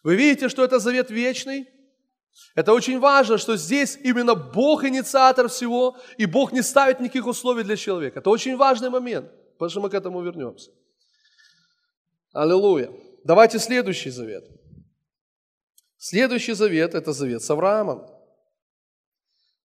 Вы 0.04 0.16
видите, 0.16 0.50
что 0.50 0.64
это 0.64 0.78
завет 0.78 1.10
вечный? 1.10 1.68
Это 2.54 2.74
очень 2.74 3.00
важно, 3.00 3.40
что 3.40 3.58
здесь 3.58 3.98
именно 4.04 4.36
Бог 4.36 4.84
инициатор 4.84 5.48
всего, 5.48 5.98
и 6.20 6.28
Бог 6.28 6.52
не 6.52 6.62
ставит 6.62 7.00
никаких 7.00 7.26
условий 7.26 7.64
для 7.64 7.76
человека. 7.76 8.20
Это 8.20 8.30
очень 8.30 8.56
важный 8.56 8.92
момент, 8.92 9.32
потому 9.54 9.70
что 9.70 9.82
мы 9.82 9.90
к 9.90 9.96
этому 9.96 10.22
вернемся. 10.22 10.70
Аллилуйя. 12.38 12.91
Давайте 13.23 13.58
следующий 13.58 14.12
завет. 14.12 14.47
Следующий 15.97 16.54
завет– 16.54 16.93
это 16.93 17.12
завет 17.12 17.41
с 17.41 17.50
Авраамом. 17.50 18.06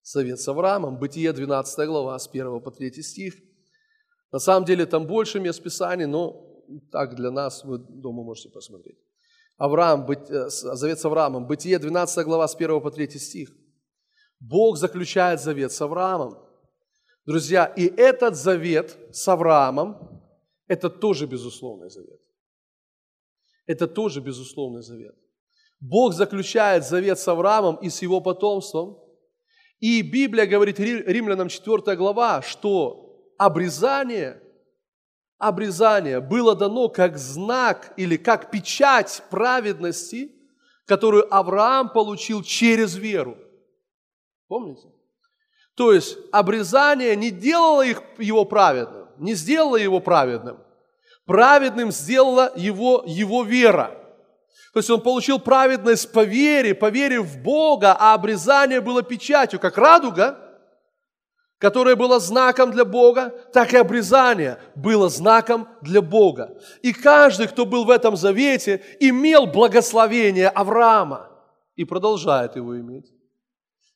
Завет 0.02 0.40
с 0.40 0.48
Авраамом, 0.48 0.98
Бытие 0.98 1.34
12 1.34 1.86
глава, 1.86 2.18
с 2.18 2.26
1 2.28 2.62
по 2.62 2.70
3 2.70 3.02
стих. 3.02 3.34
На 4.32 4.38
самом 4.38 4.64
деле 4.64 4.86
там 4.86 5.06
больше 5.06 5.38
мест 5.38 5.62
Писаний, 5.62 6.06
но 6.06 6.64
так 6.90 7.14
для 7.14 7.30
нас 7.30 7.62
вы 7.62 7.76
дома 7.76 8.22
можете 8.22 8.48
посмотреть. 8.48 8.96
Авраам, 9.58 10.10
э, 10.10 10.48
завет 10.48 10.98
с 10.98 11.04
Авраамом, 11.04 11.46
Бытие 11.46 11.78
12 11.78 12.24
глава 12.24 12.48
с 12.48 12.54
1 12.54 12.80
по 12.80 12.90
3 12.90 13.18
стих. 13.18 13.50
Бог 14.40 14.78
заключает 14.78 15.42
завет 15.42 15.72
с 15.72 15.82
Авраамом. 15.82 16.38
Друзья, 17.26 17.66
и 17.66 17.84
этот 17.84 18.34
завет 18.34 18.96
с 19.12 19.28
Авраамом, 19.28 20.22
это 20.68 20.88
тоже 20.88 21.26
безусловный 21.26 21.90
завет. 21.90 22.22
Это 23.66 23.86
тоже 23.86 24.20
безусловный 24.20 24.82
завет. 24.82 25.14
Бог 25.80 26.12
заключает 26.14 26.84
завет 26.84 27.18
с 27.18 27.28
Авраамом 27.28 27.76
и 27.76 27.88
с 27.88 28.02
его 28.02 28.20
потомством. 28.20 28.98
И 29.80 30.02
Библия 30.02 30.46
говорит, 30.46 30.78
Римлянам 30.78 31.48
4 31.48 31.96
глава, 31.96 32.42
что 32.42 33.34
обрезание– 33.38 34.40
обрезание 35.42 36.20
было 36.20 36.54
дано 36.54 36.88
как 36.88 37.18
знак 37.18 37.92
или 37.96 38.16
как 38.16 38.50
печать 38.52 39.24
праведности, 39.28 40.30
которую 40.86 41.32
Авраам 41.34 41.88
получил 41.88 42.44
через 42.44 42.94
веру. 42.94 43.36
Помните? 44.46 44.88
То 45.74 45.92
есть 45.92 46.16
обрезание 46.30 47.16
не 47.16 47.30
делало 47.30 47.84
их, 47.84 48.02
его 48.18 48.44
праведным, 48.44 49.08
не 49.18 49.34
сделало 49.34 49.76
его 49.76 50.00
праведным. 50.00 50.58
Праведным 51.32 51.90
сделала 51.92 52.52
его, 52.56 53.04
его 53.06 53.42
вера. 53.42 53.90
То 54.74 54.80
есть 54.80 54.90
он 54.90 55.00
получил 55.00 55.38
праведность 55.38 56.12
по 56.12 56.24
вере, 56.24 56.74
по 56.74 56.90
вере 56.90 57.20
в 57.20 57.38
Бога, 57.38 57.96
а 57.98 58.12
обрезание 58.12 58.82
было 58.82 59.02
печатью, 59.02 59.58
как 59.58 59.78
радуга– 59.78 60.38
которое 61.58 61.94
было 61.94 62.18
знаком 62.18 62.72
для 62.72 62.84
Бога, 62.84 63.32
так 63.52 63.72
и 63.72 63.78
обрезание 63.78 64.58
было 64.74 65.08
знаком 65.08 65.68
для 65.80 66.02
Бога. 66.02 66.58
И 66.82 66.92
каждый, 66.92 67.46
кто 67.46 67.64
был 67.64 67.84
в 67.84 67.90
этом 67.90 68.16
завете, 68.16 68.82
имел 68.98 69.46
благословение 69.46 70.48
Авраама 70.48 71.30
и 71.76 71.84
продолжает 71.84 72.56
его 72.56 72.78
иметь. 72.78 73.06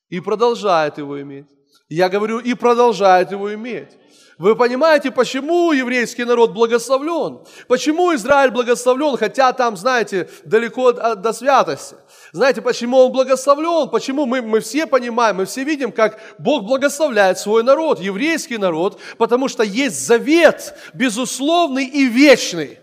И 0.07 0.21
продолжает 0.21 0.97
его 0.97 1.21
иметь. 1.21 1.47
Я 1.89 2.09
говорю, 2.09 2.39
и 2.39 2.53
продолжает 2.53 3.31
его 3.31 3.53
иметь. 3.53 3.97
Вы 4.37 4.55
понимаете, 4.55 5.09
почему 5.09 5.71
еврейский 5.71 6.23
народ 6.23 6.51
благословлен? 6.51 7.39
Почему 7.67 8.13
Израиль 8.13 8.51
благословлен, 8.51 9.17
хотя 9.17 9.51
там, 9.51 9.75
знаете, 9.75 10.29
далеко 10.45 10.91
до 10.91 11.33
святости? 11.33 11.95
Знаете, 12.31 12.61
почему 12.61 12.97
он 12.97 13.11
благословлен? 13.11 13.89
Почему 13.89 14.27
мы, 14.27 14.43
мы 14.43 14.59
все 14.59 14.85
понимаем, 14.85 15.37
мы 15.37 15.45
все 15.45 15.63
видим, 15.63 15.91
как 15.91 16.19
Бог 16.37 16.65
благословляет 16.65 17.39
свой 17.39 17.63
народ, 17.63 17.99
еврейский 17.99 18.59
народ, 18.59 18.99
потому 19.17 19.47
что 19.47 19.63
есть 19.63 20.05
завет, 20.05 20.75
безусловный 20.93 21.85
и 21.85 22.05
вечный. 22.05 22.77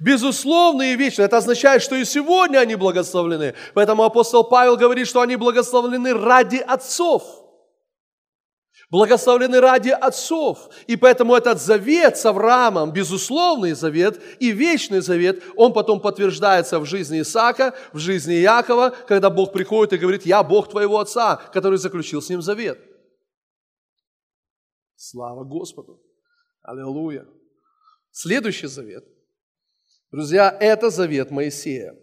Безусловный 0.00 0.94
и 0.94 0.96
вечный. 0.96 1.26
Это 1.26 1.36
означает, 1.36 1.82
что 1.82 1.96
и 1.96 2.04
сегодня 2.06 2.58
они 2.58 2.76
благословлены. 2.76 3.54
Поэтому 3.74 4.04
апостол 4.04 4.42
Павел 4.42 4.78
говорит, 4.78 5.06
что 5.06 5.20
они 5.20 5.36
благословлены 5.36 6.14
ради 6.14 6.56
отцов– 6.56 7.24
благословлены 8.94 9.58
ради 9.58 9.88
отцов. 9.88 10.70
И 10.86 10.94
поэтому 10.94 11.34
этот 11.34 11.60
завет 11.60 12.16
с 12.16 12.24
Авраамом, 12.26 12.92
безусловный 12.92 13.72
завет 13.72 14.22
и 14.38 14.52
вечный 14.52 15.00
завет, 15.00 15.42
он 15.56 15.72
потом 15.72 16.00
подтверждается 16.00 16.78
в 16.78 16.86
жизни 16.86 17.20
Исаака, 17.20 17.74
в 17.92 17.98
жизни 17.98 18.34
Якова, 18.34 18.90
когда 19.08 19.30
Бог 19.30 19.52
приходит 19.52 19.94
и 19.94 19.96
говорит, 19.96 20.24
я 20.24 20.44
Бог 20.44 20.70
твоего 20.70 21.00
отца, 21.00 21.38
который 21.52 21.76
заключил 21.78 22.22
с 22.22 22.28
ним 22.28 22.40
завет. 22.40 22.78
Слава 24.94 25.42
Господу! 25.42 26.00
Аллилуйя! 26.62 27.26
Следующий 28.12 28.68
завет. 28.68 29.04
Друзья, 30.12 30.56
это 30.60 30.90
завет 30.90 31.32
Моисея. 31.32 31.96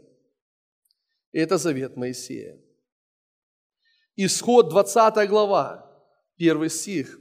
Это 1.31 1.57
завет 1.57 1.95
Моисея. 1.95 2.59
Исход 4.17 4.67
20 4.67 5.29
глава 5.29 5.90
первый 6.41 6.71
стих. 6.71 7.19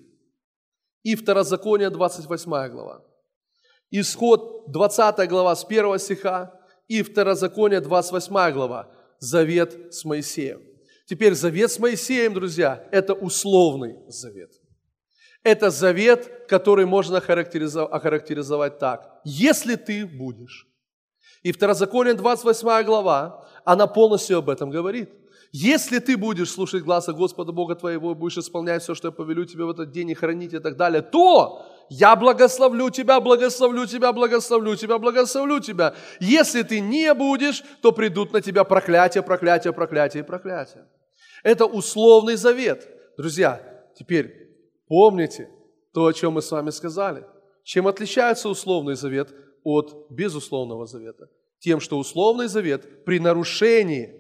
и 1.03 1.15
Второзаконие, 1.15 1.91
28 1.91 2.69
глава. 2.69 3.05
Исход, 3.91 4.73
20 4.73 5.29
глава 5.29 5.55
с 5.55 5.65
1 5.65 5.99
стиха, 5.99 6.59
и 6.89 7.03
Второзаконие, 7.03 7.81
28 7.81 8.53
глава, 8.53 8.91
завет 9.19 9.93
с 9.95 10.07
Моисеем. 10.07 10.63
Теперь 11.07 11.35
завет 11.35 11.71
с 11.71 11.79
Моисеем, 11.79 12.33
друзья, 12.33 12.89
это 12.93 13.13
условный 13.13 13.99
завет. 14.09 14.53
Это 15.43 15.69
завет, 15.69 16.47
который 16.49 16.87
можно 16.87 17.19
охарактеризовать 17.19 18.79
так. 18.79 19.21
Если 19.25 19.77
ты 19.77 20.07
будешь. 20.07 20.67
И 21.43 21.53
Второзаконие, 21.53 22.15
28 22.15 22.87
глава, 22.87 23.47
она 23.67 23.87
полностью 23.87 24.39
об 24.39 24.49
этом 24.49 24.71
говорит. 24.71 25.11
Если 25.53 25.99
ты 25.99 26.17
будешь 26.17 26.51
слушать 26.51 26.85
глаза 26.85 27.13
Господа 27.13 27.51
Бога 27.51 27.75
твоего, 27.75 28.15
будешь 28.15 28.39
исполнять 28.39 28.83
все, 28.83 28.95
что 28.95 29.09
я 29.09 29.13
повелю 29.13 29.45
тебе 29.45 29.65
в 29.65 29.71
этот 29.71 29.91
день 29.91 30.11
и 30.11 30.15
хранить 30.15 30.55
и 30.55 30.61
так 30.61 30.77
далее, 30.77 31.03
то 31.03 31.67
я 31.89 32.15
благословлю 32.15 32.91
тебя, 32.91 33.21
благословлю 33.21 33.85
тебя, 33.87 34.13
благословлю 34.13 34.77
тебя, 34.77 34.99
благословлю 34.99 35.59
тебя. 35.59 35.95
Если 36.21 36.63
ты 36.63 36.79
не 36.79 37.13
будешь, 37.15 37.65
то 37.83 37.91
придут 37.91 38.33
на 38.33 38.41
тебя 38.41 38.63
проклятия, 38.63 39.23
проклятия, 39.23 39.73
проклятия 39.73 40.21
и 40.21 40.23
проклятия. 40.23 40.87
Это 41.43 41.67
условный 41.67 42.37
завет. 42.37 42.89
Друзья, 43.17 43.61
теперь 43.99 44.55
помните 44.87 45.51
то, 45.93 46.07
о 46.07 46.13
чем 46.13 46.35
мы 46.35 46.43
с 46.43 46.51
вами 46.53 46.71
сказали. 46.71 47.27
Чем 47.65 47.89
отличается 47.89 48.49
условный 48.49 48.95
завет 48.95 49.35
от 49.65 50.07
безусловного 50.11 50.87
завета? 50.87 51.29
Тем, 51.59 51.81
что 51.81 51.99
условный 51.99 52.47
завет 52.47 53.05
при 53.05 53.19
нарушении 53.19 54.20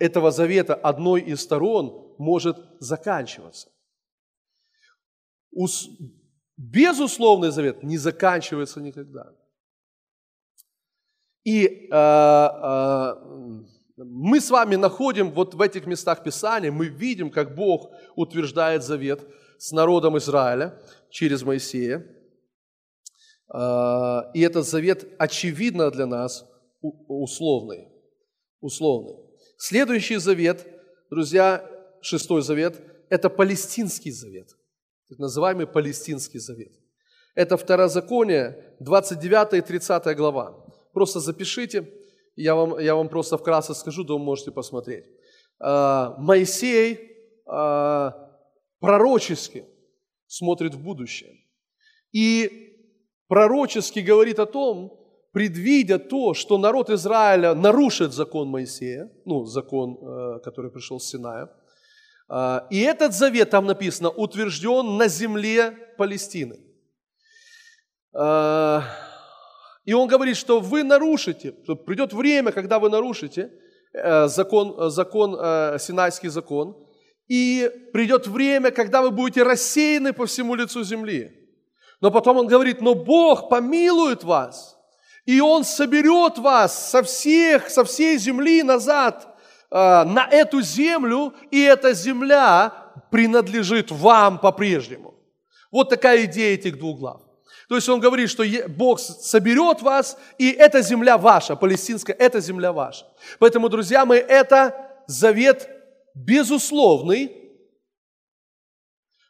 этого 0.00 0.30
завета 0.30 0.74
одной 0.74 1.20
из 1.20 1.40
сторон 1.40 2.14
может 2.18 2.56
заканчиваться. 2.80 3.68
Безусловный 6.56 7.50
завет 7.50 7.82
не 7.82 7.98
заканчивается 7.98 8.80
никогда. 8.80 9.32
И 11.44 11.88
э, 11.90 11.94
э, 11.94 13.14
мы 13.96 14.40
с 14.40 14.50
вами 14.50 14.76
находим 14.76 15.30
вот 15.30 15.54
в 15.54 15.60
этих 15.62 15.86
местах 15.86 16.22
Писания, 16.22 16.70
мы 16.70 16.86
видим, 16.86 17.30
как 17.30 17.54
Бог 17.54 17.90
утверждает 18.14 18.82
завет 18.82 19.26
с 19.58 19.72
народом 19.72 20.18
Израиля 20.18 20.78
через 21.08 21.42
Моисея. 21.42 22.06
Э, 23.54 24.30
и 24.34 24.40
этот 24.42 24.66
завет 24.66 25.08
очевидно 25.18 25.90
для 25.90 26.06
нас 26.06 26.44
условный. 26.82 27.88
условный. 28.60 29.29
Следующий 29.62 30.16
завет, 30.16 30.66
друзья, 31.10 31.70
шестой 32.00 32.40
завет, 32.40 32.80
это 33.10 33.28
палестинский 33.28 34.10
завет, 34.10 34.56
так 35.06 35.18
называемый 35.18 35.66
палестинский 35.66 36.38
завет. 36.38 36.72
Это 37.34 37.58
Второзаконие, 37.58 38.74
29 38.80 39.52
и 39.52 39.60
30 39.60 40.16
глава. 40.16 40.64
Просто 40.94 41.20
запишите, 41.20 41.92
я 42.36 42.54
вам, 42.54 42.78
я 42.78 42.94
вам 42.94 43.10
просто 43.10 43.36
вкратце 43.36 43.74
скажу, 43.74 44.02
да 44.02 44.14
вы 44.14 44.20
можете 44.20 44.50
посмотреть. 44.50 45.04
А, 45.58 46.16
Моисей 46.16 47.14
а, 47.44 48.14
пророчески 48.78 49.66
смотрит 50.26 50.74
в 50.74 50.82
будущее. 50.82 51.36
И 52.12 52.78
пророчески 53.28 53.98
говорит 53.98 54.38
о 54.38 54.46
том, 54.46 54.99
предвидя 55.32 55.98
то, 55.98 56.34
что 56.34 56.58
народ 56.58 56.90
Израиля 56.90 57.54
нарушит 57.54 58.12
закон 58.12 58.48
Моисея, 58.48 59.10
ну, 59.24 59.44
закон, 59.44 59.98
э, 60.00 60.40
который 60.44 60.70
пришел 60.70 60.98
с 60.98 61.08
Синая, 61.08 61.48
э, 62.28 62.60
и 62.70 62.80
этот 62.80 63.12
завет, 63.12 63.50
там 63.50 63.66
написано, 63.66 64.10
утвержден 64.10 64.96
на 64.96 65.08
земле 65.08 65.72
Палестины. 65.96 66.58
Э, 68.12 68.80
и 69.84 69.92
он 69.94 70.08
говорит, 70.08 70.36
что 70.36 70.60
вы 70.60 70.82
нарушите, 70.82 71.54
что 71.64 71.76
придет 71.76 72.12
время, 72.12 72.52
когда 72.52 72.78
вы 72.78 72.90
нарушите 72.90 73.50
закон, 74.26 74.90
закон, 74.90 75.32
Синайский 75.80 76.28
закон, 76.28 76.76
и 77.26 77.68
придет 77.92 78.28
время, 78.28 78.70
когда 78.70 79.02
вы 79.02 79.10
будете 79.10 79.42
рассеяны 79.42 80.12
по 80.12 80.26
всему 80.26 80.54
лицу 80.54 80.84
земли. 80.84 81.32
Но 82.00 82.12
потом 82.12 82.36
он 82.36 82.46
говорит, 82.46 82.80
но 82.80 82.94
Бог 82.94 83.48
помилует 83.48 84.22
вас– 84.22 84.76
и 85.26 85.40
Он 85.40 85.64
соберет 85.64 86.38
вас 86.38 86.90
со 86.90 87.02
всех, 87.02 87.70
со 87.70 87.84
всей 87.84 88.18
земли 88.18 88.62
назад 88.62 89.36
э, 89.70 89.76
на 90.04 90.26
эту 90.30 90.60
землю, 90.62 91.34
и 91.50 91.60
эта 91.62 91.92
земля 91.92 92.72
принадлежит 93.10 93.90
вам 93.90 94.38
по-прежнему. 94.38 95.14
Вот 95.70 95.88
такая 95.88 96.24
идея 96.24 96.54
этих 96.54 96.78
двух 96.78 96.98
глав. 96.98 97.20
То 97.68 97.76
есть 97.76 97.88
он 97.88 98.00
говорит, 98.00 98.28
что 98.28 98.42
Бог 98.68 98.98
соберет 98.98 99.80
вас, 99.80 100.18
и 100.38 100.50
эта 100.50 100.82
земля 100.82 101.16
ваша, 101.16 101.54
палестинская, 101.54 102.16
эта 102.16 102.40
земля 102.40 102.72
ваша. 102.72 103.06
Поэтому, 103.38 103.68
друзья 103.68 104.04
мои, 104.04 104.18
это 104.18 104.74
завет 105.06 105.68
безусловный, 106.14 107.30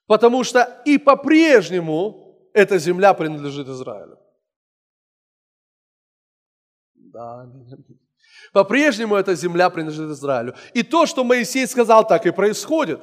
потому 0.06 0.42
что 0.42 0.80
и 0.86 0.96
по-прежнему 0.96 2.48
эта 2.54 2.78
земля 2.78 3.12
принадлежит 3.12 3.68
Израилю. 3.68 4.18
Да, 7.12 7.50
По-прежнему 8.52 9.16
эта 9.16 9.34
земля 9.34 9.68
принадлежит 9.70 10.10
Израилю. 10.10 10.54
И 10.74 10.82
то, 10.82 11.06
что 11.06 11.24
Моисей 11.24 11.66
сказал, 11.66 12.06
так 12.06 12.26
и 12.26 12.30
происходит. 12.30 13.00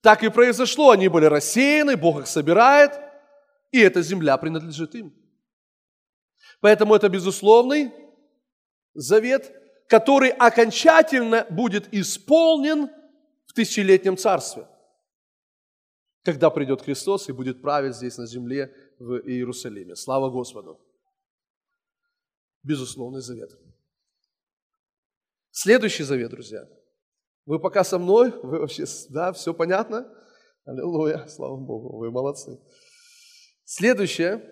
Так 0.00 0.22
и 0.22 0.28
произошло. 0.28 0.90
Они 0.90 1.08
были 1.08 1.26
рассеяны, 1.26 1.96
Бог 1.96 2.20
их 2.20 2.26
собирает, 2.26 2.92
и 3.72 3.80
эта 3.80 4.02
земля 4.02 4.36
принадлежит 4.36 4.94
им. 4.94 5.12
Поэтому 6.60 6.94
это 6.94 7.08
безусловный 7.08 7.92
завет, 8.94 9.52
который 9.88 10.30
окончательно 10.30 11.46
будет 11.50 11.92
исполнен 11.92 12.88
в 13.46 13.52
тысячелетнем 13.52 14.16
царстве, 14.16 14.68
когда 16.24 16.50
придет 16.50 16.82
Христос 16.82 17.28
и 17.28 17.32
будет 17.32 17.60
править 17.60 17.96
здесь 17.96 18.18
на 18.18 18.26
земле 18.26 18.72
в 18.98 19.18
Иерусалиме. 19.18 19.96
Слава 19.96 20.30
Господу! 20.30 20.80
Безусловный 22.62 23.20
завет. 23.20 23.50
Следующий 25.50 26.02
завет, 26.02 26.30
друзья. 26.30 26.66
Вы 27.44 27.58
пока 27.58 27.84
со 27.84 27.98
мной, 27.98 28.30
вы 28.42 28.60
вообще, 28.60 28.84
да, 29.10 29.32
все 29.32 29.52
понятно? 29.52 30.10
Аллилуйя, 30.64 31.26
слава 31.26 31.56
Богу, 31.56 31.98
вы 31.98 32.10
молодцы. 32.10 32.60
Следующее 33.64 34.42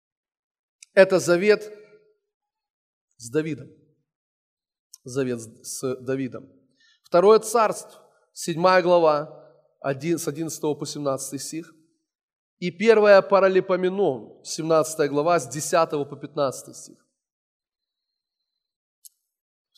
–это 0.94 1.18
завет 1.18 1.70
с 3.16 3.30
Давидом. 3.30 3.68
Завет 5.04 5.40
с 5.40 5.96
Давидом. 5.96 6.50
Второе 7.02 7.38
царство, 7.40 8.02
7 8.32 8.60
глава, 8.82 9.54
1, 9.80 10.18
с 10.18 10.28
11 10.28 10.60
по 10.60 10.86
17 10.86 11.40
стих. 11.40 11.74
И 12.58 12.70
первая 12.70 13.22
Паралипоменон, 13.22 14.42
17 14.44 15.10
глава, 15.10 15.38
с 15.38 15.48
10 15.48 15.90
по 15.90 16.16
15 16.16 16.76
стих. 16.76 17.07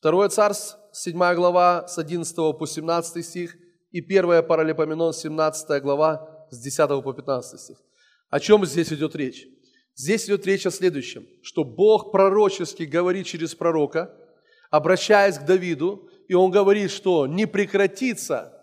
Второе 0.01 0.31
царство, 0.31 0.81
7 0.93 1.35
глава, 1.35 1.87
с 1.87 1.99
11 1.99 2.35
по 2.35 2.67
17 2.67 3.23
стих, 3.23 3.55
и 3.91 4.01
1 4.01 4.47
Паралипоменон, 4.47 5.13
17 5.13 5.83
глава, 5.83 6.47
с 6.51 6.59
10 6.59 7.05
по 7.05 7.13
15 7.13 7.61
стих. 7.61 7.77
О 8.31 8.41
чем 8.41 8.65
здесь 8.65 8.91
идет 8.95 9.15
речь? 9.15 9.47
Здесь 9.95 10.25
идет 10.25 10.47
речь 10.47 10.65
о 10.65 10.71
следующем, 10.71 11.27
что 11.43 11.65
Бог 11.65 12.13
пророчески 12.13 12.85
говорит 12.85 13.27
через 13.27 13.55
пророка, 13.55 14.11
обращаясь 14.71 15.37
к 15.37 15.45
Давиду, 15.45 16.09
и 16.29 16.33
он 16.33 16.51
говорит, 16.51 16.91
что 16.91 17.27
не 17.27 17.45
прекратится 17.45 18.55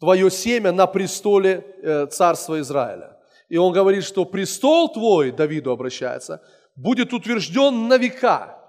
твое 0.00 0.30
семя 0.30 0.70
на 0.70 0.86
престоле 0.86 1.64
э, 1.82 2.06
царства 2.08 2.60
Израиля. 2.60 3.18
И 3.48 3.56
он 3.56 3.72
говорит, 3.72 4.04
что 4.04 4.26
престол 4.26 4.92
твой, 4.92 5.30
Давиду 5.30 5.70
обращается, 5.70 6.42
будет 6.76 7.14
утвержден 7.14 7.88
на 7.88 7.96
века 7.96 8.61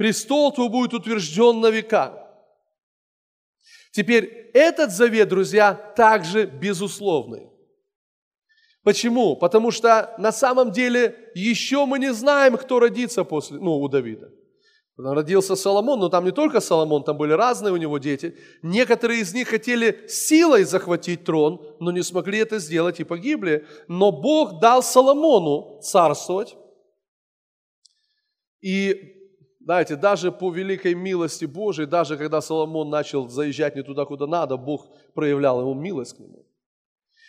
престол 0.00 0.50
твой 0.50 0.70
будет 0.70 0.94
утвержден 0.94 1.60
на 1.60 1.66
века. 1.66 2.26
Теперь 3.92 4.50
этот 4.54 4.92
завет, 4.92 5.28
друзья, 5.28 5.74
также 5.74 6.46
безусловный. 6.46 7.50
Почему? 8.82 9.36
Потому 9.36 9.70
что 9.70 10.14
на 10.16 10.32
самом 10.32 10.72
деле 10.72 11.30
еще 11.34 11.84
мы 11.84 11.98
не 11.98 12.14
знаем, 12.14 12.56
кто 12.56 12.80
родится 12.80 13.24
после, 13.24 13.58
ну, 13.58 13.78
у 13.78 13.88
Давида. 13.88 14.30
Родился 14.96 15.54
Соломон, 15.54 16.00
но 16.00 16.08
там 16.08 16.24
не 16.24 16.32
только 16.32 16.60
Соломон, 16.60 17.04
там 17.04 17.18
были 17.18 17.34
разные 17.34 17.74
у 17.74 17.76
него 17.76 17.98
дети. 17.98 18.38
Некоторые 18.62 19.20
из 19.20 19.34
них 19.34 19.48
хотели 19.48 20.08
силой 20.08 20.64
захватить 20.64 21.24
трон, 21.24 21.60
но 21.78 21.90
не 21.92 22.02
смогли 22.02 22.38
это 22.38 22.58
сделать 22.58 23.00
и 23.00 23.04
погибли. 23.04 23.66
Но 23.86 24.12
Бог 24.12 24.60
дал 24.60 24.82
Соломону 24.82 25.78
царствовать. 25.82 26.56
И 28.62 29.19
знаете, 29.70 29.94
даже 29.94 30.32
по 30.32 30.50
великой 30.50 30.94
милости 30.94 31.44
Божией, 31.44 31.86
даже 31.86 32.16
когда 32.16 32.40
Соломон 32.40 32.90
начал 32.90 33.28
заезжать 33.28 33.76
не 33.76 33.84
туда, 33.84 34.04
куда 34.04 34.26
надо, 34.26 34.56
Бог 34.56 34.88
проявлял 35.14 35.60
ему 35.60 35.74
милость 35.74 36.16
к 36.16 36.18
нему. 36.18 36.44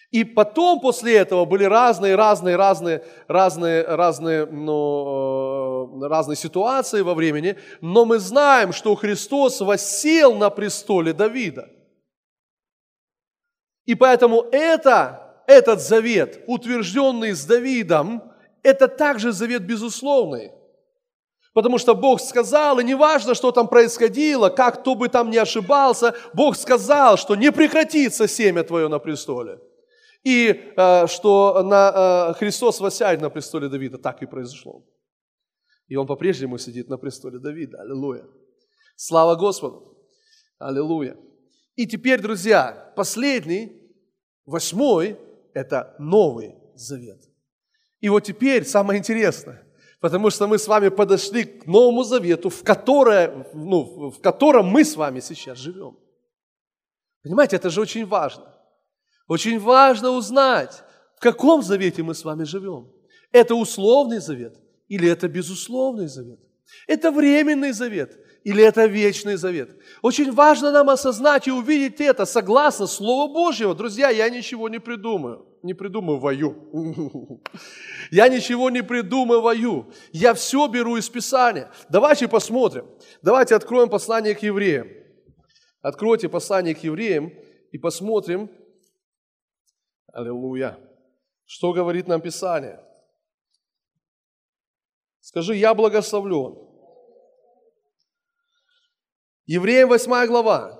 И 0.09 0.23
потом 0.23 0.79
после 0.79 1.17
этого 1.17 1.45
были 1.45 1.65
разные, 1.65 2.15
разные, 2.15 2.55
разные, 2.55 3.03
разные, 3.27 3.83
разные, 3.83 4.45
ну, 4.47 6.01
э, 6.01 6.07
разные 6.07 6.35
ситуации 6.35 7.01
во 7.01 7.13
времени, 7.13 7.57
но 7.79 8.05
мы 8.05 8.17
знаем, 8.17 8.73
что 8.73 8.95
Христос 8.95 9.61
воссел 9.61 10.33
на 10.33 10.49
престоле 10.49 11.13
Давида. 11.13 11.69
И 13.85 13.93
поэтому 13.93 14.47
это, 14.51 15.43
этот 15.45 15.79
завет, 15.79 16.43
утвержденный 16.47 17.33
с 17.33 17.45
Давидом, 17.45 18.23
это 18.63 18.87
также 18.87 19.31
завет 19.31 19.61
безусловный. 19.61 20.51
Потому 21.53 21.77
что 21.77 21.95
Бог 21.95 22.21
сказал, 22.21 22.79
и 22.79 22.83
неважно, 22.83 23.35
что 23.35 23.51
там 23.51 23.67
происходило, 23.67 24.49
как 24.49 24.81
кто 24.81 24.95
бы 24.95 25.09
там 25.09 25.29
ни 25.29 25.37
ошибался, 25.37 26.15
Бог 26.33 26.55
сказал, 26.55 27.17
что 27.17 27.35
не 27.35 27.51
прекратится 27.51 28.27
семя 28.27 28.63
твое 28.63 28.87
на 28.87 28.99
престоле. 28.99 29.59
И 30.23 30.73
э, 30.77 31.07
что 31.07 31.61
на, 31.63 32.29
э, 32.29 32.33
Христос 32.37 32.79
воссядет 32.79 33.21
на 33.21 33.29
престоле 33.29 33.67
Давида. 33.67 33.97
Так 33.97 34.21
и 34.21 34.27
произошло. 34.27 34.85
И 35.87 35.95
Он 35.95 36.07
по-прежнему 36.07 36.57
сидит 36.57 36.89
на 36.89 36.97
престоле 36.97 37.39
Давида. 37.39 37.81
Аллилуйя. 37.81 38.25
Слава 38.95 39.35
Господу. 39.35 39.97
Аллилуйя. 40.57 41.17
И 41.75 41.87
теперь, 41.87 42.21
друзья, 42.21 42.93
последний, 42.95 43.71
восьмой, 44.45 45.17
это 45.53 45.95
Новый 45.99 46.55
Завет. 46.75 47.19
И 47.99 48.09
вот 48.09 48.21
теперь 48.21 48.63
самое 48.65 48.99
интересное, 48.99 49.63
потому 50.01 50.31
что 50.31 50.47
мы 50.47 50.57
с 50.57 50.67
вами 50.67 50.89
подошли 50.89 51.45
к 51.45 51.65
Новому 51.67 52.03
Завету, 52.03 52.49
в, 52.49 52.63
которое, 52.63 53.47
ну, 53.53 54.09
в 54.09 54.19
котором 54.19 54.65
мы 54.65 54.83
с 54.83 54.97
вами 54.97 55.21
сейчас 55.21 55.59
живем. 55.59 55.97
Понимаете, 57.23 57.55
это 57.55 57.69
же 57.69 57.79
очень 57.79 58.05
важно. 58.05 58.43
Очень 59.27 59.59
важно 59.59 60.09
узнать, 60.09 60.83
в 61.15 61.21
каком 61.21 61.61
завете 61.61 62.03
мы 62.03 62.15
с 62.15 62.25
вами 62.25 62.43
живем. 62.43 62.91
Это 63.31 63.55
условный 63.55 64.19
завет 64.19 64.59
или 64.89 65.07
это 65.07 65.29
безусловный 65.29 66.07
завет? 66.07 66.39
Это 66.87 67.11
временный 67.11 67.71
завет 67.71 68.19
или 68.43 68.63
это 68.63 68.85
вечный 68.85 69.35
завет? 69.35 69.77
Очень 70.01 70.31
важно 70.31 70.71
нам 70.71 70.89
осознать 70.89 71.47
и 71.47 71.51
увидеть 71.51 72.01
это 72.01 72.25
согласно 72.25 72.87
Слову 72.87 73.33
Божьего. 73.33 73.75
Друзья, 73.75 74.09
я 74.09 74.29
ничего 74.29 74.69
не 74.69 74.79
придумаю. 74.79 75.45
Не 75.63 75.75
придумываю. 75.75 76.57
Я 78.11 78.27
ничего 78.29 78.71
не 78.71 78.81
придумываю. 78.81 79.93
Я 80.11 80.33
все 80.33 80.67
беру 80.67 80.97
из 80.97 81.07
Писания. 81.07 81.71
Давайте 81.87 82.27
посмотрим. 82.27 82.87
Давайте 83.21 83.53
откроем 83.53 83.87
послание 83.87 84.33
к 84.33 84.41
евреям. 84.41 84.87
Откройте 85.81 86.29
послание 86.29 86.73
к 86.73 86.79
евреям 86.83 87.31
и 87.71 87.77
посмотрим, 87.77 88.49
Аллилуйя. 90.13 90.77
Что 91.45 91.73
говорит 91.73 92.07
нам 92.07 92.21
Писание? 92.21 92.79
Скажи, 95.21 95.55
я 95.55 95.73
благословлен. 95.73 96.70
Евреям 99.51 99.89
8 99.89 100.27
глава. 100.27 100.79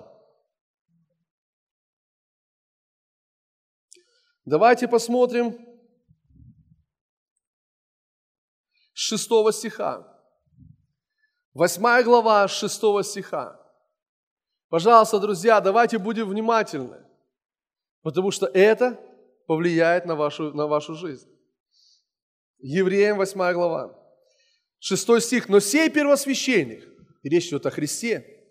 Давайте 4.46 4.88
посмотрим 4.88 5.58
с 8.94 8.98
6 8.98 9.24
стиха. 9.52 10.08
8 11.52 12.02
глава 12.02 12.48
6 12.48 13.04
стиха. 13.04 13.60
Пожалуйста, 14.70 15.18
друзья, 15.18 15.60
давайте 15.60 15.98
будем 15.98 16.30
внимательны, 16.30 17.04
потому 18.00 18.30
что 18.30 18.46
это 18.46 18.98
повлияет 19.46 20.06
на 20.06 20.16
вашу, 20.16 20.54
на 20.54 20.66
вашу 20.66 20.94
жизнь. 20.94 21.28
Евреям 22.56 23.18
8 23.18 23.52
глава, 23.52 24.02
6 24.78 25.20
стих. 25.20 25.50
«Но 25.50 25.60
сей 25.60 25.90
первосвященник, 25.90 26.88
и 27.22 27.28
речь 27.28 27.48
идет 27.48 27.66
о 27.66 27.70
Христе, 27.70 28.41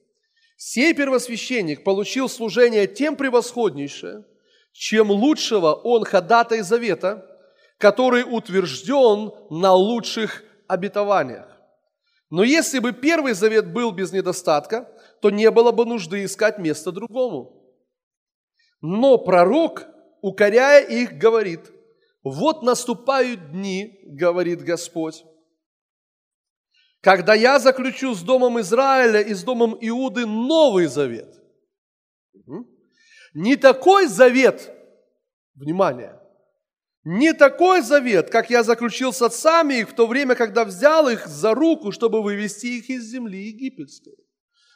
сей 0.63 0.93
первосвященник 0.93 1.83
получил 1.83 2.29
служение 2.29 2.85
тем 2.85 3.15
превосходнейшее, 3.15 4.25
чем 4.71 5.09
лучшего 5.09 5.73
он 5.73 6.03
ходатай 6.03 6.61
завета, 6.61 7.25
который 7.79 8.23
утвержден 8.23 9.31
на 9.49 9.73
лучших 9.73 10.43
обетованиях. 10.67 11.47
Но 12.29 12.43
если 12.43 12.77
бы 12.77 12.93
первый 12.93 13.33
завет 13.33 13.73
был 13.73 13.91
без 13.91 14.11
недостатка, 14.11 14.87
то 15.19 15.31
не 15.31 15.49
было 15.49 15.71
бы 15.71 15.83
нужды 15.85 16.23
искать 16.23 16.59
место 16.59 16.91
другому. 16.91 17.75
Но 18.81 19.17
пророк 19.17 19.87
укоряя 20.21 20.85
их, 20.85 21.17
говорит, 21.17 21.71
вот 22.23 22.61
наступают 22.61 23.51
дни, 23.51 23.99
говорит 24.03 24.61
Господь, 24.61 25.25
когда 27.01 27.33
я 27.33 27.59
заключу 27.59 28.13
с 28.13 28.21
домом 28.21 28.59
Израиля 28.61 29.21
и 29.21 29.33
с 29.33 29.43
домом 29.43 29.77
Иуды 29.81 30.25
новый 30.25 30.87
завет. 30.87 31.41
Не 33.33 33.55
такой 33.55 34.07
завет, 34.07 34.71
внимание, 35.55 36.19
не 37.03 37.33
такой 37.33 37.81
завет, 37.81 38.29
как 38.29 38.49
я 38.49 38.63
заключил 38.63 39.13
с 39.13 39.21
отцами 39.21 39.75
их 39.75 39.89
в 39.89 39.95
то 39.95 40.05
время, 40.05 40.35
когда 40.35 40.65
взял 40.65 41.07
их 41.09 41.25
за 41.27 41.53
руку, 41.53 41.91
чтобы 41.91 42.21
вывести 42.21 42.67
их 42.67 42.89
из 42.89 43.05
земли 43.05 43.47
египетской. 43.47 44.15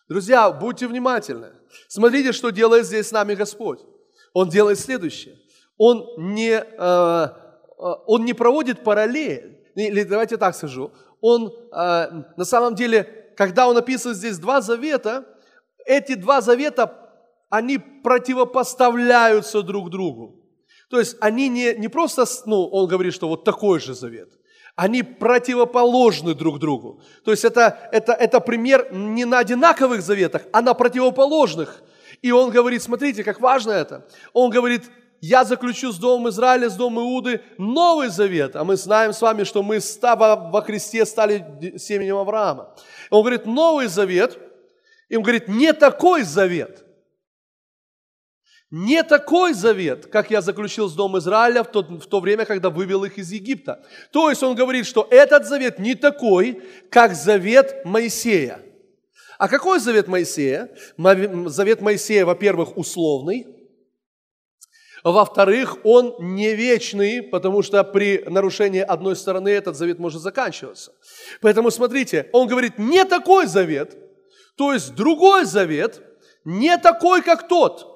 Друзья, 0.08 0.52
будьте 0.52 0.88
внимательны. 0.88 1.52
Смотрите, 1.90 2.32
что 2.32 2.50
делает 2.50 2.86
здесь 2.86 3.08
с 3.08 3.12
нами 3.12 3.36
Господь 3.36 3.82
он 4.36 4.50
делает 4.50 4.78
следующее. 4.78 5.38
Он 5.78 6.06
не, 6.18 6.52
э, 6.52 6.62
э, 6.78 7.30
он 8.06 8.26
не 8.26 8.34
проводит 8.34 8.84
параллель, 8.84 9.58
или 9.76 10.04
давайте 10.04 10.36
так 10.36 10.56
скажу, 10.56 10.92
он 11.26 11.52
э, 11.72 12.24
на 12.38 12.46
самом 12.46 12.76
деле, 12.76 13.32
когда 13.36 13.68
он 13.68 13.78
описывает 13.78 14.18
здесь 14.18 14.38
два 14.38 14.62
завета, 14.62 15.26
эти 15.86 16.14
два 16.14 16.42
завета, 16.42 16.94
они 17.50 17.80
противопоставляются 17.80 19.62
друг 19.64 19.90
другу. 19.90 20.44
То 20.90 21.00
есть 21.00 21.18
они 21.20 21.50
не, 21.50 21.74
не 21.76 21.88
просто, 21.88 22.26
ну, 22.46 22.68
он 22.68 22.88
говорит, 22.88 23.14
что 23.14 23.28
вот 23.28 23.44
такой 23.44 23.80
же 23.80 23.96
завет, 23.96 24.30
они 24.76 25.02
противоположны 25.04 26.36
друг 26.36 26.60
другу. 26.60 27.02
То 27.24 27.32
есть 27.32 27.44
это, 27.44 27.90
это, 27.92 28.14
это 28.14 28.40
пример 28.40 28.94
не 28.94 29.26
на 29.26 29.40
одинаковых 29.40 30.02
заветах, 30.02 30.44
а 30.52 30.62
на 30.62 30.74
противоположных 30.74 31.82
и 32.22 32.32
он 32.32 32.50
говорит, 32.50 32.82
смотрите, 32.82 33.24
как 33.24 33.40
важно 33.40 33.72
это. 33.72 34.08
Он 34.34 34.50
говорит, 34.50 34.84
я 35.28 35.44
заключу 35.44 35.92
с 35.92 35.98
Домом 35.98 36.30
Израиля, 36.30 36.70
с 36.70 36.76
Домом 36.76 37.04
Иуды 37.04 37.42
новый 37.58 38.10
завет. 38.10 38.56
А 38.56 38.64
мы 38.64 38.76
знаем 38.76 39.12
с 39.12 39.22
вами, 39.22 39.44
что 39.44 39.64
мы 39.64 39.80
во 40.04 40.62
Христе 40.62 41.04
стали 41.06 41.74
семенем 41.78 42.18
Авраама. 42.18 42.76
Он 43.10 43.22
говорит, 43.22 43.48
новый 43.48 43.88
завет. 43.88 44.38
И 45.10 45.16
он 45.16 45.24
говорит, 45.24 45.48
не 45.48 45.74
такой 45.74 46.22
завет. 46.22 46.86
Не 48.70 49.04
такой 49.04 49.54
завет, 49.54 50.08
как 50.08 50.30
я 50.30 50.42
заключил 50.42 50.90
с 50.90 50.94
Домом 50.94 51.20
Израиля 51.20 51.64
в 51.64 51.72
то, 51.72 51.82
в 51.82 52.06
то 52.06 52.20
время, 52.20 52.46
когда 52.46 52.70
вывел 52.70 53.04
их 53.04 53.18
из 53.18 53.32
Египта. 53.32 53.84
То 54.12 54.30
есть 54.30 54.44
он 54.44 54.56
говорит, 54.56 54.86
что 54.86 55.08
этот 55.10 55.48
завет 55.48 55.80
не 55.80 55.96
такой, 55.96 56.62
как 56.92 57.16
завет 57.16 57.84
Моисея. 57.84 58.60
А 59.40 59.48
какой 59.48 59.80
завет 59.80 60.08
Моисея? 60.08 60.70
Завет 60.98 61.82
Моисея, 61.82 62.26
во-первых, 62.26 62.78
условный. 62.78 63.55
Во-вторых, 65.06 65.78
он 65.84 66.16
не 66.18 66.56
вечный, 66.56 67.22
потому 67.22 67.62
что 67.62 67.84
при 67.84 68.24
нарушении 68.28 68.82
одной 68.82 69.16
стороны 69.16 69.50
этот 69.50 69.76
завет 69.76 70.00
может 70.00 70.20
заканчиваться. 70.20 70.94
Поэтому 71.42 71.70
смотрите, 71.70 72.28
он 72.32 72.48
говорит, 72.48 72.80
не 72.80 73.06
такой 73.06 73.46
завет, 73.46 73.96
то 74.58 74.74
есть 74.74 74.96
другой 74.96 75.46
завет, 75.46 76.02
не 76.44 76.76
такой, 76.78 77.22
как 77.22 77.48
тот– 77.48 77.92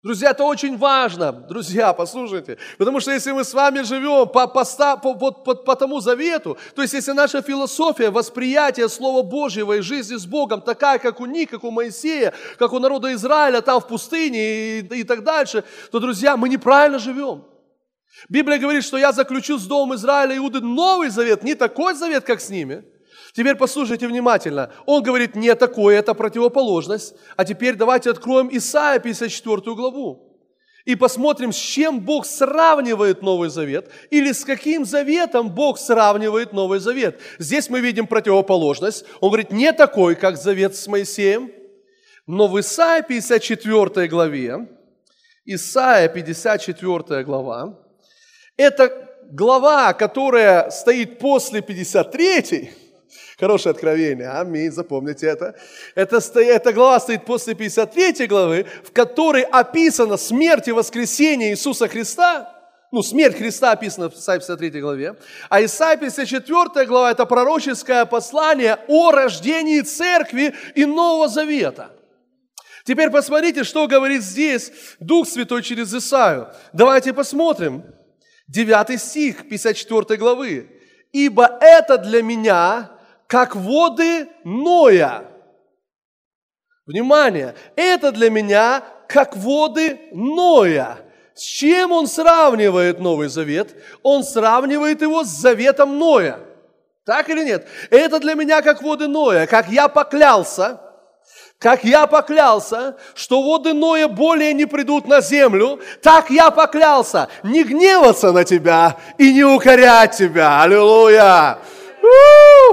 Друзья, 0.00 0.30
это 0.30 0.44
очень 0.44 0.76
важно, 0.76 1.32
друзья, 1.32 1.92
послушайте. 1.92 2.56
Потому 2.78 3.00
что 3.00 3.10
если 3.10 3.32
мы 3.32 3.42
с 3.42 3.52
вами 3.52 3.82
живем 3.82 4.28
по, 4.28 4.46
по, 4.46 4.64
по, 4.64 5.14
по, 5.14 5.54
по, 5.56 5.74
тому 5.74 5.98
завету, 5.98 6.56
то 6.76 6.82
есть 6.82 6.94
если 6.94 7.10
наша 7.10 7.42
философия, 7.42 8.10
восприятие 8.10 8.88
Слова 8.88 9.24
Божьего 9.24 9.72
и 9.72 9.80
жизни 9.80 10.14
с 10.14 10.24
Богом 10.24 10.62
такая, 10.62 11.00
как 11.00 11.20
у 11.20 11.26
них, 11.26 11.50
как 11.50 11.64
у 11.64 11.72
Моисея, 11.72 12.32
как 12.60 12.72
у 12.72 12.78
народа 12.78 13.12
Израиля 13.14 13.60
там 13.60 13.80
в 13.80 13.88
пустыне 13.88 14.78
и, 14.78 15.00
и 15.00 15.02
так 15.02 15.24
дальше, 15.24 15.64
то, 15.90 15.98
друзья, 15.98 16.36
мы 16.36 16.48
неправильно 16.48 17.00
живем. 17.00 17.44
Библия 18.28 18.58
говорит, 18.58 18.84
что 18.84 18.98
я 18.98 19.10
заключу 19.10 19.58
с 19.58 19.66
Домом 19.66 19.96
Израиля 19.96 20.36
Иуды 20.36 20.60
новый 20.60 21.08
завет, 21.08 21.42
не 21.42 21.56
такой 21.56 21.94
завет, 21.94 22.24
как 22.24 22.40
с 22.40 22.50
ними– 22.50 22.84
Теперь 23.32 23.56
послушайте 23.56 24.06
внимательно. 24.06 24.70
Он 24.86 25.02
говорит, 25.02 25.36
не 25.36 25.54
такое, 25.54 25.98
это 25.98 26.14
противоположность. 26.14 27.14
А 27.36 27.44
теперь 27.44 27.74
давайте 27.74 28.10
откроем 28.10 28.48
Исаия 28.50 28.98
54 28.98 29.74
главу. 29.74 30.24
И 30.84 30.94
посмотрим, 30.94 31.52
с 31.52 31.56
чем 31.56 32.00
Бог 32.00 32.24
сравнивает 32.24 33.20
Новый 33.20 33.50
Завет, 33.50 33.90
или 34.08 34.32
с 34.32 34.44
каким 34.44 34.86
заветом 34.86 35.50
Бог 35.50 35.78
сравнивает 35.78 36.54
Новый 36.54 36.78
Завет. 36.80 37.20
Здесь 37.38 37.68
мы 37.68 37.80
видим 37.80 38.06
противоположность. 38.06 39.04
Он 39.20 39.28
говорит, 39.28 39.52
не 39.52 39.70
такой, 39.72 40.14
как 40.14 40.38
завет 40.38 40.74
с 40.76 40.86
Моисеем, 40.86 41.52
но 42.26 42.46
в 42.46 42.58
Исаии 42.58 43.02
54 43.02 44.08
главе, 44.08 44.66
Исайя 45.44 46.08
54 46.08 47.22
глава. 47.24 47.78
Это 48.56 49.08
глава, 49.30 49.92
которая 49.92 50.70
стоит 50.70 51.18
после 51.18 51.60
53 51.60 52.70
Хорошее 53.38 53.70
откровение, 53.70 54.30
аминь, 54.30 54.72
запомните 54.72 55.28
это. 55.28 55.54
Это, 55.94 56.20
эта 56.40 56.72
глава 56.72 56.98
стоит 56.98 57.24
после 57.24 57.54
53 57.54 58.26
главы, 58.26 58.66
в 58.82 58.90
которой 58.90 59.42
описана 59.42 60.16
смерть 60.16 60.66
и 60.66 60.72
воскресение 60.72 61.52
Иисуса 61.52 61.86
Христа. 61.86 62.52
Ну, 62.90 63.00
смерть 63.00 63.36
Христа 63.36 63.70
описана 63.70 64.10
в 64.10 64.14
Исаии 64.14 64.40
53 64.40 64.80
главе. 64.80 65.14
А 65.48 65.62
Исаия 65.62 65.96
54 65.96 66.86
глава– 66.86 67.10
это 67.12 67.26
пророческое 67.26 68.04
послание 68.06 68.80
о 68.88 69.12
рождении 69.12 69.82
церкви 69.82 70.52
и 70.74 70.84
Нового 70.84 71.28
Завета. 71.28 71.92
Теперь 72.84 73.10
посмотрите, 73.10 73.62
что 73.62 73.86
говорит 73.86 74.22
здесь 74.22 74.72
Дух 74.98 75.28
Святой 75.28 75.62
через 75.62 75.94
Исаию. 75.94 76.48
Давайте 76.72 77.12
посмотрим. 77.12 77.84
9 78.48 79.00
стих 79.00 79.48
54 79.48 80.18
главы. 80.18 80.70
«Ибо 81.12 81.58
это 81.60 81.98
для 81.98 82.22
меня 82.22 82.97
как 83.28 83.54
воды 83.54 84.28
Ноя. 84.42 85.24
Внимание, 86.86 87.54
это 87.76 88.10
для 88.10 88.30
меня 88.30 88.82
как 89.06 89.36
воды 89.36 90.00
Ноя. 90.12 90.98
С 91.34 91.42
чем 91.42 91.92
он 91.92 92.08
сравнивает 92.08 92.98
Новый 92.98 93.28
Завет? 93.28 93.76
Он 94.02 94.24
сравнивает 94.24 95.02
его 95.02 95.22
с 95.22 95.28
заветом 95.28 95.98
Ноя. 95.98 96.40
Так 97.04 97.28
или 97.28 97.44
нет? 97.44 97.68
Это 97.90 98.18
для 98.18 98.34
меня 98.34 98.62
как 98.62 98.82
воды 98.82 99.06
Ноя, 99.06 99.46
как 99.46 99.68
я 99.68 99.88
поклялся, 99.88 100.80
как 101.58 101.84
я 101.84 102.06
поклялся, 102.06 102.96
что 103.14 103.42
воды 103.42 103.74
Ноя 103.74 104.08
более 104.08 104.54
не 104.54 104.64
придут 104.64 105.06
на 105.06 105.20
землю, 105.20 105.80
так 106.02 106.30
я 106.30 106.50
поклялся 106.50 107.28
не 107.42 107.62
гневаться 107.62 108.32
на 108.32 108.44
тебя 108.44 108.96
и 109.18 109.32
не 109.34 109.44
укорять 109.44 110.16
тебя. 110.16 110.62
Аллилуйя! 110.62 111.58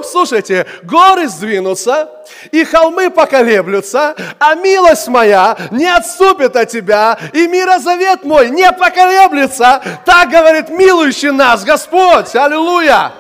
Слушайте, 0.04 0.66
горы 0.84 1.28
сдвинутся, 1.28 2.10
и 2.52 2.64
холмы 2.64 3.10
поколеблются, 3.10 4.16
а 4.40 4.56
милость 4.56 5.08
моя 5.08 5.58
не 5.72 5.88
отступит 5.88 6.56
от 6.56 6.70
тебя, 6.70 7.18
и 7.34 7.48
мирозавет 7.48 8.24
мой 8.24 8.50
не 8.50 8.72
поколеблется. 8.72 9.82
Так 10.06 10.30
говорит 10.30 10.70
милующий 10.70 11.32
нас 11.32 11.64
Господь. 11.64 12.36
Аллилуйя! 12.36 13.14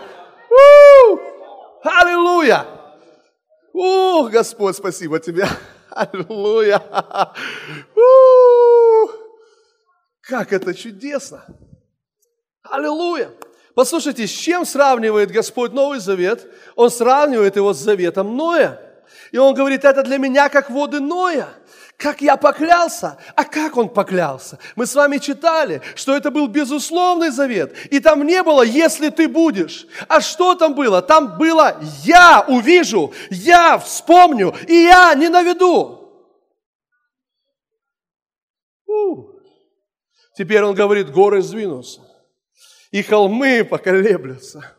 Аллилуйя! 1.83 2.65
Ух, 3.73 4.29
Господь, 4.29 4.75
спасибо 4.75 5.19
тебе. 5.19 5.47
Аллилуйя! 5.89 6.81
Как 10.21 10.53
это 10.53 10.73
чудесно! 10.73 11.45
Аллилуйя! 12.63 13.29
Послушайте, 13.75 14.25
с 14.25 14.31
чем 14.31 14.65
сравнивает 14.65 15.31
Господь 15.31 15.73
Новый 15.73 15.99
Завет? 15.99 16.49
Он 16.75 16.89
сравнивает 16.89 17.57
его 17.57 17.73
с 17.73 17.77
заветом 17.77 18.37
Ноя. 18.37 18.81
И 19.33 19.37
он 19.37 19.53
говорит, 19.53 19.83
это 19.83 20.01
для 20.01 20.17
меня 20.17 20.47
как 20.47 20.69
воды 20.69 21.01
Ноя. 21.01 21.49
Как 21.97 22.21
я 22.21 22.37
поклялся. 22.37 23.17
А 23.35 23.43
как 23.43 23.75
он 23.75 23.89
поклялся? 23.89 24.59
Мы 24.77 24.85
с 24.85 24.95
вами 24.95 25.17
читали, 25.17 25.81
что 25.95 26.15
это 26.15 26.31
был 26.31 26.47
безусловный 26.47 27.31
завет. 27.31 27.75
И 27.91 27.99
там 27.99 28.25
не 28.25 28.43
было, 28.43 28.61
если 28.61 29.09
ты 29.09 29.27
будешь. 29.27 29.87
А 30.07 30.21
что 30.21 30.55
там 30.55 30.73
было? 30.73 31.01
Там 31.01 31.37
было, 31.37 31.77
я 32.03 32.45
увижу, 32.47 33.13
я 33.29 33.77
вспомню, 33.77 34.55
и 34.69 34.73
я 34.73 35.13
не 35.15 35.27
наведу. 35.27 36.01
Теперь 40.37 40.63
он 40.63 40.75
говорит, 40.75 41.11
горы 41.11 41.41
сдвинутся 41.41 42.04
и 42.95 43.03
холмы 43.03 43.65
поколеблются. 43.65 44.71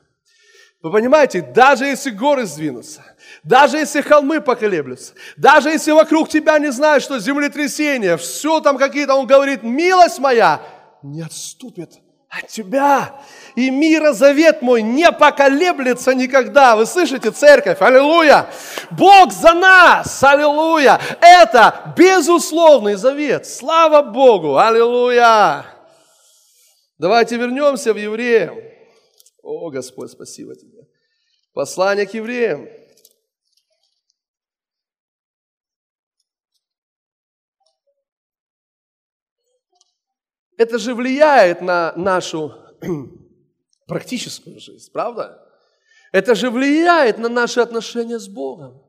Вы 0.81 0.91
понимаете, 0.91 1.43
даже 1.43 1.85
если 1.85 2.09
горы 2.09 2.47
сдвинутся, 2.47 3.03
даже 3.43 3.77
если 3.77 4.01
холмы 4.01 4.41
поколеблются, 4.41 5.13
даже 5.37 5.69
если 5.69 5.91
вокруг 5.91 6.31
тебя 6.31 6.59
не 6.59 6.73
знают, 6.73 7.05
что 7.05 7.19
землетрясение, 7.19 8.17
все 8.17 8.61
там 8.61 8.79
какие-то, 8.79 9.15
он 9.17 9.27
говорит, 9.27 9.63
милость 9.63 10.19
моя 10.19 10.63
не 11.03 11.21
отступит 11.21 11.91
от 12.31 12.49
тебя. 12.49 13.21
И 13.55 13.69
мира 13.69 14.15
завет 14.15 14.63
мой 14.63 14.81
не 14.81 15.13
поколеблется 15.13 16.15
никогда. 16.15 16.75
Вы 16.75 16.87
слышите, 16.87 17.31
церковь? 17.33 17.83
Аллилуйя! 17.83 18.47
Бог 18.93 19.31
за 19.31 19.53
нас! 19.53 20.25
Аллилуйя! 20.25 20.99
Это 21.21 21.93
безусловный 21.95 22.95
завет. 22.95 23.47
Слава 23.47 24.01
Богу! 24.01 24.57
Аллилуйя! 24.57 25.76
Давайте 26.99 27.37
вернемся 27.37 27.93
в 27.93 27.97
Евреям. 27.97 28.59
О, 29.43 29.71
Господь, 29.71 30.11
спасибо 30.11 30.55
тебе. 30.57 30.89
Послание 31.53 32.07
к 32.07 32.15
евреям. 32.15 32.69
Это 40.57 40.79
же 40.79 40.95
влияет 40.95 41.61
на 41.61 41.93
нашу 41.97 42.55
практическую 43.87 44.59
жизнь, 44.59 44.91
правда? 44.93 45.47
Это 46.13 46.35
же 46.35 46.51
влияет 46.51 47.19
на 47.19 47.29
наши 47.29 47.61
отношения 47.61 48.19
с 48.19 48.27
Богом. 48.27 48.83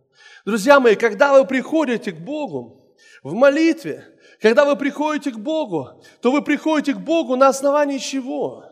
Друзья 0.46 0.80
мои, 0.80 0.96
когда 0.96 1.34
вы 1.34 1.46
приходите 1.46 2.12
к 2.14 2.20
Богу 2.20 2.96
в 3.22 3.34
молитве, 3.34 4.17
когда 4.42 4.66
вы 4.66 4.76
приходите 4.76 5.32
к 5.32 5.40
Богу, 5.40 6.02
то 6.22 6.32
вы 6.32 6.42
приходите 6.42 6.94
к 6.94 7.00
Богу 7.00 7.36
на 7.36 7.48
основании 7.48 7.98
чего? 7.98 8.64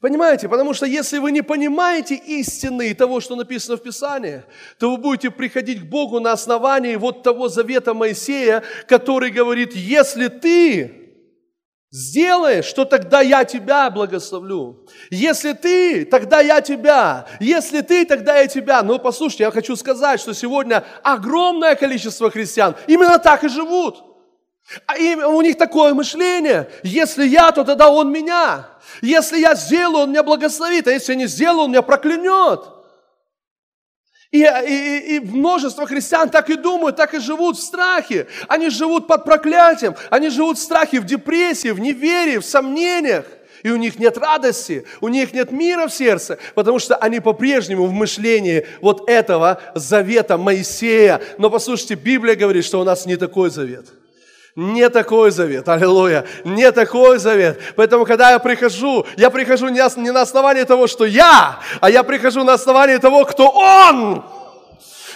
Понимаете? 0.00 0.50
Потому 0.50 0.74
что 0.74 0.84
если 0.84 1.18
вы 1.18 1.32
не 1.32 1.42
понимаете 1.42 2.14
истины 2.14 2.92
того, 2.94 3.20
что 3.20 3.36
написано 3.36 3.78
в 3.78 3.82
Писании, 3.82 4.42
то 4.78 4.90
вы 4.90 4.98
будете 4.98 5.30
приходить 5.30 5.80
к 5.80 5.84
Богу 5.84 6.20
на 6.20 6.32
основании 6.32 6.96
вот 6.96 7.22
того 7.22 7.48
завета 7.48 7.94
Моисея, 7.94 8.62
который 8.86 9.30
говорит, 9.30 9.74
если 9.74 10.28
ты 10.28 11.04
сделаешь, 11.90 12.70
то 12.74 12.84
тогда 12.84 13.22
я 13.22 13.44
тебя 13.44 13.88
благословлю. 13.88 14.84
Если 15.10 15.54
ты, 15.54 16.04
тогда 16.04 16.40
я 16.40 16.60
тебя. 16.60 17.26
Если 17.40 17.80
ты, 17.80 18.04
тогда 18.04 18.36
я 18.36 18.46
тебя. 18.46 18.82
Но 18.82 18.98
послушайте, 18.98 19.44
я 19.44 19.50
хочу 19.50 19.74
сказать, 19.74 20.20
что 20.20 20.34
сегодня 20.34 20.84
огромное 21.02 21.76
количество 21.76 22.30
христиан 22.30 22.76
именно 22.86 23.18
так 23.18 23.42
и 23.42 23.48
живут. 23.48 24.13
А 24.86 24.96
им, 24.96 25.20
у 25.20 25.42
них 25.42 25.58
такое 25.58 25.94
мышление. 25.94 26.70
Если 26.82 27.26
я, 27.26 27.52
то 27.52 27.64
тогда 27.64 27.90
он 27.90 28.10
меня. 28.10 28.68
Если 29.02 29.38
я 29.38 29.54
сделаю, 29.54 30.04
он 30.04 30.10
меня 30.10 30.22
благословит. 30.22 30.88
А 30.88 30.92
если 30.92 31.12
я 31.12 31.18
не 31.18 31.26
сделаю, 31.26 31.64
он 31.64 31.70
меня 31.70 31.82
проклянет. 31.82 32.60
И, 34.30 34.42
и, 34.42 35.16
и 35.16 35.20
множество 35.20 35.86
христиан 35.86 36.28
так 36.28 36.50
и 36.50 36.56
думают, 36.56 36.96
так 36.96 37.14
и 37.14 37.20
живут 37.20 37.56
в 37.56 37.62
страхе. 37.62 38.26
Они 38.48 38.68
живут 38.68 39.06
под 39.06 39.24
проклятием. 39.24 39.94
Они 40.10 40.28
живут 40.28 40.58
в 40.58 40.62
страхе, 40.62 41.00
в 41.00 41.04
депрессии, 41.04 41.68
в 41.68 41.78
неверии, 41.78 42.38
в 42.38 42.44
сомнениях. 42.44 43.26
И 43.62 43.70
у 43.70 43.76
них 43.76 43.98
нет 43.98 44.18
радости, 44.18 44.84
у 45.00 45.08
них 45.08 45.32
нет 45.32 45.50
мира 45.50 45.86
в 45.86 45.94
сердце, 45.94 46.38
потому 46.54 46.78
что 46.78 46.96
они 46.96 47.20
по-прежнему 47.20 47.86
в 47.86 47.92
мышлении 47.92 48.66
вот 48.82 49.08
этого 49.08 49.62
завета 49.74 50.36
Моисея. 50.36 51.22
Но 51.38 51.48
послушайте, 51.48 51.94
Библия 51.94 52.34
говорит, 52.34 52.66
что 52.66 52.78
у 52.78 52.84
нас 52.84 53.06
не 53.06 53.16
такой 53.16 53.48
завет– 53.48 53.86
не 54.56 54.88
такой 54.88 55.30
завет, 55.30 55.68
аллилуйя, 55.68 56.24
не 56.44 56.70
такой 56.70 57.18
завет. 57.18 57.60
Поэтому, 57.74 58.04
когда 58.04 58.30
я 58.30 58.38
прихожу, 58.38 59.04
я 59.16 59.30
прихожу 59.30 59.68
не 59.68 60.10
на 60.12 60.22
основании 60.22 60.62
того, 60.62 60.86
что 60.86 61.04
я, 61.04 61.58
а 61.80 61.90
я 61.90 62.02
прихожу 62.04 62.44
на 62.44 62.54
основании 62.54 62.98
того, 62.98 63.24
кто 63.24 63.48
Он. 63.50 64.24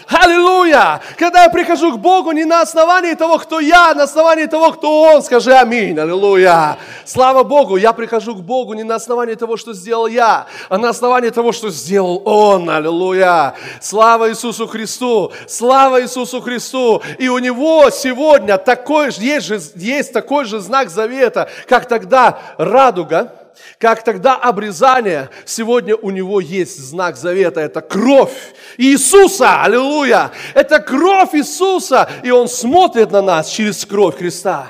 Аллилуйя! 0.08 1.02
Когда 1.18 1.42
я 1.42 1.50
прихожу 1.50 1.92
к 1.92 1.98
Богу 1.98 2.32
не 2.32 2.46
на 2.46 2.62
основании 2.62 3.12
того, 3.12 3.38
кто 3.38 3.60
я, 3.60 3.90
а 3.90 3.94
на 3.94 4.04
основании 4.04 4.46
того, 4.46 4.72
кто 4.72 5.02
Он, 5.02 5.22
скажи 5.22 5.52
аминь, 5.52 5.98
аллилуйя! 5.98 6.78
Слава 7.04 7.42
Богу, 7.42 7.76
я 7.76 7.92
прихожу 7.92 8.34
к 8.34 8.40
Богу 8.40 8.72
не 8.72 8.84
на 8.84 8.94
основании 8.94 9.34
того, 9.34 9.58
что 9.58 9.74
сделал 9.74 10.06
я, 10.06 10.46
а 10.70 10.78
на 10.78 10.88
основании 10.88 11.28
того, 11.28 11.52
что 11.52 11.68
сделал 11.68 12.22
Он, 12.24 12.70
аллилуйя! 12.70 13.54
Слава 13.82 14.30
Иисусу 14.30 14.66
Христу! 14.66 15.30
Слава 15.46 16.00
Иисусу 16.00 16.40
Христу! 16.40 17.02
И 17.18 17.28
у 17.28 17.38
Него 17.38 17.90
сегодня 17.90 18.56
такой 18.56 19.10
же, 19.10 19.20
есть, 19.20 19.46
же, 19.46 19.60
есть 19.74 20.14
такой 20.14 20.46
же 20.46 20.60
знак 20.60 20.88
завета, 20.88 21.50
как 21.66 21.86
тогда 21.86 22.38
радуга, 22.56 23.34
как 23.78 24.04
тогда 24.04 24.34
обрезание, 24.34 25.30
сегодня 25.44 25.96
у 25.96 26.10
него 26.10 26.40
есть 26.40 26.78
знак 26.78 27.16
завета, 27.16 27.60
это 27.60 27.80
кровь 27.80 28.54
Иисуса, 28.76 29.62
аллилуйя, 29.62 30.30
это 30.54 30.80
кровь 30.80 31.34
Иисуса, 31.34 32.10
и 32.22 32.30
Он 32.30 32.48
смотрит 32.48 33.10
на 33.10 33.22
нас 33.22 33.48
через 33.48 33.84
кровь 33.84 34.18
Христа. 34.18 34.66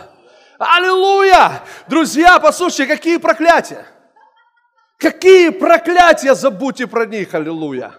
Аллилуйя! 0.58 1.62
Друзья, 1.86 2.38
послушайте, 2.40 2.86
какие 2.86 3.16
проклятия! 3.18 3.86
Какие 4.98 5.50
проклятия, 5.50 6.34
забудьте 6.34 6.88
про 6.88 7.06
них, 7.06 7.32
аллилуйя! 7.32 7.92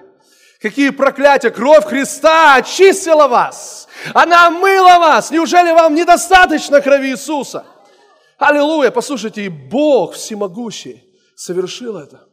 Какие 0.62 0.90
проклятия! 0.90 1.52
Кровь 1.52 1.86
Христа 1.86 2.56
очистила 2.56 3.28
вас! 3.28 3.88
Она 4.14 4.48
омыла 4.48 5.00
вас! 5.00 5.32
Неужели 5.32 5.72
вам 5.72 5.96
недостаточно 5.96 6.82
крови 6.82 7.12
Иисуса? 7.12 7.66
Аллилуйя! 8.40 8.90
Послушайте, 8.90 9.46
и 9.46 9.50
Бог 9.50 10.14
всемогущий 10.14 11.04
совершил 11.36 11.98
это. 11.98 12.26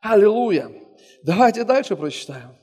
Аллилуйя! 0.00 0.72
Давайте 1.22 1.64
дальше 1.64 1.96
прочитаем. 1.96 2.56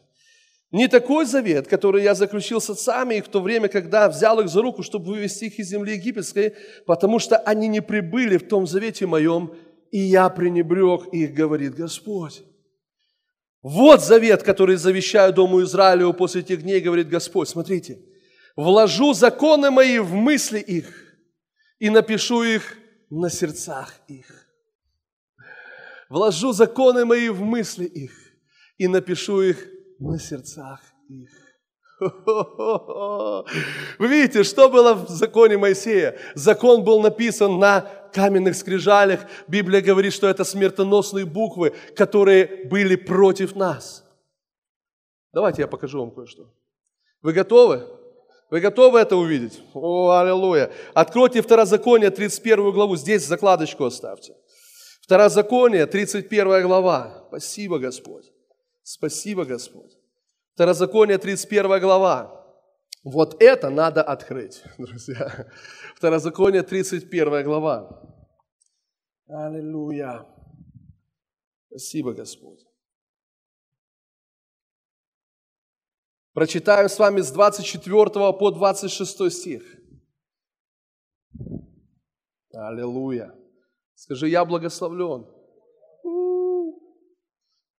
Не 0.71 0.87
такой 0.87 1.25
завет, 1.25 1.67
который 1.67 2.03
я 2.03 2.15
заключил 2.15 2.59
с 2.59 2.69
отцами 2.69 3.15
их 3.15 3.25
в 3.25 3.29
то 3.29 3.39
время, 3.39 3.67
когда 3.67 4.09
взял 4.09 4.39
их 4.39 4.49
за 4.49 4.61
руку, 4.63 4.81
чтобы 4.81 5.11
вывести 5.11 5.45
их 5.45 5.59
из 5.59 5.69
земли 5.69 5.93
египетской, 5.93 6.55
потому 6.87 7.19
что 7.19 7.37
они 7.37 7.67
не 7.67 7.81
прибыли 7.81 8.37
в 8.37 8.47
том 8.47 8.65
завете 8.65 9.05
моем, 9.05 9.53
и 9.91 9.99
я 9.99 10.27
пренебрег 10.29 11.13
их, 11.13 11.33
говорит 11.35 11.75
Господь. 11.75 12.41
Вот 13.61 14.03
завет, 14.03 14.41
который 14.41 14.75
завещаю 14.75 15.33
Дому 15.33 15.61
Израилю 15.61 16.13
после 16.13 16.41
тех 16.41 16.63
дней, 16.63 16.81
говорит 16.81 17.09
Господь. 17.09 17.47
Смотрите, 17.47 17.99
вложу 18.55 19.13
законы 19.13 19.69
мои 19.69 19.99
в 19.99 20.13
мысли 20.13 20.59
их 20.59 21.04
и 21.79 21.89
напишу 21.89 22.43
их 22.43 22.77
на 23.09 23.29
сердцах 23.29 23.93
их. 24.07 24.47
Вложу 26.09 26.53
законы 26.53 27.05
мои 27.05 27.29
в 27.29 27.41
мысли 27.41 27.85
их 27.85 28.11
и 28.77 28.87
напишу 28.87 29.41
их 29.41 29.67
на 29.99 30.19
сердцах 30.19 30.81
их. 31.09 31.29
Вы 31.99 34.07
видите, 34.07 34.43
что 34.43 34.69
было 34.69 34.93
в 34.93 35.09
законе 35.09 35.57
Моисея? 35.57 36.17
Закон 36.35 36.83
был 36.83 37.01
написан 37.01 37.57
на 37.57 37.81
каменных 38.13 38.55
скрижалях. 38.55 39.21
Библия 39.47 39.81
говорит, 39.81 40.13
что 40.13 40.27
это 40.27 40.43
смертоносные 40.43 41.25
буквы, 41.25 41.73
которые 41.95 42.65
были 42.65 42.95
против 42.95 43.55
нас. 43.55 44.05
Давайте 45.31 45.61
я 45.61 45.67
покажу 45.67 45.99
вам 45.99 46.11
кое-что. 46.11 46.53
Вы 47.21 47.33
готовы? 47.33 47.94
Вы 48.49 48.59
готовы 48.59 48.99
это 48.99 49.15
увидеть? 49.15 49.61
О, 49.73 50.11
аллилуйя. 50.11 50.71
Откройте 50.93 51.41
Второзаконие, 51.41 52.11
31 52.11 52.71
главу. 52.71 52.95
Здесь 52.95 53.25
закладочку 53.25 53.85
оставьте. 53.85 54.35
Второзаконие, 55.01 55.85
31 55.85 56.63
глава. 56.63 57.25
Спасибо, 57.27 57.79
Господь. 57.79 58.31
Спасибо, 58.83 59.45
Господь. 59.45 59.97
Второзаконие, 60.53 61.17
31 61.17 61.79
глава. 61.79 62.45
Вот 63.03 63.41
это 63.41 63.69
надо 63.69 64.01
открыть, 64.01 64.63
друзья. 64.77 65.47
Второзаконие, 65.95 66.63
31 66.63 67.43
глава. 67.43 68.01
Аллилуйя. 69.27 70.25
Спасибо, 71.69 72.13
Господь. 72.13 72.65
Прочитаем 76.35 76.89
с 76.89 76.99
вами 76.99 77.21
с 77.21 77.31
24 77.31 78.33
по 78.33 78.51
26 78.51 79.31
стих. 79.31 79.63
Аллилуйя. 82.53 83.33
Скажи, 83.93 84.27
я 84.27 84.43
благословлен. 84.43 85.25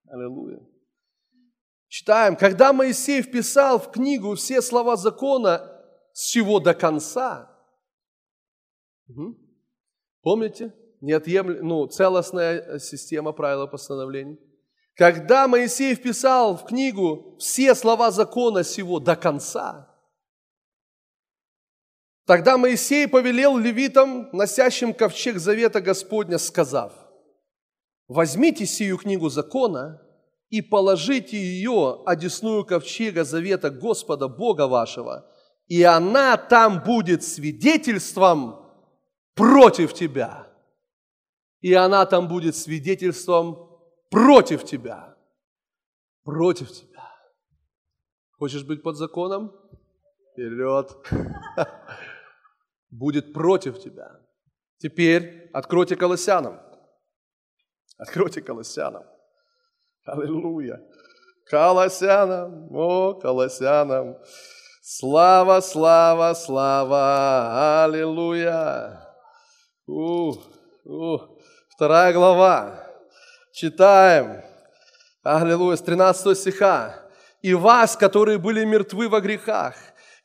Аллилуйя. 0.09 0.67
Читаем, 1.89 2.35
когда 2.35 2.73
Моисей 2.73 3.21
вписал 3.21 3.79
в 3.79 3.91
книгу 3.91 4.35
все 4.37 4.63
слова 4.63 4.97
закона 4.97 5.83
с 6.15 6.21
всего 6.23 6.59
до 6.59 6.73
конца, 6.73 7.55
угу. 9.07 9.37
помните, 10.23 10.75
неотъемлем, 11.03 11.67
ну, 11.67 11.87
целостная 11.89 12.79
система 12.79 13.33
правил 13.33 13.69
постановлений. 13.69 14.39
Когда 14.97 15.47
Моисей 15.47 15.95
вписал 15.95 16.57
в 16.57 16.65
книгу 16.65 17.37
все 17.39 17.75
слова 17.75 18.11
закона 18.11 18.65
сего 18.65 18.99
до 18.99 19.15
конца, 19.15 19.95
тогда 22.25 22.57
Моисей 22.57 23.07
повелел 23.07 23.59
левитам, 23.59 24.31
носящим 24.33 24.95
ковчег 24.95 25.37
завета 25.39 25.83
Господня, 25.83 26.39
сказав, 26.39 26.95
возьмите 28.09 28.65
сию 28.65 28.97
книгу 28.97 29.29
закона 29.29 30.01
и 30.49 30.63
положите 30.63 31.37
ее 31.37 32.03
одесную 32.07 32.65
ковчега 32.65 33.25
завета 33.25 33.69
Господа 33.69 34.29
Бога 34.29 34.67
вашего, 34.67 35.31
и 35.67 35.83
она 35.83 36.39
там 36.39 36.83
будет 36.83 37.23
свидетельством 37.23 38.65
против 39.35 39.93
тебя. 39.93 40.47
И 41.61 41.75
она 41.75 42.07
там 42.07 42.29
будет 42.29 42.57
свидетельством 42.57 43.66
против 44.17 44.65
тебя. 44.65 45.15
Против 46.25 46.73
тебя. 46.73 47.13
Хочешь 48.39 48.65
быть 48.65 48.83
под 48.83 48.97
законом? 48.97 49.55
Вперед. 50.33 50.97
Будет 52.91 53.35
против 53.35 53.79
тебя. 53.79 54.19
Теперь 54.79 55.51
откройте 55.53 55.97
Колоссянам. 55.97 56.61
Откройте 57.99 58.41
Колоссянам. 58.41 59.05
Аллилуйя. 60.05 60.81
Колоссянам, 61.51 62.75
о, 62.75 63.15
Колоссянам. 63.21 64.17
Слава, 64.83 65.61
слава, 65.61 66.33
слава, 66.35 67.85
аллилуйя. 67.85 69.15
У, 69.87 70.33
у, 70.85 71.19
вторая 71.69 72.15
глава. 72.15 72.86
Читаем. 73.57 74.43
Аллилуйя, 75.23 75.77
с 75.77 75.81
13 75.81 76.37
стиха. 76.37 76.95
«И 77.41 77.55
вас, 77.55 77.97
которые 77.97 78.37
были 78.37 78.67
мертвы 78.67 79.09
во 79.09 79.23
грехах, 79.23 79.77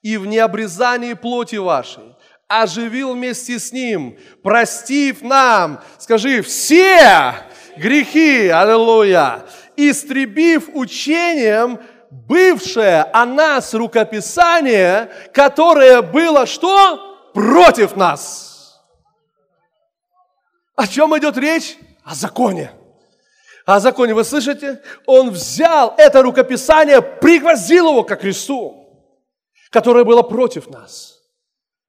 и 0.01 0.17
в 0.17 0.25
необрезании 0.25 1.13
плоти 1.13 1.55
вашей, 1.55 2.13
оживил 2.49 3.13
вместе 3.13 3.57
с 3.57 3.71
Ним, 3.71 4.17
простив 4.43 5.21
нам, 5.21 5.79
скажи, 5.97 6.41
все 6.41 7.35
грехи, 7.77 8.49
аллилуйя, 8.49 9.45
истребив 9.77 10.67
учением 10.73 11.79
бывшее 12.09 13.03
о 13.13 13.25
нас 13.25 13.73
рукописание, 13.73 15.09
которое 15.33 16.01
было 16.01 16.45
что? 16.45 17.31
Против 17.33 17.95
нас. 17.95 18.77
О 20.75 20.85
чем 20.85 21.17
идет 21.17 21.37
речь? 21.37 21.77
О 22.03 22.13
законе. 22.13 22.73
О 23.65 23.79
законе, 23.79 24.13
вы 24.13 24.23
слышите? 24.23 24.81
Он 25.05 25.29
взял 25.29 25.93
это 25.97 26.21
рукописание, 26.21 27.01
пригвоздил 27.01 27.89
его 27.89 28.03
ко 28.03 28.15
кресту, 28.15 28.87
которое 29.69 30.03
было 30.03 30.23
против 30.23 30.69
нас. 30.69 31.19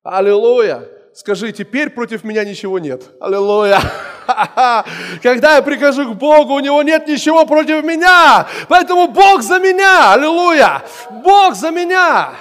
Аллилуйя. 0.03 0.89
Скажи, 1.14 1.53
теперь 1.53 1.91
против 1.91 2.25
меня 2.25 2.45
ничего 2.45 2.79
нет. 2.79 3.11
Аллилуйя. 3.20 3.81
Когда 5.23 5.57
я 5.57 5.62
прихожу 5.62 6.14
к 6.14 6.16
Богу, 6.16 6.55
у 6.55 6.61
Него 6.61 6.83
нет 6.83 7.07
ничего 7.07 7.45
против 7.45 7.85
меня. 7.85 8.49
Поэтому 8.68 9.09
Бог 9.09 9.43
за 9.43 9.59
меня. 9.59 10.14
Аллилуйя. 10.14 10.83
Бог 11.11 11.55
за 11.55 11.70
меня. 11.70 12.33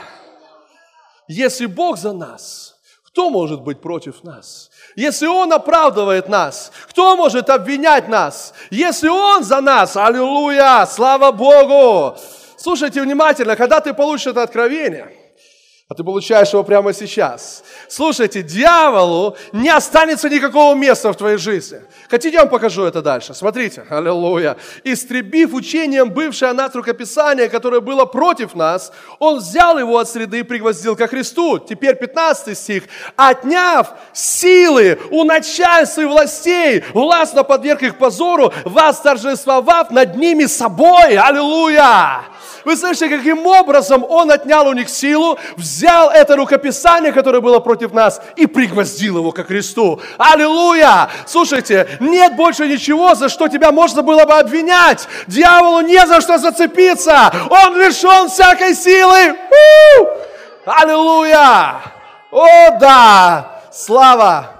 Если 1.28 1.66
Бог 1.66 1.98
за 1.98 2.14
нас, 2.14 2.76
кто 3.06 3.30
может 3.30 3.62
быть 3.62 3.82
против 3.82 4.24
нас? 4.24 4.71
Если 4.96 5.26
Он 5.28 5.54
оправдывает 5.54 6.28
нас, 6.28 6.72
кто 6.90 7.16
может 7.16 7.50
обвинять 7.50 8.08
нас? 8.08 8.54
Если 8.70 9.08
Он 9.08 9.44
за 9.44 9.62
нас, 9.62 9.96
аллилуйя, 9.96 10.86
слава 10.86 11.32
Богу. 11.32 12.18
Слушайте 12.58 13.02
внимательно, 13.02 13.56
когда 13.56 13.80
ты 13.80 13.94
получишь 13.94 14.28
это 14.28 14.44
откровение– 14.44 15.16
а 15.92 15.94
ты 15.94 16.06
получаешь 16.06 16.54
его 16.54 16.64
прямо 16.64 16.94
сейчас. 16.94 17.66
Слушайте, 17.90 18.42
дьяволу 18.44 19.36
не 19.52 19.68
останется 19.68 20.30
никакого 20.30 20.74
места 20.74 21.12
в 21.12 21.18
твоей 21.18 21.36
жизни. 21.36 21.82
Хотите, 22.10 22.36
я 22.36 22.44
вам 22.44 22.50
покажу 22.50 22.84
это 22.84 23.02
дальше? 23.02 23.34
Смотрите, 23.34 23.84
аллилуйя. 23.90 24.56
Истребив 24.86 25.54
учением 25.54 26.10
бывшее 26.10 26.54
нас 26.54 26.74
рукописание, 26.76 27.50
которое 27.50 27.82
было 27.82 28.06
против 28.06 28.56
нас, 28.56 28.94
он 29.20 29.40
взял 29.40 29.78
его 29.78 29.98
от 29.98 30.08
среды 30.08 30.40
и 30.40 30.44
пригвоздил 30.44 30.96
ко 30.96 31.08
Христу. 31.08 31.60
Теперь 31.60 31.96
15 31.96 32.58
стих. 32.58 32.84
Отняв 33.18 33.90
силы 34.14 34.98
у 35.10 35.26
начальства 35.26 36.04
и 36.04 36.06
властей, 36.06 36.86
властно 36.94 37.44
подверг 37.44 37.84
их 37.84 37.98
позору, 37.98 38.54
вас 38.64 39.02
торжествовав 39.02 39.92
над 39.92 40.16
ними 40.16 40.46
собой. 40.46 41.18
Аллилуйя! 41.18 42.22
Вы 42.64 42.78
слышите, 42.78 43.10
каким 43.10 43.46
образом 43.46 44.06
он 44.08 44.32
отнял 44.32 44.68
у 44.68 44.74
них 44.74 44.90
силу, 44.90 45.38
взял 45.58 45.81
это 45.88 46.36
рукописание, 46.36 47.12
которое 47.12 47.42
было 47.42 47.60
против 47.60 47.94
нас, 47.94 48.22
и 48.36 48.46
пригвоздил 48.46 49.18
его 49.18 49.32
ко 49.32 49.44
кресту. 49.44 50.02
Аллилуйя! 50.18 51.10
Слушайте, 51.26 51.88
нет 52.00 52.36
больше 52.36 52.68
ничего, 52.68 53.16
за 53.16 53.30
что 53.30 53.48
тебя 53.48 53.72
можно 53.72 54.02
было 54.02 54.26
бы 54.26 54.34
обвинять. 54.34 55.08
Дьяволу 55.28 55.82
не 55.82 56.06
за 56.06 56.22
что 56.22 56.38
зацепиться. 56.38 57.32
Он 57.50 57.78
лишен 57.80 58.30
всякой 58.30 58.76
силы. 58.76 59.32
У-у-у! 59.32 60.10
Аллилуйя! 60.66 61.82
О, 62.32 62.78
да! 62.80 63.62
Слава! 63.72 64.52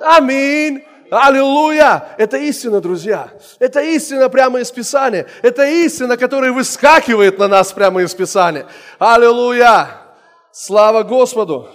Аминь! 0.00 0.84
Аллилуйя! 1.10 2.08
Это 2.16 2.38
истина, 2.38 2.80
друзья. 2.80 3.28
Это 3.58 3.80
истина 3.80 4.28
прямо 4.28 4.60
из 4.60 4.70
Писания. 4.70 5.26
Это 5.42 5.66
истина, 5.66 6.16
которая 6.16 6.52
выскакивает 6.52 7.38
на 7.38 7.48
нас 7.48 7.72
прямо 7.72 8.02
из 8.02 8.14
Писания. 8.14 8.66
Аллилуйя! 8.98 10.01
Слава 10.52 11.02
Господу! 11.02 11.66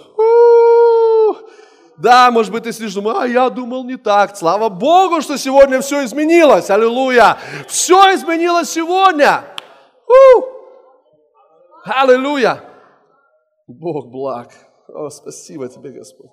Да, 1.98 2.30
может 2.30 2.52
быть, 2.52 2.62
ты 2.62 2.72
сидишь, 2.72 2.94
думаешь, 2.94 3.18
а 3.20 3.26
я 3.26 3.50
думал 3.50 3.82
не 3.84 3.96
так. 3.96 4.36
Слава 4.36 4.68
Богу, 4.68 5.20
что 5.20 5.36
сегодня 5.36 5.80
все 5.80 6.04
изменилось. 6.04 6.70
Аллилуйя. 6.70 7.38
Все 7.66 8.14
изменилось 8.14 8.70
сегодня. 8.70 9.42
Аллилуйя. 11.84 12.62
Бог 13.66 14.12
благ. 14.12 14.52
О, 14.86 15.10
спасибо 15.10 15.68
тебе, 15.68 15.90
Господь. 15.90 16.30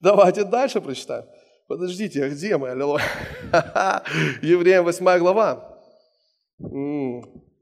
Давайте 0.00 0.44
дальше 0.44 0.80
прочитаем. 0.80 1.24
Подождите, 1.66 2.24
а 2.24 2.28
где 2.28 2.56
мы? 2.56 2.70
Аллилуйя. 2.70 3.02
Евреям 4.42 4.84
8 4.84 5.18
глава. 5.18 5.76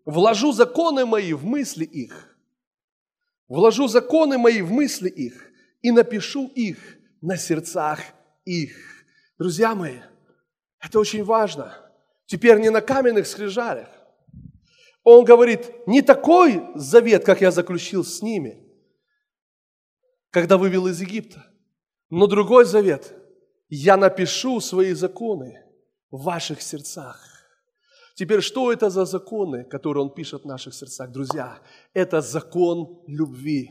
Вложу 0.04 0.52
законы 0.52 1.06
мои 1.06 1.32
в 1.32 1.46
мысли 1.46 1.84
их. 1.84 2.31
Вложу 3.52 3.86
законы 3.86 4.38
мои 4.38 4.62
в 4.62 4.72
мысли 4.72 5.10
их 5.10 5.50
и 5.82 5.90
напишу 5.90 6.48
их 6.54 6.78
на 7.20 7.36
сердцах 7.36 8.00
их. 8.46 8.74
Друзья 9.38 9.74
мои, 9.74 9.98
это 10.80 10.98
очень 10.98 11.22
важно. 11.22 11.76
Теперь 12.24 12.58
не 12.60 12.70
на 12.70 12.80
каменных 12.80 13.26
скрижалях. 13.26 13.90
Он 15.02 15.22
говорит, 15.26 15.86
не 15.86 16.00
такой 16.00 16.62
завет, 16.76 17.26
как 17.26 17.42
я 17.42 17.50
заключил 17.50 18.06
с 18.06 18.22
ними, 18.22 18.66
когда 20.30 20.56
вывел 20.56 20.86
из 20.86 21.02
Египта, 21.02 21.44
но 22.08 22.26
другой 22.26 22.64
завет. 22.64 23.14
Я 23.68 23.98
напишу 23.98 24.60
свои 24.60 24.94
законы 24.94 25.62
в 26.10 26.22
ваших 26.22 26.62
сердцах. 26.62 27.31
Теперь, 28.14 28.40
что 28.40 28.72
это 28.72 28.90
за 28.90 29.04
законы, 29.04 29.64
которые 29.64 30.04
он 30.04 30.10
пишет 30.10 30.42
в 30.42 30.46
наших 30.46 30.74
сердцах? 30.74 31.10
Друзья, 31.10 31.58
это 31.94 32.20
закон 32.20 32.98
любви. 33.06 33.70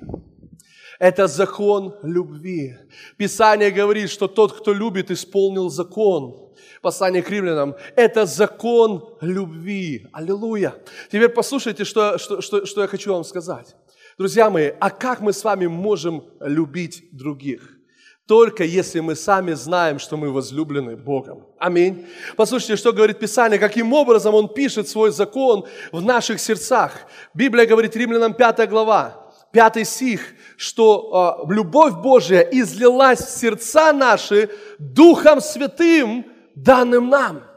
Это 0.99 1.27
закон 1.27 1.95
любви. 2.03 2.77
Писание 3.17 3.71
говорит, 3.71 4.09
что 4.09 4.27
тот, 4.27 4.53
кто 4.53 4.73
любит, 4.73 5.11
исполнил 5.11 5.69
закон. 5.69 6.51
Послание 6.81 7.23
к 7.23 7.29
римлянам– 7.29 7.75
это 7.95 8.25
закон 8.25 9.15
любви. 9.21 10.07
Аллилуйя. 10.11 10.75
Теперь 11.11 11.29
послушайте, 11.29 11.85
что, 11.85 12.17
что, 12.17 12.41
что, 12.41 12.65
что 12.65 12.81
я 12.81 12.87
хочу 12.87 13.13
вам 13.13 13.23
сказать. 13.23 13.75
Друзья 14.17 14.49
мои, 14.49 14.71
а 14.79 14.89
как 14.89 15.21
мы 15.21 15.33
с 15.33 15.43
вами 15.43 15.67
можем 15.67 16.23
любить 16.39 17.09
других? 17.11 17.80
Только 18.27 18.63
если 18.63 18.99
мы 18.99 19.15
сами 19.15 19.53
знаем, 19.53 19.99
что 19.99 20.15
мы 20.15 20.31
возлюблены 20.31 20.95
Богом. 20.95 21.47
Аминь. 21.59 22.07
Послушайте, 22.37 22.77
что 22.77 22.93
говорит 22.93 23.19
Писание, 23.19 23.59
каким 23.59 23.91
образом 23.93 24.35
Он 24.35 24.47
пишет 24.47 24.87
свой 24.87 25.11
закон 25.11 25.65
в 25.91 26.01
наших 26.01 26.39
сердцах. 26.39 26.93
Библия 27.33 27.65
говорит, 27.65 27.95
Римлянам 27.95 28.33
5 28.33 28.69
глава, 28.69 29.33
пятый 29.51 29.85
стих, 29.85 30.21
что 30.55 31.45
э, 31.47 31.53
любовь 31.53 31.93
Божья 31.95 32.39
излилась 32.39 33.19
в 33.19 33.37
сердца 33.37 33.91
наши 33.91 34.49
Духом 34.79 35.41
Святым, 35.41 36.25
данным 36.55 37.09
нам. 37.09 37.50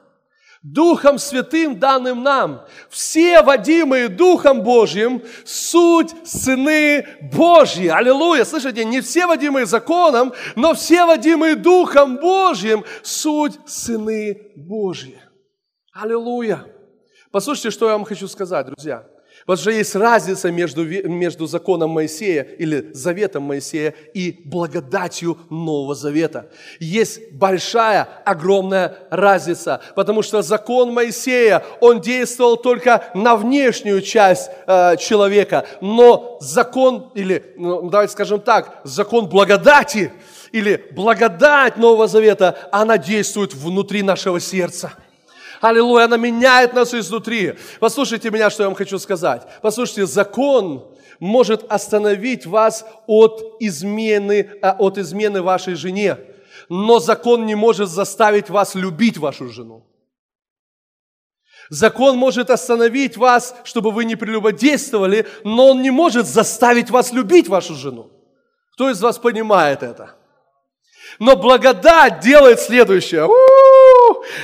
Духом 0.65 1.19
Святым, 1.19 1.79
данным 1.79 2.23
нам. 2.23 2.65
Все 2.89 3.43
водимые 3.43 4.09
Духом 4.09 4.63
Божьим, 4.63 5.23
суть 5.45 6.15
сыны 6.25 7.07
Божьи. 7.21 7.87
Аллилуйя. 7.89 8.45
Слышите, 8.45 8.83
не 8.87 9.03
все 9.03 9.27
водимые 9.27 9.67
законом, 9.67 10.33
но 10.57 10.73
все 10.73 11.05
водимые 11.05 11.55
Духом 11.55 12.17
Божьим, 12.17 12.83
суть 13.03 13.59
сыны 13.67 14.53
Божьи. 14.57 15.21
Аллилуйя. 15.93 16.65
Послушайте, 17.31 17.71
что 17.71 17.87
я 17.89 17.93
вам 17.93 18.05
хочу 18.05 18.27
сказать, 18.27 18.65
друзья. 18.65 19.07
Потому 19.47 19.61
что 19.61 19.71
есть 19.73 19.95
разница 19.95 20.51
между, 20.51 20.85
между 20.87 21.47
законом 21.47 21.91
Моисея 21.91 22.45
или 22.45 22.91
заветом 22.95 23.43
Моисея 23.43 23.95
и 24.15 24.41
благодатью 24.43 25.39
Нового 25.51 25.95
Завета. 25.95 26.51
Есть 26.81 27.31
большая, 27.33 28.09
огромная 28.25 28.97
разница, 29.11 29.83
потому 29.97 30.23
что 30.23 30.41
закон 30.41 30.95
Моисея, 30.95 31.63
он 31.81 32.01
действовал 32.01 32.57
только 32.57 33.05
на 33.13 33.37
внешнюю 33.37 34.01
часть 34.01 34.51
э, 34.67 34.97
человека, 34.97 35.67
но 35.83 36.39
закон, 36.41 37.11
или, 37.15 37.53
ну, 37.57 37.91
давайте 37.91 38.15
скажем 38.15 38.41
так, 38.41 38.81
закон 38.85 39.29
благодати, 39.29 40.11
или 40.53 40.87
благодать 40.93 41.77
Нового 41.77 42.07
Завета, 42.07 42.57
она 42.73 42.97
действует 42.97 43.53
внутри 43.55 44.03
нашего 44.03 44.41
сердца– 44.41 44.95
Аллилуйя, 45.65 46.05
она 46.05 46.19
меняет 46.19 46.75
нас 46.75 46.93
изнутри. 46.93 47.55
Послушайте 47.81 48.31
меня, 48.31 48.51
что 48.51 48.65
я 48.65 48.69
вам 48.69 48.77
хочу 48.77 48.99
сказать. 48.99 49.49
Послушайте, 49.63 50.05
закон 50.05 50.95
может 51.19 51.65
остановить 51.73 52.45
вас 52.45 52.85
от 53.07 53.57
измены, 53.61 54.59
а, 54.61 54.77
от 54.79 54.99
измены 54.99 55.41
вашей 55.41 55.75
жене, 55.75 56.19
но 56.69 57.01
закон 57.01 57.47
не 57.47 57.55
может 57.55 57.89
заставить 57.89 58.51
вас 58.51 58.75
любить 58.75 59.17
вашу 59.17 59.49
жену. 59.49 59.87
Закон 61.71 62.19
может 62.19 62.51
остановить 62.51 63.17
вас, 63.17 63.55
чтобы 63.65 63.91
вы 63.91 64.05
не 64.05 64.17
прелюбодействовали, 64.17 65.27
но 65.45 65.69
он 65.69 65.81
не 65.81 65.91
может 65.91 66.27
заставить 66.27 66.91
вас 66.91 67.11
любить 67.11 67.49
вашу 67.49 67.75
жену. 67.75 68.11
Кто 68.75 68.91
из 68.91 69.01
вас 69.01 69.17
понимает 69.17 69.83
это? 69.83 70.15
Но 71.19 71.37
благодать 71.37 72.21
делает 72.21 72.61
следующее. 72.61 73.25
У-у-у! 73.25 73.84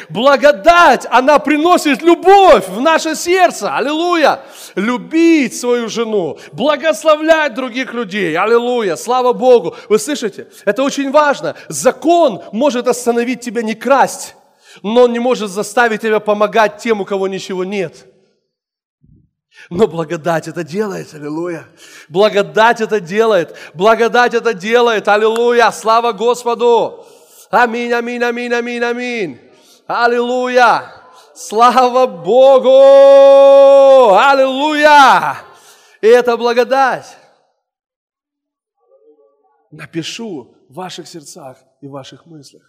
Благодать, 0.08 1.06
она 1.10 1.38
приносит 1.38 2.02
любовь 2.02 2.68
в 2.68 2.80
наше 2.80 3.14
сердце. 3.14 3.74
Аллилуйя. 3.74 4.40
Любить 4.74 5.58
свою 5.58 5.88
жену, 5.88 6.38
благословлять 6.52 7.54
других 7.54 7.92
людей. 7.92 8.36
Аллилуйя. 8.36 8.96
Слава 8.96 9.32
Богу. 9.32 9.76
Вы 9.88 9.98
слышите? 9.98 10.48
Это 10.64 10.82
очень 10.82 11.10
важно. 11.10 11.54
Закон 11.68 12.42
может 12.52 12.88
остановить 12.88 13.40
тебя 13.40 13.62
не 13.62 13.74
красть, 13.74 14.36
но 14.82 15.02
он 15.02 15.12
не 15.12 15.18
может 15.18 15.50
заставить 15.50 16.02
тебя 16.02 16.20
помогать 16.20 16.78
тем, 16.78 17.00
у 17.00 17.04
кого 17.04 17.28
ничего 17.28 17.64
нет. 17.64 18.06
Но 19.68 19.86
благодать 19.86 20.48
это 20.48 20.64
делает, 20.64 21.12
аллилуйя. 21.12 21.66
Благодать 22.08 22.80
это 22.80 22.98
делает, 22.98 23.54
благодать 23.74 24.34
это 24.34 24.54
делает, 24.54 25.06
аллилуйя. 25.06 25.70
Слава 25.70 26.12
Господу. 26.12 27.06
Аминь, 27.50 27.92
аминь, 27.92 28.22
аминь, 28.22 28.52
аминь, 28.52 28.82
аминь. 28.82 29.40
Аллилуйя. 29.92 30.84
Слава 31.34 32.06
Богу. 32.06 32.68
Аллилуйя. 34.14 35.38
И 36.00 36.06
это 36.06 36.36
благодать. 36.36 37.16
Напишу 39.72 40.54
в 40.68 40.74
ваших 40.74 41.08
сердцах 41.08 41.58
и 41.80 41.88
в 41.88 41.90
ваших 41.90 42.24
мыслях. 42.26 42.62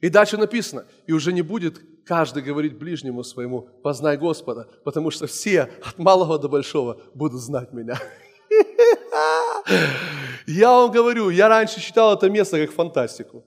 И 0.00 0.08
дальше 0.08 0.38
написано, 0.38 0.86
и 1.06 1.12
уже 1.12 1.34
не 1.34 1.42
будет 1.42 1.82
каждый 2.06 2.42
говорить 2.42 2.78
ближнему 2.78 3.24
своему, 3.24 3.68
познай 3.82 4.16
Господа, 4.16 4.66
потому 4.84 5.10
что 5.10 5.26
все, 5.26 5.70
от 5.84 5.98
малого 5.98 6.38
до 6.38 6.48
большого, 6.48 6.98
будут 7.14 7.42
знать 7.42 7.74
меня. 7.74 7.98
Я 10.46 10.70
вам 10.70 10.90
говорю, 10.90 11.28
я 11.30 11.48
раньше 11.48 11.80
читал 11.80 12.14
это 12.14 12.30
место 12.30 12.58
как 12.58 12.74
фантастику. 12.74 13.44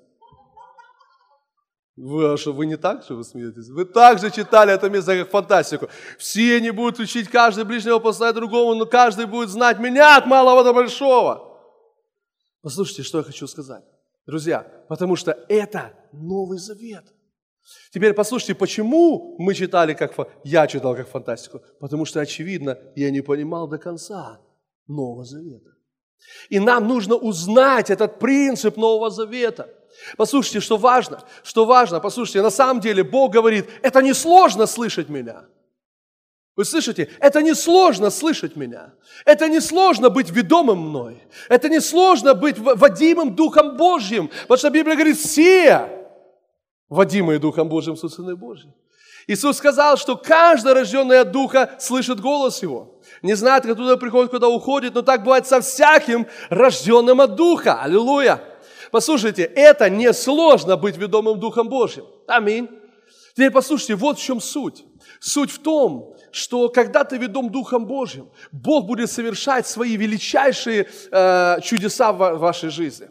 Вы, 1.98 2.34
а 2.34 2.38
что, 2.38 2.54
вы 2.54 2.68
не 2.68 2.78
так 2.78 3.04
же 3.04 3.16
вы 3.16 3.24
смеетесь? 3.24 3.70
Вы 3.70 3.84
также 3.84 4.30
читали 4.30 4.72
это 4.72 4.88
место 4.88 5.18
как 5.18 5.32
фантастику. 5.32 5.90
Все 6.20 6.62
не 6.62 6.70
будут 6.72 7.00
учить 7.00 7.28
каждый 7.28 7.64
ближнего 7.64 7.98
познать 7.98 8.36
другому, 8.36 8.76
но 8.76 8.86
каждый 8.86 9.26
будет 9.26 9.50
знать 9.50 9.80
меня 9.80 10.16
от 10.16 10.28
малого 10.28 10.64
до 10.64 10.74
большого. 10.74 11.60
Послушайте, 12.62 13.02
что 13.02 13.18
я 13.18 13.24
хочу 13.24 13.48
сказать. 13.48 13.84
Друзья, 14.28 14.68
потому 14.88 15.16
что 15.16 15.32
это 15.50 15.94
Новый 16.12 16.60
Завет. 16.60 17.06
Теперь 17.92 18.14
послушайте, 18.14 18.54
почему 18.54 19.36
мы 19.40 19.56
читали 19.56 19.96
как 19.96 20.14
я 20.44 20.68
читал 20.68 20.96
как 20.96 21.08
фантастику? 21.10 21.62
Потому 21.80 22.06
что, 22.06 22.22
очевидно, 22.22 22.78
я 22.96 23.10
не 23.10 23.22
понимал 23.22 23.68
до 23.68 23.80
конца 23.80 24.40
Нового 24.88 25.26
Завета. 25.26 25.72
И 26.50 26.60
нам 26.60 26.88
нужно 26.88 27.16
узнать 27.16 27.90
этот 27.90 28.20
принцип 28.20 28.78
Нового 28.78 29.10
Завета. 29.10 29.74
Послушайте, 30.16 30.60
что 30.60 30.78
важно, 30.78 31.24
что 31.44 31.66
важно, 31.66 32.00
послушайте, 32.00 32.42
на 32.42 32.50
самом 32.50 32.80
деле 32.80 33.04
Бог 33.04 33.32
говорит, 33.32 33.70
это 33.82 34.02
несложно 34.02 34.66
слышать 34.68 35.10
меня– 35.10 35.46
вы 36.58 36.66
слышите? 36.66 37.08
Это 37.20 37.44
не 37.44 37.54
сложно 37.54 38.10
слышать 38.10 38.56
меня. 38.56 38.92
Это 39.26 39.48
не 39.48 39.62
сложно 39.62 40.10
быть 40.10 40.32
ведомым 40.32 40.80
мной. 40.90 41.22
Это 41.50 41.70
не 41.70 41.80
сложно 41.80 42.34
быть 42.34 42.58
водимым 42.58 43.36
Духом 43.36 43.78
Божьим. 43.78 44.32
Потому 44.42 44.58
что 44.58 44.72
Библия 44.72 44.96
говорит, 44.96 45.20
все 45.20 45.88
водимые 46.90 47.38
Духом 47.38 47.70
Божьим 47.70 47.96
суть 47.96 48.12
Сыны 48.12 48.36
Божьи. 48.36 48.74
Иисус 49.28 49.58
сказал, 49.58 49.98
что 49.98 50.18
каждый 50.18 50.74
рожденный 50.74 51.20
от 51.20 51.32
Духа 51.32 51.76
слышит 51.80 52.20
голос 52.20 52.64
Его. 52.64 53.00
Не 53.22 53.36
знает, 53.36 53.64
откуда 53.66 53.96
приходит, 53.96 54.32
куда 54.32 54.48
уходит, 54.48 54.96
но 54.96 55.04
так 55.04 55.24
бывает 55.24 55.46
со 55.46 55.62
всяким 55.62 56.26
рожденным 56.50 57.22
от 57.22 57.36
Духа. 57.36 57.84
Аллилуйя. 57.84 58.42
Послушайте, 58.98 59.44
это 59.44 59.92
не 59.92 60.12
сложно 60.12 60.76
быть 60.76 60.98
ведомым 60.98 61.40
Духом 61.40 61.70
Божьим. 61.70 62.06
Аминь. 62.26 62.68
Теперь 63.36 63.52
послушайте, 63.52 63.94
вот 63.94 64.18
в 64.18 64.24
чем 64.24 64.42
суть. 64.42 64.86
Суть 65.20 65.52
в 65.52 65.60
том, 65.60 66.16
что 66.32 66.68
когда 66.70 67.04
ты 67.04 67.20
ведом 67.20 67.52
Духом 67.52 67.86
Божьим, 67.86 68.32
Бог 68.52 68.88
будет 68.88 69.12
совершать 69.12 69.68
свои 69.68 69.98
величайшие 69.98 70.88
э, 71.12 71.62
чудеса 71.62 72.12
в 72.12 72.40
вашей 72.40 72.72
жизни. 72.72 73.08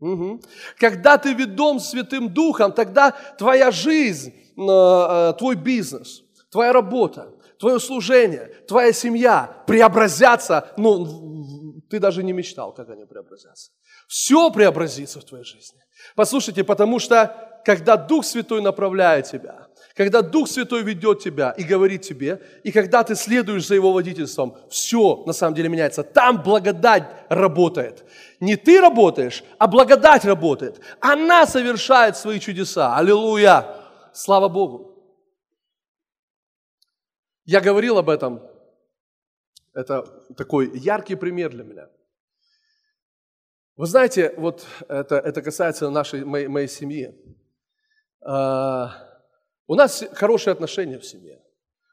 Угу. 0.00 0.40
Когда 0.78 1.18
ты 1.18 1.34
ведом 1.34 1.80
Святым 1.80 2.32
Духом, 2.32 2.72
тогда 2.72 3.14
твоя 3.36 3.70
жизнь, 3.70 4.30
э, 4.30 4.62
э, 4.62 5.34
твой 5.38 5.56
бизнес, 5.56 6.22
твоя 6.50 6.72
работа, 6.72 7.28
твое 7.58 7.78
служение, 7.78 8.46
твоя 8.66 8.90
семья 8.94 9.64
преобразятся, 9.66 10.72
ну, 10.78 11.82
ты 11.90 11.98
даже 11.98 12.22
не 12.22 12.32
мечтал, 12.32 12.72
как 12.72 12.88
они 12.88 13.04
преобразятся. 13.04 13.70
Все 14.06 14.50
преобразится 14.50 15.20
в 15.20 15.24
твоей 15.24 15.44
жизни. 15.44 15.78
Послушайте, 16.14 16.64
потому 16.64 16.98
что 16.98 17.60
когда 17.64 17.96
Дух 17.96 18.24
Святой 18.24 18.62
направляет 18.62 19.26
тебя, 19.26 19.66
когда 19.96 20.20
Дух 20.22 20.48
Святой 20.48 20.82
ведет 20.82 21.20
тебя 21.20 21.50
и 21.52 21.64
говорит 21.64 22.02
тебе, 22.02 22.42
и 22.62 22.70
когда 22.70 23.02
ты 23.02 23.14
следуешь 23.14 23.66
за 23.66 23.74
Его 23.74 23.92
водительством, 23.92 24.56
все 24.68 25.24
на 25.26 25.32
самом 25.32 25.54
деле 25.54 25.68
меняется. 25.68 26.02
Там 26.02 26.42
благодать 26.42 27.04
работает. 27.30 28.04
Не 28.38 28.56
ты 28.56 28.80
работаешь, 28.80 29.42
а 29.58 29.66
благодать 29.66 30.24
работает. 30.24 30.80
Она 31.00 31.46
совершает 31.46 32.16
свои 32.16 32.38
чудеса. 32.38 32.94
Аллилуйя! 32.94 33.66
Слава 34.12 34.48
Богу! 34.48 34.92
Я 37.46 37.60
говорил 37.60 37.96
об 37.96 38.10
этом. 38.10 38.42
Это 39.72 40.02
такой 40.36 40.78
яркий 40.78 41.14
пример 41.14 41.50
для 41.50 41.64
меня. 41.64 41.88
Вы 43.76 43.86
знаете, 43.86 44.32
вот 44.38 44.66
это, 44.88 45.16
это 45.16 45.42
касается 45.42 45.90
нашей, 45.90 46.24
моей, 46.24 46.48
моей 46.48 46.68
семьи. 46.68 47.14
А, 48.24 48.90
у 49.66 49.74
нас 49.74 50.02
хорошие 50.12 50.52
отношения 50.52 50.98
в 50.98 51.04
семье. 51.04 51.42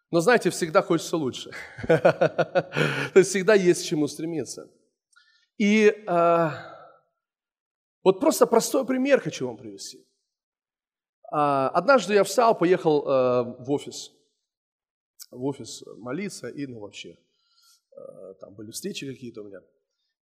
Но 0.09 0.21
знаете, 0.21 0.49
всегда 0.49 0.81
хочется 0.81 1.17
лучше. 1.17 1.51
То 1.87 2.71
есть 3.15 3.31
всегда 3.31 3.55
есть 3.55 3.81
к 3.81 3.85
чему 3.85 4.07
стремиться. 4.07 4.69
И 5.57 5.87
э, 5.87 6.49
вот 8.03 8.19
просто 8.19 8.45
простой 8.47 8.85
пример 8.85 9.19
хочу 9.19 9.47
вам 9.47 9.57
привести. 9.57 10.07
Э, 11.33 11.67
однажды 11.73 12.13
я 12.13 12.23
встал, 12.23 12.57
поехал 12.57 13.01
э, 13.01 13.43
в 13.59 13.71
офис. 13.71 14.11
В 15.31 15.43
офис 15.43 15.83
молиться 15.97 16.47
и 16.47 16.65
ну 16.67 16.79
вообще. 16.79 17.17
Там 18.39 18.55
были 18.55 18.71
встречи 18.71 19.11
какие-то 19.11 19.41
у 19.41 19.45
меня. 19.45 19.61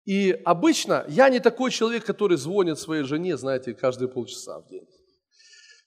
И 0.05 0.31
обычно 0.45 1.05
я 1.07 1.29
не 1.29 1.39
такой 1.39 1.71
человек, 1.71 2.05
который 2.05 2.37
звонит 2.37 2.79
своей 2.79 3.03
жене, 3.03 3.37
знаете, 3.37 3.73
каждые 3.73 4.09
полчаса 4.09 4.59
в 4.59 4.67
день. 4.67 4.87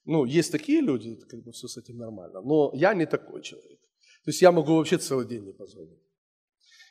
Ну, 0.05 0.25
есть 0.25 0.53
такие 0.53 0.81
люди, 0.81 1.17
как 1.29 1.43
бы 1.43 1.53
все 1.53 1.67
с 1.67 1.77
этим 1.77 1.97
нормально, 1.97 2.41
но 2.43 2.71
я 2.75 2.95
не 2.95 3.07
такой 3.07 3.43
человек. 3.43 3.81
То 4.25 4.31
есть 4.31 4.43
я 4.43 4.53
могу 4.53 4.75
вообще 4.77 4.99
целый 4.99 5.27
день 5.27 5.45
не 5.45 5.53
позвонить. 5.53 6.01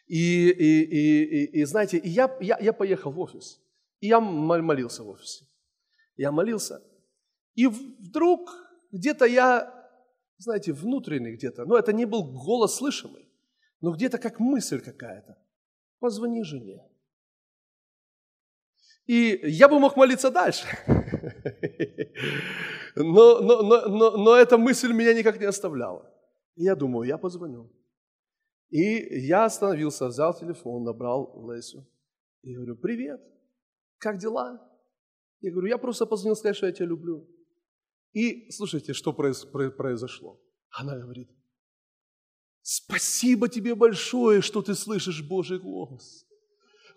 И, 0.08 0.50
и, 0.50 0.84
и, 0.84 1.24
и, 1.24 1.62
и 1.62 1.66
знаете, 1.66 1.98
и 1.98 2.10
я, 2.10 2.36
я, 2.42 2.58
я 2.60 2.74
поехал 2.74 3.12
в 3.12 3.20
офис, 3.20 3.62
и 4.02 4.08
я 4.08 4.20
молился 4.20 5.04
в 5.04 5.10
офисе. 5.10 5.46
Я 6.18 6.32
молился, 6.32 6.82
и 7.56 7.68
вдруг 7.68 8.52
где-то 8.92 9.26
я, 9.26 9.74
знаете, 10.38 10.74
внутренний 10.74 11.34
где-то, 11.36 11.66
но 11.66 11.78
это 11.78 11.94
не 11.94 12.06
был 12.06 12.24
голос 12.24 12.76
слышимый, 12.76 13.30
но 13.82 13.92
где-то 13.92 14.18
как 14.18 14.40
мысль 14.40 14.82
какая-то. 14.82 15.38
Позвони 16.00 16.44
жене. 16.44 16.84
И 19.06 19.40
я 19.44 19.68
бы 19.68 19.80
мог 19.80 19.98
молиться 19.98 20.32
дальше. 20.32 20.68
Но, 22.96 23.42
но, 23.42 23.64
но, 23.64 23.88
но, 23.88 24.12
но 24.18 24.36
эта 24.36 24.58
мысль 24.58 24.94
меня 24.94 25.14
никак 25.14 25.40
не 25.40 25.46
оставляла. 25.46 26.08
И 26.56 26.64
я 26.64 26.76
думаю, 26.76 27.08
я 27.08 27.18
позвоню. 27.18 27.72
И 28.70 29.26
я 29.28 29.46
остановился, 29.46 30.08
взял 30.08 30.34
телефон, 30.34 30.84
набрал 30.84 31.52
Лесю. 31.52 31.86
И 32.44 32.54
говорю, 32.54 32.76
привет, 32.76 33.20
как 33.98 34.18
дела? 34.18 34.60
Я 35.42 35.52
говорю, 35.52 35.68
я 35.70 35.78
просто 35.78 36.06
позвонил 36.06 36.36
сказать, 36.36 36.56
что 36.56 36.68
я 36.68 36.72
тебя 36.72 36.88
люблю. 36.88 37.28
И 38.14 38.52
слушайте, 38.52 38.94
что 38.94 39.12
произошло. 39.14 40.40
Она 40.70 40.98
говорит, 40.98 41.30
спасибо 42.62 43.50
тебе 43.50 43.76
большое, 43.76 44.42
что 44.42 44.62
ты 44.62 44.76
слышишь 44.76 45.28
Божий 45.28 45.60
голос. 45.60 46.26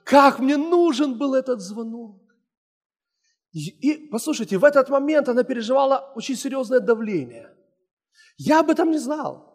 Как 0.06 0.38
мне 0.38 0.56
нужен 0.56 1.18
был 1.18 1.34
этот 1.34 1.60
звонок. 1.60 2.20
И, 3.52 3.70
и 3.80 4.08
послушайте, 4.08 4.56
в 4.56 4.64
этот 4.64 4.88
момент 4.88 5.28
она 5.28 5.42
переживала 5.42 6.12
очень 6.14 6.36
серьезное 6.36 6.78
давление. 6.78 7.48
Я 8.38 8.60
об 8.60 8.70
этом 8.70 8.92
не 8.92 8.98
знал. 8.98 9.46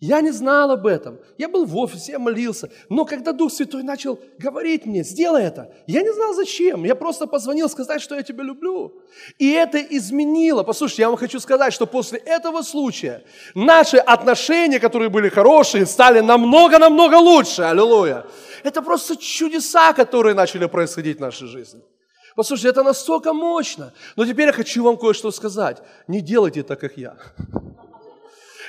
Я 0.00 0.20
не 0.22 0.32
знал 0.32 0.70
об 0.72 0.86
этом. 0.86 1.20
Я 1.38 1.48
был 1.48 1.64
в 1.64 1.76
офисе, 1.76 2.12
я 2.12 2.18
молился. 2.18 2.70
Но 2.88 3.04
когда 3.04 3.32
Дух 3.32 3.52
Святой 3.52 3.82
начал 3.82 4.18
говорить 4.38 4.86
мне, 4.86 5.04
сделай 5.04 5.44
это, 5.44 5.72
я 5.86 6.02
не 6.02 6.12
знал 6.12 6.34
зачем. 6.34 6.84
Я 6.84 6.94
просто 6.94 7.26
позвонил 7.26 7.68
сказать, 7.68 8.00
что 8.00 8.16
я 8.16 8.22
тебя 8.22 8.42
люблю. 8.42 9.02
И 9.38 9.52
это 9.52 9.78
изменило. 9.78 10.64
Послушайте, 10.64 11.02
я 11.02 11.08
вам 11.08 11.18
хочу 11.18 11.38
сказать, 11.38 11.72
что 11.72 11.86
после 11.86 12.18
этого 12.18 12.62
случая 12.62 13.22
наши 13.54 13.98
отношения, 13.98 14.80
которые 14.80 15.10
были 15.10 15.28
хорошие, 15.28 15.86
стали 15.86 16.20
намного-намного 16.20 17.16
лучше. 17.16 17.62
Аллилуйя. 17.62 18.24
Это 18.64 18.82
просто 18.82 19.16
чудеса, 19.16 19.92
которые 19.92 20.34
начали 20.34 20.66
происходить 20.66 21.18
в 21.18 21.20
нашей 21.20 21.48
жизни. 21.48 21.80
Послушайте, 22.36 22.68
это 22.68 22.82
настолько 22.82 23.32
мощно. 23.32 23.92
Но 24.16 24.24
теперь 24.24 24.46
я 24.46 24.52
хочу 24.52 24.84
вам 24.84 24.96
кое-что 24.96 25.30
сказать. 25.30 25.82
Не 26.08 26.20
делайте 26.20 26.62
так, 26.62 26.80
как 26.80 26.96
я. 26.96 27.16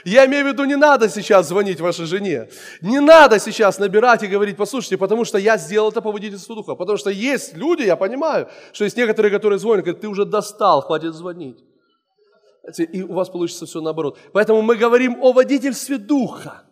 Я 0.03 0.25
имею 0.25 0.45
в 0.45 0.47
виду, 0.47 0.65
не 0.65 0.75
надо 0.75 1.09
сейчас 1.09 1.47
звонить 1.47 1.79
вашей 1.79 2.05
жене. 2.05 2.49
Не 2.81 2.99
надо 2.99 3.39
сейчас 3.39 3.79
набирать 3.79 4.23
и 4.23 4.27
говорить, 4.27 4.57
послушайте, 4.57 4.97
потому 4.97 5.25
что 5.25 5.37
я 5.37 5.57
сделал 5.57 5.89
это 5.89 6.01
по 6.01 6.11
водительству 6.11 6.55
духа. 6.55 6.75
Потому 6.75 6.97
что 6.97 7.11
есть 7.11 7.55
люди, 7.55 7.83
я 7.83 7.95
понимаю, 7.95 8.47
что 8.73 8.83
есть 8.83 8.97
некоторые, 8.97 9.31
которые 9.31 9.59
звонят, 9.59 9.85
говорят, 9.85 10.01
ты 10.01 10.07
уже 10.07 10.25
достал, 10.25 10.81
хватит 10.81 11.13
звонить. 11.13 11.63
И 12.77 13.03
у 13.03 13.13
вас 13.13 13.29
получится 13.29 13.65
все 13.65 13.81
наоборот. 13.81 14.17
Поэтому 14.33 14.61
мы 14.61 14.75
говорим 14.75 15.17
о 15.21 15.33
водительстве 15.33 15.97
духа. 15.97 16.63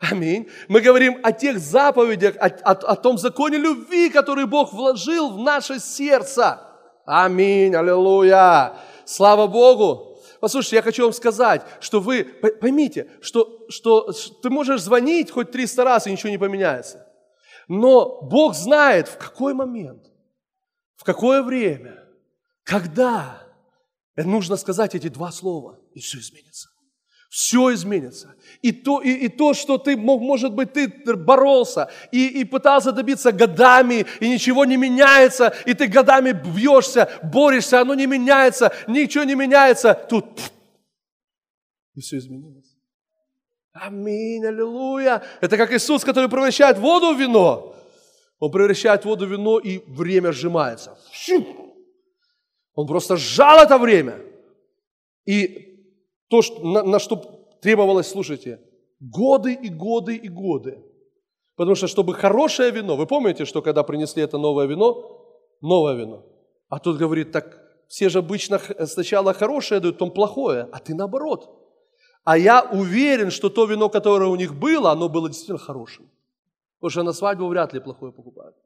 Аминь. 0.00 0.48
Мы 0.68 0.80
говорим 0.80 1.20
о 1.22 1.30
тех 1.30 1.58
заповедях, 1.58 2.34
о, 2.36 2.46
о, 2.46 2.70
о 2.72 2.96
том 2.96 3.18
законе 3.18 3.58
любви, 3.58 4.08
который 4.08 4.46
Бог 4.46 4.72
вложил 4.72 5.30
в 5.30 5.38
наше 5.38 5.78
сердце. 5.78 6.58
Аминь. 7.04 7.74
Аллилуйя. 7.74 8.76
Слава 9.04 9.46
Богу. 9.46 10.18
Послушайте, 10.40 10.76
я 10.76 10.82
хочу 10.82 11.02
вам 11.02 11.12
сказать, 11.12 11.62
что 11.80 12.00
вы 12.00 12.24
поймите, 12.24 13.10
что, 13.20 13.66
что 13.68 14.10
ты 14.42 14.48
можешь 14.48 14.80
звонить 14.80 15.30
хоть 15.30 15.50
300 15.50 15.84
раз, 15.84 16.06
и 16.06 16.12
ничего 16.12 16.30
не 16.30 16.38
поменяется. 16.38 17.06
Но 17.68 18.22
Бог 18.22 18.54
знает, 18.54 19.06
в 19.06 19.18
какой 19.18 19.52
момент, 19.52 20.10
в 20.96 21.04
какое 21.04 21.42
время, 21.42 22.08
когда 22.64 23.42
нужно 24.16 24.56
сказать 24.56 24.94
эти 24.94 25.08
два 25.08 25.30
слова, 25.30 25.78
и 25.92 26.00
все 26.00 26.18
изменится 26.18 26.70
все 27.30 27.72
изменится. 27.72 28.34
И 28.60 28.72
то, 28.72 29.00
и, 29.00 29.10
и 29.10 29.28
то, 29.28 29.54
что 29.54 29.78
ты, 29.78 29.96
может 29.96 30.52
быть, 30.52 30.74
ты 30.74 30.88
боролся 31.16 31.88
и, 32.12 32.40
и 32.40 32.44
пытался 32.44 32.92
добиться 32.92 33.32
годами, 33.32 34.04
и 34.20 34.28
ничего 34.28 34.66
не 34.66 34.76
меняется, 34.76 35.54
и 35.64 35.72
ты 35.72 35.86
годами 35.86 36.32
бьешься, 36.32 37.08
борешься, 37.22 37.80
оно 37.80 37.94
не 37.94 38.06
меняется, 38.06 38.72
ничего 38.86 39.24
не 39.24 39.34
меняется, 39.34 39.94
тут 39.94 40.26
и 41.94 42.00
все 42.00 42.16
изменилось. 42.16 42.76
Аминь, 43.72 44.44
аллилуйя. 44.44 45.22
Это 45.40 45.56
как 45.56 45.72
Иисус, 45.72 46.04
который 46.04 46.28
превращает 46.28 46.78
воду 46.78 47.14
в 47.14 47.20
вино. 47.20 47.76
Он 48.38 48.50
превращает 48.50 49.04
воду 49.04 49.26
в 49.26 49.30
вино, 49.30 49.58
и 49.58 49.78
время 49.86 50.32
сжимается. 50.32 50.98
Он 52.74 52.86
просто 52.86 53.16
сжал 53.16 53.58
это 53.58 53.78
время. 53.78 54.18
И 55.26 55.69
то, 56.30 56.40
на, 56.62 56.82
на 56.82 56.98
что 56.98 57.16
требовалось, 57.60 58.08
слушайте, 58.08 58.60
годы 59.00 59.52
и 59.52 59.68
годы 59.68 60.14
и 60.14 60.28
годы. 60.28 60.78
Потому 61.56 61.74
что, 61.74 61.88
чтобы 61.88 62.14
хорошее 62.14 62.70
вино, 62.70 62.96
вы 62.96 63.06
помните, 63.06 63.44
что 63.44 63.62
когда 63.62 63.82
принесли 63.82 64.22
это 64.22 64.38
новое 64.38 64.66
вино, 64.66 65.26
новое 65.60 65.94
вино, 65.94 66.24
а 66.68 66.78
тут 66.78 66.96
говорит, 66.96 67.32
так 67.32 67.60
все 67.88 68.08
же 68.08 68.20
обычно 68.20 68.60
сначала 68.86 69.34
хорошее 69.34 69.80
дают, 69.80 69.96
потом 69.96 70.12
плохое, 70.12 70.68
а 70.72 70.78
ты 70.78 70.94
наоборот. 70.94 71.50
А 72.24 72.38
я 72.38 72.62
уверен, 72.62 73.30
что 73.30 73.50
то 73.50 73.64
вино, 73.64 73.88
которое 73.88 74.30
у 74.30 74.36
них 74.36 74.54
было, 74.54 74.92
оно 74.92 75.08
было 75.08 75.28
действительно 75.28 75.58
хорошим. 75.58 76.08
Потому 76.78 76.90
что 76.90 77.02
на 77.02 77.12
свадьбу 77.12 77.48
вряд 77.48 77.74
ли 77.74 77.80
плохое 77.80 78.12
покупают. 78.12 78.56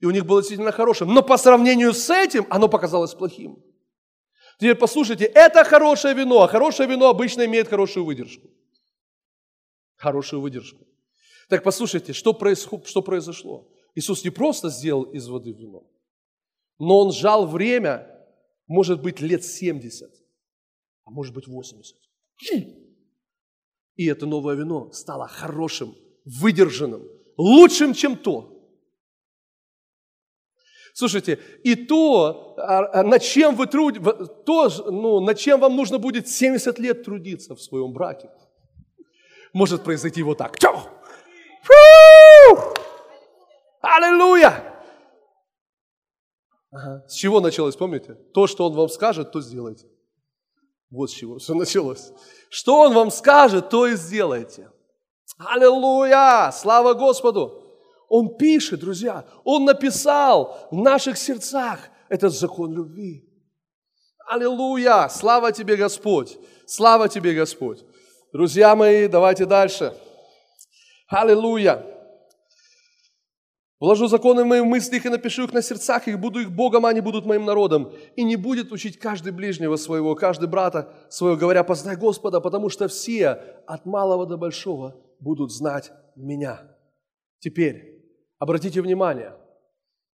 И 0.00 0.06
у 0.06 0.10
них 0.10 0.26
было 0.26 0.42
действительно 0.42 0.72
хорошим. 0.72 1.14
Но 1.14 1.22
по 1.22 1.38
сравнению 1.38 1.94
с 1.94 2.10
этим, 2.10 2.46
оно 2.50 2.68
показалось 2.68 3.14
плохим. 3.14 3.62
Теперь 4.58 4.74
послушайте, 4.74 5.24
это 5.24 5.64
хорошее 5.64 6.14
вино, 6.14 6.42
а 6.42 6.48
хорошее 6.48 6.88
вино 6.88 7.08
обычно 7.08 7.44
имеет 7.46 7.68
хорошую 7.68 8.04
выдержку. 8.04 8.48
Хорошую 9.96 10.40
выдержку. 10.40 10.86
Так 11.48 11.62
послушайте, 11.62 12.12
что, 12.12 12.32
происход, 12.32 12.86
что 12.86 13.02
произошло? 13.02 13.68
Иисус 13.94 14.24
не 14.24 14.30
просто 14.30 14.70
сделал 14.70 15.02
из 15.02 15.28
воды 15.28 15.52
вино, 15.52 15.86
но 16.78 17.00
Он 17.00 17.12
сжал 17.12 17.46
время, 17.46 18.08
может 18.66 19.02
быть, 19.02 19.20
лет 19.20 19.44
70, 19.44 20.10
а 21.04 21.10
может 21.10 21.34
быть 21.34 21.46
80. 21.46 21.96
И 23.96 24.06
это 24.06 24.26
новое 24.26 24.54
вино 24.54 24.90
стало 24.92 25.28
хорошим, 25.28 25.94
выдержанным, 26.24 27.06
лучшим, 27.36 27.94
чем 27.94 28.16
то. 28.16 28.51
Слушайте, 30.92 31.38
и 31.64 31.74
то, 31.74 32.54
а, 32.58 33.00
а, 33.00 33.02
над 33.02 33.22
чем 33.22 33.56
вы 33.56 33.66
труд... 33.66 33.98
то, 34.44 34.70
ну, 34.90 35.20
над 35.20 35.38
чем 35.38 35.60
вам 35.60 35.74
нужно 35.74 35.98
будет 35.98 36.28
70 36.28 36.78
лет 36.78 37.04
трудиться 37.04 37.54
в 37.54 37.62
своем 37.62 37.92
браке, 37.92 38.30
может 39.54 39.84
произойти 39.84 40.22
вот 40.22 40.38
так. 40.38 40.58
Аллилуйя! 43.80 44.72
Ага. 46.70 47.04
С 47.06 47.14
чего 47.14 47.40
началось, 47.40 47.76
помните? 47.76 48.14
То, 48.34 48.46
что 48.46 48.66
Он 48.66 48.74
вам 48.74 48.88
скажет, 48.88 49.32
то 49.32 49.40
сделайте. 49.40 49.86
Вот 50.90 51.10
с 51.10 51.14
чего 51.14 51.38
все 51.38 51.54
началось. 51.54 52.12
Что 52.50 52.80
Он 52.80 52.94
вам 52.94 53.10
скажет, 53.10 53.70
то 53.70 53.86
и 53.86 53.96
сделайте. 53.96 54.70
Аллилуйя! 55.38 56.50
Слава 56.52 56.94
Господу! 56.94 57.61
Он 58.14 58.36
пишет, 58.36 58.80
друзья, 58.80 59.24
Он 59.42 59.64
написал 59.64 60.68
в 60.70 60.76
наших 60.76 61.16
сердцах 61.16 61.80
этот 62.10 62.34
закон 62.34 62.70
любви. 62.70 63.26
Аллилуйя! 64.28 65.08
Слава 65.08 65.50
тебе, 65.50 65.76
Господь! 65.76 66.36
Слава 66.66 67.08
тебе, 67.08 67.32
Господь! 67.34 67.82
Друзья 68.30 68.76
мои, 68.76 69.08
давайте 69.08 69.46
дальше. 69.46 69.94
Аллилуйя! 71.08 71.86
Вложу 73.80 74.08
законы 74.08 74.44
в 74.44 74.46
мои 74.46 74.60
мысли 74.60 74.96
их 74.96 75.06
и 75.06 75.08
напишу 75.08 75.44
их 75.44 75.54
на 75.54 75.62
сердцах 75.62 76.06
их, 76.06 76.20
буду 76.20 76.40
их 76.40 76.52
Богом, 76.52 76.84
а 76.84 76.90
они 76.90 77.00
будут 77.00 77.24
моим 77.24 77.46
народом. 77.46 77.94
И 78.14 78.24
не 78.24 78.36
будет 78.36 78.72
учить 78.72 78.98
каждый 78.98 79.32
ближнего 79.32 79.76
своего, 79.76 80.14
каждый 80.16 80.50
брата 80.50 80.92
своего, 81.08 81.38
говоря, 81.38 81.64
познай 81.64 81.96
Господа, 81.96 82.40
потому 82.40 82.68
что 82.68 82.88
все, 82.88 83.40
от 83.66 83.86
малого 83.86 84.26
до 84.26 84.36
большого, 84.36 85.00
будут 85.18 85.50
знать 85.50 85.92
меня. 86.14 86.60
Теперь, 87.38 87.91
обратите 88.42 88.82
внимание, 88.82 89.36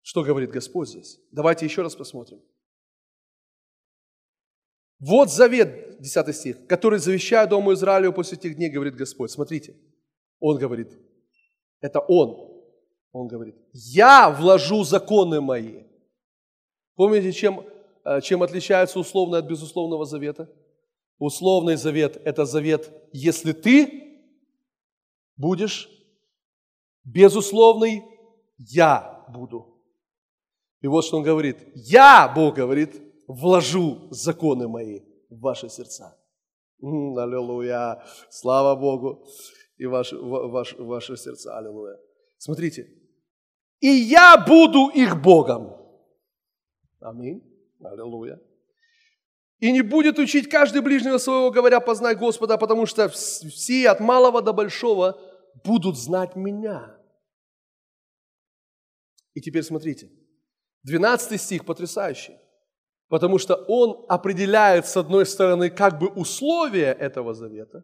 что 0.02 0.24
говорит 0.24 0.50
Господь 0.50 0.90
здесь. 0.90 1.20
Давайте 1.32 1.66
еще 1.66 1.84
раз 1.84 1.96
посмотрим. 1.96 2.42
Вот 4.98 5.30
завет, 5.30 6.02
10 6.02 6.36
стих, 6.36 6.66
который 6.66 6.98
завещаю 6.98 7.48
Дому 7.48 7.74
Израилю 7.74 8.12
после 8.14 8.38
тех 8.38 8.56
дней, 8.56 8.72
говорит 8.72 8.96
Господь. 8.96 9.30
Смотрите, 9.30 9.76
Он 10.40 10.58
говорит, 10.58 10.92
это 11.82 12.00
Он, 12.00 12.52
он 13.12 13.28
говорит, 13.28 13.58
я 13.74 14.32
вложу 14.32 14.84
законы 14.84 15.40
мои. 15.40 15.84
Помните, 16.96 17.32
чем, 17.32 17.64
э, 18.06 18.22
чем 18.22 18.42
отличается 18.42 18.98
условный 18.98 19.38
от 19.38 19.46
безусловного 19.46 20.06
завета? 20.06 20.50
Условный 21.20 21.76
завет– 21.76 22.20
это 22.26 22.46
завет, 22.46 22.92
если 23.14 23.52
ты 23.52 24.20
будешь, 25.38 25.88
безусловный– 27.04 28.04
я 28.58 29.26
буду. 29.30 29.82
И 30.82 30.88
вот 30.88 31.06
что 31.06 31.18
он 31.18 31.24
говорит. 31.24 31.58
Я, 31.74 32.32
Бог 32.34 32.56
говорит, 32.56 33.02
вложу 33.28 34.08
законы 34.12 34.68
мои 34.68 35.02
в 35.30 35.40
ваши 35.40 35.70
сердца. 35.70 36.18
Аллилуйя. 36.82 38.04
Слава 38.30 38.76
Богу. 38.80 39.26
И 39.78 39.86
ваши, 39.86 40.18
ваш, 40.18 40.76
ваши 40.78 41.18
сердца. 41.18 41.58
Аллилуйя. 41.58 41.98
Смотрите, 42.38 42.88
и 43.80 43.88
я 43.88 44.38
буду 44.38 44.88
их 44.88 45.22
Богом. 45.22 45.76
Аминь. 47.00 47.42
Аллилуйя. 47.84 48.40
И 49.60 49.72
не 49.72 49.82
будет 49.82 50.20
учить 50.20 50.50
каждый 50.50 50.82
ближнего 50.82 51.18
своего, 51.18 51.50
говоря, 51.50 51.80
познай 51.80 52.16
Господа, 52.16 52.58
потому 52.58 52.86
что 52.86 53.10
все 53.10 53.90
от 53.90 54.00
малого 54.00 54.42
до 54.42 54.54
большого 54.54 55.20
будут 55.64 55.98
знать 55.98 56.36
меня. 56.36 56.95
И 59.36 59.42
теперь 59.42 59.64
смотрите, 59.64 60.10
12 60.84 61.40
стих 61.40 61.66
потрясающий, 61.66 62.36
потому 63.10 63.38
что 63.38 63.56
он 63.68 64.06
определяет, 64.08 64.88
с 64.88 64.98
одной 64.98 65.26
стороны, 65.26 65.70
как 65.70 66.00
бы 66.00 66.08
условия 66.08 66.94
этого 66.94 67.36
завета, 67.36 67.84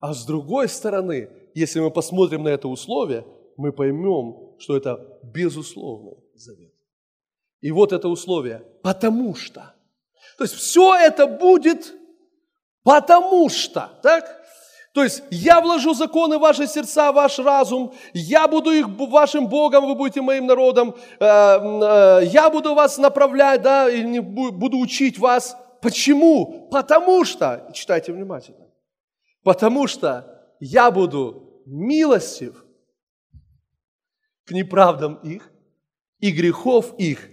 а 0.00 0.12
с 0.12 0.26
другой 0.26 0.68
стороны, 0.68 1.30
если 1.54 1.80
мы 1.80 1.90
посмотрим 1.90 2.42
на 2.42 2.48
это 2.48 2.68
условие, 2.68 3.24
мы 3.56 3.72
поймем, 3.72 4.58
что 4.58 4.76
это 4.76 5.20
безусловный 5.22 6.16
завет. 6.34 6.74
И 7.60 7.70
вот 7.70 7.92
это 7.92 8.08
условие, 8.08 8.62
потому 8.82 9.34
что. 9.34 9.74
То 10.36 10.44
есть 10.44 10.54
все 10.54 10.94
это 10.94 11.26
будет 11.26 11.94
потому 12.82 13.48
что, 13.48 13.90
так? 14.02 14.41
То 14.92 15.02
есть 15.02 15.22
я 15.30 15.60
вложу 15.60 15.94
законы 15.94 16.36
в 16.36 16.42
ваши 16.42 16.66
сердца, 16.66 17.12
в 17.12 17.14
ваш 17.14 17.38
разум, 17.38 17.94
я 18.12 18.46
буду 18.46 18.70
их 18.70 18.86
вашим 18.88 19.46
Богом, 19.46 19.86
вы 19.86 19.94
будете 19.94 20.20
моим 20.20 20.46
народом, 20.46 20.94
э, 21.18 21.24
э, 21.24 22.26
я 22.26 22.50
буду 22.50 22.74
вас 22.74 22.98
направлять, 22.98 23.62
да, 23.62 23.88
и 23.88 24.20
буду 24.20 24.78
учить 24.78 25.18
вас. 25.18 25.56
Почему? 25.80 26.68
Потому 26.70 27.24
что, 27.24 27.70
читайте 27.72 28.12
внимательно, 28.12 28.66
потому 29.42 29.86
что 29.86 30.26
я 30.60 30.90
буду 30.90 31.62
милостив 31.66 32.64
к 34.44 34.52
неправдам 34.52 35.14
их, 35.24 35.50
и 36.18 36.30
грехов 36.30 36.94
их, 36.98 37.28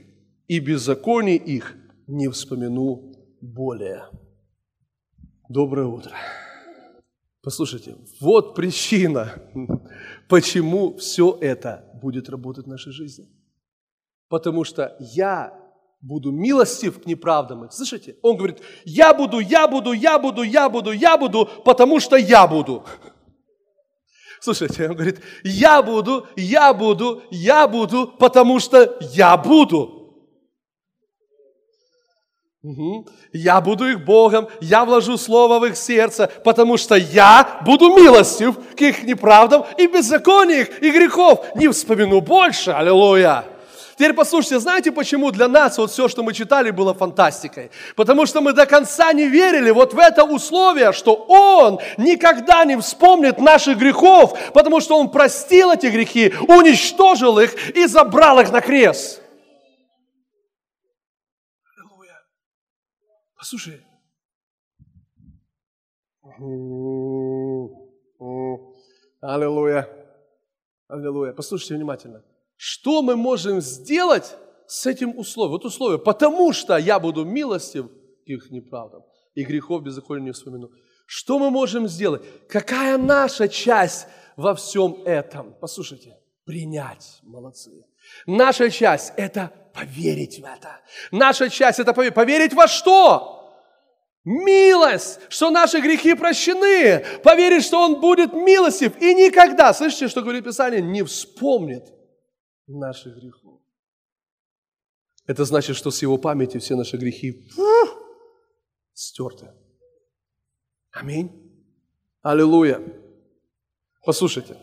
и 0.47 0.60
беззаконий 0.60 1.36
их 1.36 1.76
не 2.07 2.30
вспомину 2.30 3.14
более. 3.41 4.05
Доброе 5.49 5.88
утро. 5.88 6.16
Послушайте, 7.50 7.95
вот 8.20 8.54
причина, 8.54 9.34
почему 10.28 10.95
все 10.97 11.36
это 11.41 11.84
будет 12.00 12.30
работать 12.30 12.66
в 12.66 12.70
нашей 12.70 12.91
жизни. 12.91 13.26
Потому 14.28 14.64
что 14.64 14.95
я 15.00 15.60
буду 16.00 16.32
милостив 16.32 17.02
к 17.02 17.08
неправдам. 17.08 17.68
Слышите? 17.72 18.18
Он 18.22 18.38
говорит, 18.38 18.60
я 18.86 19.16
буду, 19.16 19.39
я 19.39 19.68
буду, 19.68 19.93
я 19.93 20.20
буду, 20.20 20.43
я 20.43 20.70
буду, 20.70 20.91
я 20.91 21.18
буду, 21.18 21.50
потому 21.66 22.00
что 22.00 22.18
я 22.18 22.45
буду. 22.45 22.86
Слушайте, 24.41 24.88
он 24.88 24.93
говорит, 24.93 25.20
я 25.43 25.82
буду, 25.82 26.28
я 26.36 26.72
буду, 26.72 27.24
я 27.32 27.68
буду, 27.68 28.14
потому 28.20 28.60
что 28.60 28.95
я 29.12 29.36
буду. 29.36 29.99
Угу. 32.62 33.07
Я 33.32 33.62
буду 33.62 33.89
их 33.89 34.03
Богом, 34.03 34.49
я 34.60 34.84
вложу 34.84 35.18
слово 35.18 35.60
в 35.60 35.66
их 35.66 35.78
сердце, 35.78 36.30
потому 36.43 36.76
что 36.76 36.95
я 36.95 37.62
буду 37.66 37.95
милостив 37.95 38.57
к 38.76 38.82
их 38.82 39.03
неправдам 39.03 39.64
и 39.78 39.88
беззакониях 39.88 40.82
и 40.82 40.91
грехов. 40.91 41.45
Не 41.55 41.70
вспомину 41.70 42.20
больше, 42.20 42.72
аллилуйя. 42.72 43.45
Теперь 43.95 44.14
послушайте, 44.14 44.60
знаете, 44.60 44.91
почему 44.91 45.32
для 45.32 45.47
нас 45.47 45.78
вот 45.78 45.91
все, 45.91 46.10
что 46.10 46.22
мы 46.22 46.34
читали, 46.34 46.72
было 46.72 46.93
фантастикой? 46.93 47.72
Потому 47.95 48.26
что 48.26 48.41
мы 48.41 48.51
до 48.51 48.66
конца 48.66 49.14
не 49.14 49.28
верили 49.28 49.72
вот 49.72 49.93
в 49.93 49.99
это 49.99 50.26
условие, 50.26 50.91
что 50.91 51.14
Он 51.14 51.80
никогда 51.97 52.66
не 52.66 52.78
вспомнит 52.78 53.39
наших 53.39 53.78
грехов, 53.78 54.38
потому 54.53 54.82
что 54.82 54.97
Он 54.97 55.10
простил 55.10 55.72
эти 55.72 55.88
грехи, 55.88 56.34
уничтожил 56.47 57.39
их 57.39 57.70
и 57.70 57.88
забрал 57.88 58.39
их 58.39 58.51
на 58.51 58.60
крест. 58.60 59.22
Послушай. 63.40 63.82
Аллилуйя. 69.22 69.88
Аллилуйя. 70.90 71.32
Послушайте 71.32 71.76
внимательно. 71.76 72.22
Что 72.58 73.02
мы 73.02 73.16
можем 73.16 73.62
сделать 73.62 74.36
с 74.68 74.86
этим 74.86 75.18
условием? 75.18 75.54
Вот 75.54 75.64
условие, 75.64 76.00
потому 76.00 76.52
что 76.52 76.76
я 76.76 77.00
буду 77.00 77.24
милостив 77.24 77.88
к 77.88 78.28
их 78.28 78.52
неправдам, 78.52 79.04
и 79.36 79.46
грехов 79.46 79.84
беззакония 79.84 80.26
не 80.26 80.32
вспомину. 80.34 80.70
Что 81.06 81.40
мы 81.40 81.50
можем 81.50 81.88
сделать? 81.88 82.22
Какая 82.50 82.98
наша 82.98 83.48
часть 83.48 84.08
во 84.36 84.54
всем 84.54 85.02
этом? 85.06 85.56
Послушайте, 85.62 86.20
принять, 86.44 87.22
молодцы. 87.24 87.86
Наша 88.28 88.70
часть– 88.70 89.14
это 89.16 89.54
поверить 89.80 90.40
в 90.40 90.46
это. 90.46 90.82
Наша 91.12 91.50
часть– 91.50 91.80
это 91.82 91.94
поверить. 91.94 92.16
Поверить 92.16 92.54
во 92.54 92.68
что? 92.68 93.36
Милость, 94.26 95.20
что 95.30 95.50
наши 95.50 95.80
грехи 95.80 96.14
прощены. 96.14 97.06
Поверить, 97.24 97.64
что 97.64 97.82
Он 97.82 98.00
будет 98.00 98.34
милостив 98.34 99.02
и 99.02 99.14
никогда, 99.14 99.74
слышите, 99.74 100.08
что 100.08 100.22
говорит 100.22 100.44
Писание, 100.44 100.82
не 100.82 101.04
вспомнит 101.04 101.86
наших 102.68 103.16
грехов. 103.16 103.62
Это 105.26 105.46
значит, 105.46 105.76
что 105.76 105.92
с 105.92 106.02
его 106.02 106.18
памяти 106.18 106.58
все 106.58 106.76
наши 106.76 106.98
грехи 106.98 107.48
стерты. 108.94 109.48
Аминь. 110.92 111.32
Аллилуйя. 112.22 112.82
Послушайте, 114.04 114.58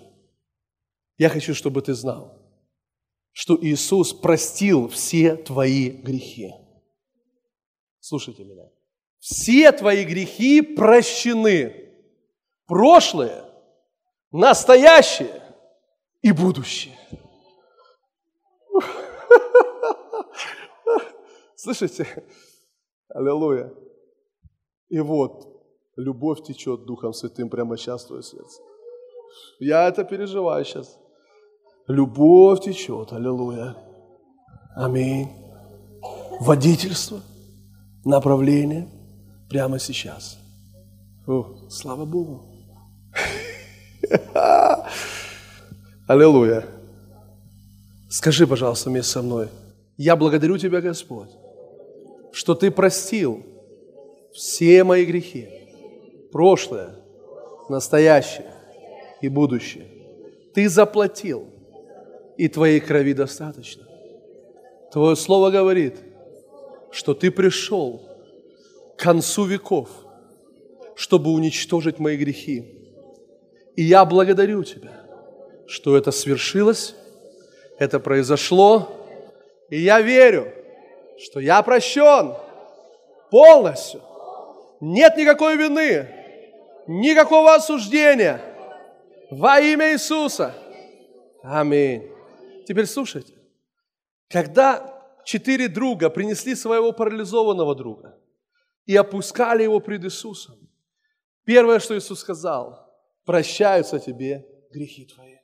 я 1.17 1.31
хочу, 1.31 1.55
чтобы 1.55 1.81
ты 1.81 1.95
знал, 1.95 2.46
что 3.37 3.55
Иисус 3.61 4.15
простил 4.15 4.89
все 4.89 5.37
твои 5.37 5.91
грехи. 5.91 6.55
Слушайте 8.01 8.45
меня. 8.45 8.65
Все 9.19 9.71
твои 9.73 10.07
грехи 10.07 10.63
прощены. 10.63 11.93
Прошлое, 12.67 13.45
настоящее 14.33 15.43
и 16.23 16.33
будущее. 16.33 16.99
Слышите? 21.57 22.07
Аллилуйя. 23.09 23.71
И 24.89 24.99
вот, 24.99 25.63
любовь 25.97 26.43
течет 26.43 26.87
Духом 26.87 27.13
Святым 27.13 27.51
прямо 27.51 27.77
сейчас 27.77 28.05
в 28.05 28.07
твое 28.07 28.23
сердце. 28.23 28.63
Я 29.59 29.89
это 29.89 30.05
переживаю 30.05 30.65
сейчас. 30.65 30.99
Любовь 31.89 32.65
течет, 32.65 33.13
аллилуйя. 33.13 33.77
Аминь. 34.75 35.29
Водительство, 36.41 37.21
направление 38.05 38.89
прямо 39.49 39.79
сейчас. 39.79 40.39
О, 41.27 41.69
слава 41.71 42.05
Богу. 42.05 42.45
Аллилуйя. 46.09 46.67
Скажи, 48.09 48.47
пожалуйста, 48.47 48.91
вместе 48.91 49.13
со 49.13 49.23
мной. 49.23 49.49
Я 49.97 50.17
благодарю 50.17 50.59
Тебя, 50.59 50.81
Господь, 50.81 51.31
что 52.33 52.55
Ты 52.55 52.71
простил 52.71 53.45
все 54.33 54.85
мои 54.85 55.05
грехи, 55.05 55.49
прошлое, 56.33 56.97
настоящее 57.69 58.53
и 59.21 59.29
будущее. 59.29 59.87
Ты 60.53 60.69
заплатил, 60.69 61.47
и 62.37 62.49
Твоей 62.49 62.81
крови 62.81 63.13
достаточно. 63.13 63.87
Твое 64.93 65.17
Слово 65.17 65.51
говорит, 65.51 65.97
что 66.91 67.15
Ты 67.15 67.31
пришел 67.31 68.03
к 68.97 69.03
концу 69.03 69.45
веков, 69.45 69.89
чтобы 70.95 71.31
уничтожить 71.31 71.99
мои 71.99 72.17
грехи. 72.17 72.65
И 73.75 73.83
я 73.83 74.05
благодарю 74.05 74.65
Тебя, 74.65 75.03
что 75.67 75.97
это 75.97 76.11
свершилось, 76.11 76.95
это 77.79 78.01
произошло, 78.01 78.89
и 79.69 79.81
я 79.81 80.01
верю, 80.01 80.53
что 81.19 81.41
я 81.41 81.63
прощен 81.63 82.35
полностью. 83.31 84.01
Нет 84.81 85.17
никакой 85.17 85.57
вины, 85.57 86.09
никакого 86.87 87.55
осуждения 87.55 88.41
во 89.31 89.61
имя 89.61 89.93
Иисуса. 89.93 90.55
Аминь. 91.43 92.16
Теперь 92.67 92.87
слушайте. 92.87 93.39
Когда 94.29 94.93
четыре 95.25 95.69
друга 95.69 96.11
принесли 96.11 96.57
своего 96.57 96.93
парализованного 96.93 97.77
друга 97.77 98.19
и 98.85 98.97
опускали 98.97 99.63
его 99.63 99.79
пред 99.79 100.05
Иисусом, 100.05 100.59
первое, 101.45 101.79
что 101.79 101.97
Иисус 101.97 102.21
сказал, 102.21 102.93
прощаются 103.25 104.01
тебе 104.01 104.47
грехи 104.73 105.07
твои. 105.07 105.37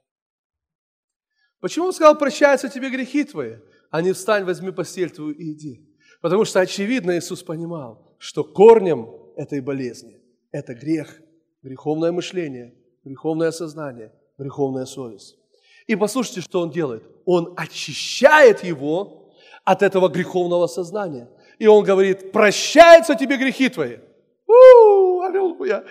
Почему 1.60 1.86
он 1.86 1.92
сказал, 1.92 2.18
прощаются 2.18 2.68
тебе 2.68 2.90
грехи 2.90 3.22
твои, 3.22 3.58
а 3.90 4.02
не 4.02 4.12
встань, 4.12 4.44
возьми 4.44 4.72
постель 4.72 5.10
твою 5.10 5.32
и 5.32 5.52
иди? 5.52 5.88
Потому 6.20 6.44
что, 6.44 6.58
очевидно, 6.60 7.16
Иисус 7.16 7.44
понимал, 7.44 8.16
что 8.18 8.42
корнем 8.42 9.08
этой 9.36 9.60
болезни– 9.60 10.20
это 10.50 10.74
грех, 10.74 11.20
греховное 11.62 12.10
мышление, 12.10 12.74
греховное 13.04 13.52
сознание, 13.52 14.12
греховная 14.38 14.86
совесть. 14.86 15.38
И 15.86 15.96
послушайте, 15.96 16.40
что 16.40 16.60
он 16.60 16.70
делает. 16.70 17.04
Он 17.24 17.54
очищает 17.56 18.64
его 18.64 19.32
от 19.64 19.82
этого 19.82 20.08
греховного 20.08 20.66
сознания. 20.66 21.28
И 21.58 21.66
он 21.66 21.84
говорит, 21.84 22.32
прощаются 22.32 23.14
тебе 23.14 23.36
грехи 23.36 23.68
твои. 23.68 23.98
У-у-у, 24.46 25.22
аллилуйя. 25.22 25.84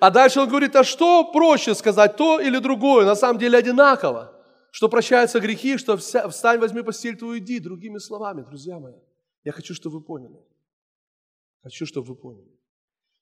А 0.00 0.10
дальше 0.10 0.40
он 0.40 0.48
говорит, 0.48 0.74
а 0.76 0.84
что 0.84 1.30
проще 1.32 1.74
сказать, 1.74 2.16
то 2.16 2.40
или 2.40 2.58
другое? 2.58 3.04
На 3.04 3.14
самом 3.14 3.38
деле 3.38 3.58
одинаково. 3.58 4.34
Что 4.70 4.88
прощаются 4.88 5.40
грехи, 5.40 5.76
что 5.78 5.96
встань, 5.96 6.58
возьми 6.58 6.82
постель 6.82 7.16
твою, 7.16 7.38
иди. 7.38 7.58
Другими 7.58 7.98
словами, 7.98 8.42
друзья 8.42 8.78
мои, 8.78 8.94
я 9.44 9.52
хочу, 9.52 9.74
чтобы 9.74 9.98
вы 9.98 10.04
поняли. 10.04 10.38
Хочу, 11.62 11.86
чтобы 11.86 12.08
вы 12.08 12.14
поняли. 12.14 12.50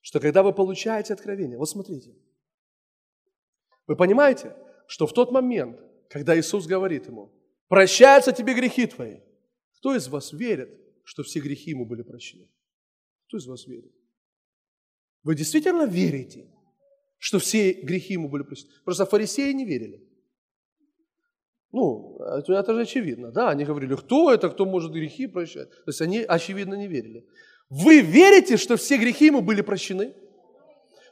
Что 0.01 0.20
когда 0.20 0.43
вы 0.43 0.53
получаете 0.53 1.14
откровение, 1.14 1.59
вот 1.59 1.68
смотрите, 1.68 2.14
вы 3.87 3.97
понимаете, 3.97 4.57
что 4.87 5.07
в 5.07 5.12
тот 5.12 5.33
момент, 5.33 5.81
когда 6.11 6.39
Иисус 6.39 6.67
говорит 6.67 7.07
ему, 7.07 7.33
прощаются 7.69 8.33
тебе 8.33 8.55
грехи 8.55 8.87
твои, 8.87 9.19
кто 9.79 9.95
из 9.95 10.09
вас 10.09 10.33
верит, 10.33 10.71
что 11.05 11.23
все 11.23 11.41
грехи 11.41 11.71
ему 11.71 11.87
были 11.87 12.03
прощены? 12.03 12.49
Кто 13.29 13.39
из 13.39 13.47
вас 13.47 13.67
верит? 13.67 13.93
Вы 15.23 15.35
действительно 15.35 15.87
верите, 15.87 16.49
что 17.19 17.39
все 17.39 17.73
грехи 17.73 18.15
ему 18.15 18.29
были 18.29 18.43
прощены? 18.43 18.71
Просто 18.85 19.07
фарисеи 19.07 19.53
не 19.53 19.65
верили. 19.65 20.03
Ну, 21.73 22.19
это 22.19 22.75
же 22.75 22.81
очевидно, 22.81 23.33
да, 23.33 23.51
они 23.51 23.65
говорили, 23.65 23.97
кто 23.97 24.33
это, 24.33 24.49
кто 24.49 24.65
может 24.65 24.93
грехи 24.93 25.27
прощать? 25.27 25.69
То 25.71 25.89
есть 25.89 26.01
они, 26.01 26.21
очевидно, 26.21 26.75
не 26.75 26.87
верили. 26.87 27.27
Вы 27.69 28.01
верите, 28.01 28.57
что 28.57 28.77
все 28.77 28.97
грехи 28.97 29.27
ему 29.27 29.43
были 29.43 29.61
прощены? 29.61 30.15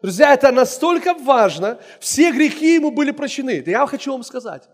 Друзья, 0.00 0.34
это 0.34 0.52
настолько 0.52 1.14
важно. 1.14 1.80
Все 1.98 2.30
грехи 2.30 2.74
ему 2.74 2.90
были 2.90 3.10
прощены. 3.10 3.62
Да 3.62 3.70
я 3.70 3.86
хочу 3.86 4.12
вам 4.12 4.22
сказать, 4.22 4.68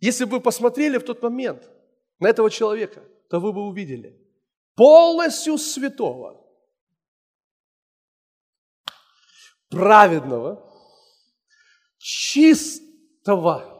если 0.00 0.24
бы 0.24 0.32
вы 0.32 0.40
посмотрели 0.40 0.98
в 0.98 1.04
тот 1.04 1.22
момент 1.22 1.68
на 2.18 2.28
этого 2.28 2.50
человека, 2.50 3.02
то 3.28 3.40
вы 3.40 3.52
бы 3.52 3.66
увидели 3.66 4.18
полностью 4.74 5.58
святого, 5.58 6.46
праведного, 9.70 10.64
чистого, 11.98 13.74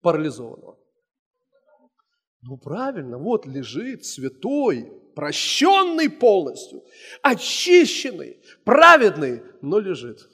парализованного. 0.00 0.78
Ну 2.42 2.56
правильно, 2.56 3.18
вот 3.18 3.46
лежит 3.46 4.04
святой, 4.04 4.90
прощенный 5.14 6.10
полностью, 6.10 6.82
очищенный, 7.22 8.42
праведный, 8.64 9.42
но 9.60 9.78
лежит. 9.78 10.28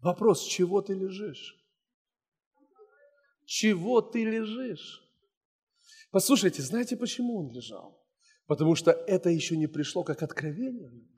Вопрос, 0.00 0.44
чего 0.44 0.82
ты 0.82 0.94
лежишь? 0.94 1.61
Чего 3.54 4.00
ты 4.00 4.24
лежишь? 4.24 5.02
Послушайте, 6.10 6.62
знаете, 6.62 6.96
почему 6.96 7.38
он 7.38 7.52
лежал? 7.52 8.02
Потому 8.46 8.74
что 8.74 8.92
это 8.92 9.28
еще 9.28 9.58
не 9.58 9.66
пришло 9.66 10.04
как 10.04 10.22
откровение 10.22 10.88
в 10.88 10.94
его 10.94 11.12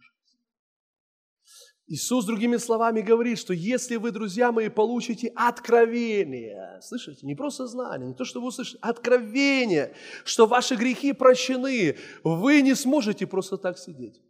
Иисус, 1.86 2.24
другими 2.24 2.56
словами, 2.56 3.02
говорит, 3.02 3.38
что 3.38 3.54
если 3.54 3.94
вы, 3.96 4.10
друзья 4.10 4.50
мои, 4.50 4.68
получите 4.68 5.30
откровение, 5.36 6.80
слышите, 6.82 7.24
не 7.24 7.36
просто 7.36 7.68
знание, 7.68 8.08
не 8.08 8.14
то, 8.14 8.24
что 8.24 8.40
вы 8.40 8.48
услышите, 8.48 8.78
откровение, 8.80 9.94
что 10.24 10.46
ваши 10.46 10.74
грехи 10.74 11.12
прощены, 11.12 11.96
вы 12.24 12.62
не 12.62 12.74
сможете 12.74 13.28
просто 13.28 13.58
так 13.58 13.78
сидеть. 13.78 14.20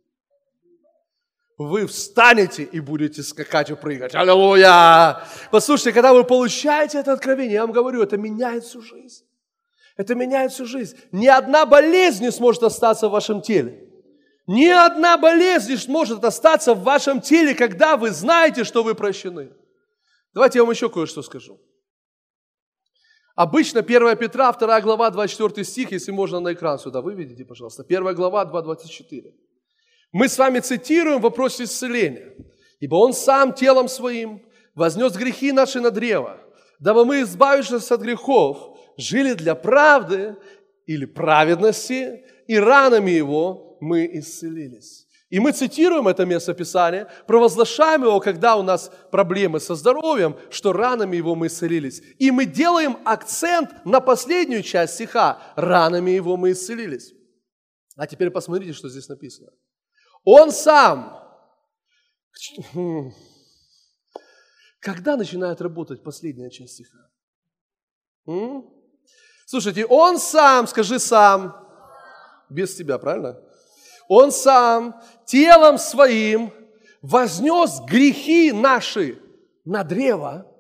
Вы 1.57 1.87
встанете 1.87 2.65
и 2.65 2.81
будете 2.81 3.23
скакать 3.23 3.71
и 3.71 3.75
прыгать. 3.75 4.15
Аллилуйя! 4.15 5.23
Послушайте, 5.53 5.93
когда 5.93 6.13
вы 6.13 6.25
получаете 6.25 6.99
это 6.99 7.13
откровение, 7.13 7.55
я 7.55 7.61
вам 7.63 7.73
говорю, 7.73 8.03
это 8.03 8.17
меняет 8.17 8.65
всю 8.65 8.83
жизнь. 8.83 9.25
Это 9.97 10.17
меняет 10.17 10.53
всю 10.53 10.67
жизнь. 10.67 10.97
Ни 11.13 11.29
одна 11.29 11.65
болезнь 11.65 12.25
не 12.25 12.33
сможет 12.33 12.65
остаться 12.65 13.09
в 13.09 13.13
вашем 13.13 13.41
теле. 13.41 13.89
Ни 14.49 14.67
одна 14.67 15.17
болезнь 15.17 15.71
не 15.71 15.77
сможет 15.77 16.25
остаться 16.25 16.75
в 16.75 16.83
вашем 16.83 17.21
теле, 17.21 17.55
когда 17.55 17.97
вы 17.97 18.11
знаете, 18.11 18.65
что 18.65 18.83
вы 18.83 18.97
прощены. 18.97 19.53
Давайте 20.35 20.59
я 20.59 20.65
вам 20.65 20.73
еще 20.73 20.91
кое-что 20.91 21.23
скажу. 21.23 21.61
Обычно 23.37 23.81
1 23.81 24.17
Петра, 24.17 24.53
2 24.53 24.81
глава, 24.81 25.11
24 25.11 25.65
стих, 25.65 25.93
если 25.93 26.11
можно 26.11 26.41
на 26.41 26.53
экран 26.53 26.79
сюда 26.81 27.01
выведите, 27.01 27.45
пожалуйста. 27.45 27.85
1 27.85 28.15
глава, 28.15 28.45
2.24. 28.45 29.33
Мы 30.15 30.29
с 30.29 30.39
вами 30.39 30.61
цитируем 30.61 31.19
в 31.19 31.23
вопросе 31.23 31.65
исцеления. 31.65 32.35
«Ибо 32.79 32.95
Он 32.95 33.13
сам 33.13 33.53
телом 33.53 33.89
Своим 33.89 34.43
вознес 34.77 35.13
грехи 35.17 35.51
наши 35.51 35.81
на 35.81 35.91
древо, 35.91 36.39
дабы 36.79 37.05
мы, 37.05 37.23
избавившись 37.23 37.91
от 37.91 38.01
грехов, 38.01 38.79
жили 38.97 39.35
для 39.35 39.57
правды 39.57 40.37
или 40.87 41.05
праведности, 41.05 42.25
и 42.47 42.57
ранами 42.57 43.11
Его 43.11 43.77
мы 43.81 44.09
исцелились. 44.13 45.09
И 45.31 45.41
мы 45.41 45.51
цитируем 45.51 46.07
это 46.07 46.25
место 46.25 46.55
Писания, 46.55 47.11
провозглашаем 47.27 48.05
его, 48.05 48.21
когда 48.21 48.55
у 48.55 48.63
нас 48.63 48.93
проблемы 49.11 49.59
со 49.59 49.75
здоровьем, 49.75 50.37
что 50.49 50.73
ранами 50.73 51.17
его 51.17 51.35
мы 51.35 51.49
исцелились. 51.49 52.01
И 52.21 52.31
мы 52.31 52.45
делаем 52.45 52.99
акцент 53.05 53.85
на 53.85 54.01
последнюю 54.01 54.63
часть 54.63 54.95
стиха. 54.95 55.43
Ранами 55.57 56.13
его 56.13 56.37
мы 56.37 56.53
исцелились. 56.53 57.15
А 57.97 58.07
теперь 58.07 58.31
посмотрите, 58.31 58.75
что 58.75 58.89
здесь 58.89 59.09
написано. 59.09 59.51
Он 60.25 60.51
сам. 60.51 61.21
Когда 64.81 65.17
начинает 65.17 65.61
работать 65.61 66.03
последняя 66.03 66.51
часть 66.51 66.75
стиха? 66.75 67.11
Слушайте, 69.47 69.87
он 69.87 70.19
сам, 70.19 70.67
скажи 70.67 70.99
сам, 70.99 71.55
без 72.49 72.75
тебя, 72.75 72.99
правильно? 72.99 73.41
Он 74.09 74.33
сам 74.33 75.01
телом 75.27 75.79
своим 75.79 76.53
вознес 77.03 77.81
грехи 77.81 78.53
наши 78.53 79.21
на 79.65 79.85
древо, 79.85 80.51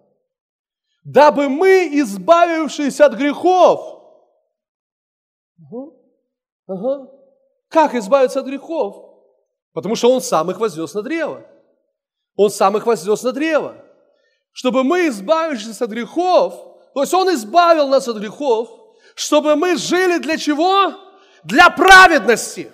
дабы 1.04 1.48
мы, 1.48 1.88
избавившись 1.92 3.00
от 3.00 3.14
грехов, 3.14 4.02
угу, 5.58 5.98
ага, 6.66 7.10
Как 7.68 7.94
избавиться 7.94 8.40
от 8.40 8.46
грехов? 8.46 9.13
Потому 9.74 9.96
что 9.96 10.10
Он 10.10 10.22
сам 10.22 10.51
их 10.51 10.59
вознес 10.59 10.94
на 10.94 11.02
древо. 11.02 11.44
Он 12.36 12.51
сам 12.51 12.76
их 12.76 12.86
вознес 12.86 13.22
на 13.22 13.32
древо. 13.32 13.74
Чтобы 14.52 14.84
мы, 14.84 15.09
избавившись 15.09 15.82
от 15.82 15.90
грехов, 15.90 16.55
то 16.94 17.01
есть 17.02 17.12
Он 17.12 17.28
избавил 17.34 17.88
нас 17.88 18.09
от 18.09 18.16
грехов, 18.16 18.70
чтобы 19.16 19.56
мы 19.56 19.76
жили 19.76 20.18
для 20.18 20.38
чего? 20.38 20.94
Для 21.42 21.68
праведности. 21.70 22.72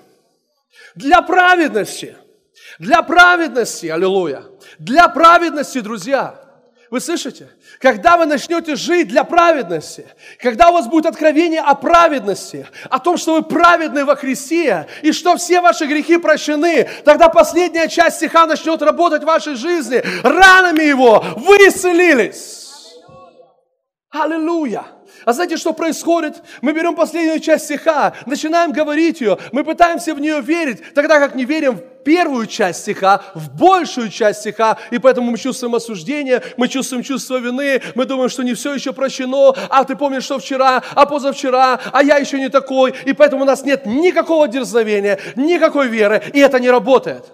Для 0.94 1.22
праведности. 1.22 2.16
Для 2.78 3.02
праведности, 3.02 3.86
аллилуйя. 3.86 4.44
Для 4.78 5.08
праведности, 5.08 5.80
друзья. 5.80 6.49
Вы 6.90 7.00
слышите? 7.00 7.48
Когда 7.78 8.16
вы 8.16 8.26
начнете 8.26 8.74
жить 8.74 9.06
для 9.06 9.22
праведности, 9.22 10.06
когда 10.40 10.70
у 10.70 10.72
вас 10.72 10.88
будет 10.88 11.06
откровение 11.06 11.60
о 11.60 11.76
праведности, 11.76 12.66
о 12.88 12.98
том, 12.98 13.16
что 13.16 13.34
вы 13.34 13.42
праведны 13.42 14.04
во 14.04 14.16
Христе, 14.16 14.88
и 15.02 15.12
что 15.12 15.36
все 15.36 15.60
ваши 15.60 15.86
грехи 15.86 16.16
прощены, 16.16 16.88
тогда 17.04 17.28
последняя 17.28 17.86
часть 17.86 18.16
стиха 18.16 18.46
начнет 18.46 18.82
работать 18.82 19.22
в 19.22 19.26
вашей 19.26 19.54
жизни. 19.54 20.02
Ранами 20.24 20.82
его 20.82 21.24
вы 21.36 21.56
исцелились. 21.68 22.70
Аллилуйя. 24.10 24.84
А 25.24 25.32
знаете, 25.32 25.56
что 25.56 25.72
происходит? 25.72 26.42
Мы 26.60 26.72
берем 26.72 26.96
последнюю 26.96 27.38
часть 27.38 27.66
стиха, 27.66 28.14
начинаем 28.26 28.72
говорить 28.72 29.20
ее, 29.20 29.38
мы 29.52 29.62
пытаемся 29.62 30.14
в 30.14 30.20
нее 30.20 30.40
верить, 30.40 30.94
тогда 30.94 31.20
как 31.20 31.36
не 31.36 31.44
верим 31.44 31.76
в 31.76 31.89
первую 32.04 32.46
часть 32.46 32.80
стиха, 32.80 33.22
в 33.34 33.56
большую 33.56 34.10
часть 34.10 34.40
стиха, 34.40 34.78
и 34.90 34.98
поэтому 34.98 35.30
мы 35.30 35.38
чувствуем 35.38 35.74
осуждение, 35.74 36.42
мы 36.56 36.68
чувствуем 36.68 37.02
чувство 37.02 37.36
вины, 37.36 37.82
мы 37.94 38.04
думаем, 38.04 38.30
что 38.30 38.42
не 38.42 38.54
все 38.54 38.74
еще 38.74 38.92
прощено, 38.92 39.54
а 39.68 39.84
ты 39.84 39.96
помнишь, 39.96 40.24
что 40.24 40.38
вчера, 40.38 40.82
а 40.94 41.06
позавчера, 41.06 41.80
а 41.92 42.02
я 42.02 42.16
еще 42.16 42.38
не 42.38 42.48
такой, 42.48 42.94
и 43.04 43.12
поэтому 43.12 43.42
у 43.42 43.46
нас 43.46 43.64
нет 43.64 43.86
никакого 43.86 44.48
дерзновения, 44.48 45.18
никакой 45.36 45.88
веры, 45.88 46.22
и 46.32 46.40
это 46.40 46.58
не 46.60 46.70
работает. 46.70 47.24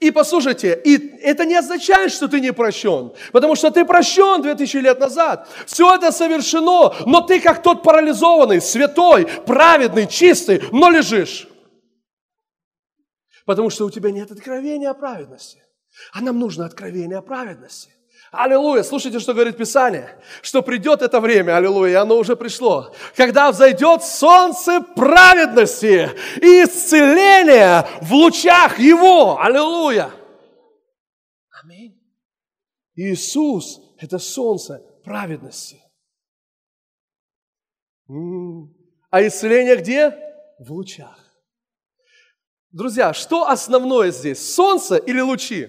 И 0.00 0.10
послушайте, 0.10 0.80
и 0.84 1.18
это 1.22 1.44
не 1.44 1.56
означает, 1.56 2.12
что 2.12 2.28
ты 2.28 2.40
не 2.40 2.52
прощен, 2.52 3.12
потому 3.32 3.56
что 3.56 3.70
ты 3.70 3.84
прощен 3.84 4.42
2000 4.42 4.76
лет 4.76 5.00
назад. 5.00 5.48
Все 5.66 5.94
это 5.94 6.12
совершено, 6.12 6.94
но 7.06 7.20
ты 7.22 7.40
как 7.40 7.62
тот 7.62 7.82
парализованный, 7.82 8.60
святой, 8.60 9.26
праведный, 9.46 10.06
чистый, 10.06 10.62
но 10.72 10.90
лежишь. 10.90 11.48
Потому 13.48 13.70
что 13.70 13.86
у 13.86 13.90
тебя 13.90 14.10
нет 14.10 14.30
откровения 14.30 14.90
о 14.90 14.94
праведности. 14.94 15.62
А 16.12 16.20
нам 16.20 16.38
нужно 16.38 16.66
откровение 16.66 17.16
о 17.16 17.22
праведности. 17.22 17.88
Аллилуйя. 18.30 18.82
Слушайте, 18.82 19.20
что 19.20 19.32
говорит 19.32 19.56
Писание. 19.56 20.22
Что 20.42 20.60
придет 20.60 21.00
это 21.00 21.18
время, 21.18 21.56
аллилуйя, 21.56 22.02
оно 22.02 22.18
уже 22.18 22.36
пришло. 22.36 22.94
Когда 23.16 23.50
взойдет 23.50 24.02
солнце 24.02 24.82
праведности 24.82 26.10
и 26.42 26.62
исцеления 26.62 27.88
в 28.02 28.12
лучах 28.12 28.78
Его. 28.78 29.40
Аллилуйя. 29.40 30.10
Аминь. 31.64 31.98
Иисус– 32.96 33.80
это 33.98 34.18
солнце 34.18 34.82
праведности. 35.02 35.80
А 39.08 39.26
исцеление 39.26 39.76
где? 39.76 40.10
В 40.58 40.70
лучах. 40.70 41.17
Друзья, 42.78 43.12
что 43.12 43.48
основное 43.48 44.12
здесь? 44.12 44.54
Солнце 44.54 44.98
или 44.98 45.20
лучи? 45.20 45.68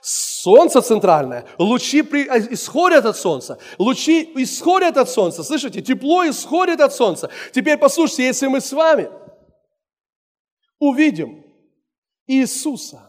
Солнце 0.00 0.80
центральное, 0.80 1.44
лучи 1.58 2.02
при, 2.02 2.28
а, 2.28 2.38
исходят 2.38 3.04
от 3.04 3.16
солнца, 3.16 3.58
лучи 3.76 4.30
исходят 4.36 4.96
от 4.96 5.10
солнца, 5.10 5.42
слышите, 5.42 5.82
тепло 5.82 6.24
исходит 6.24 6.80
от 6.80 6.94
солнца. 6.94 7.30
Теперь 7.52 7.78
послушайте, 7.78 8.26
если 8.26 8.46
мы 8.46 8.60
с 8.60 8.70
вами 8.72 9.10
увидим 10.78 11.44
Иисуса, 12.28 13.00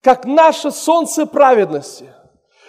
как 0.00 0.24
наше 0.24 0.70
солнце 0.70 1.26
праведности, 1.26 2.10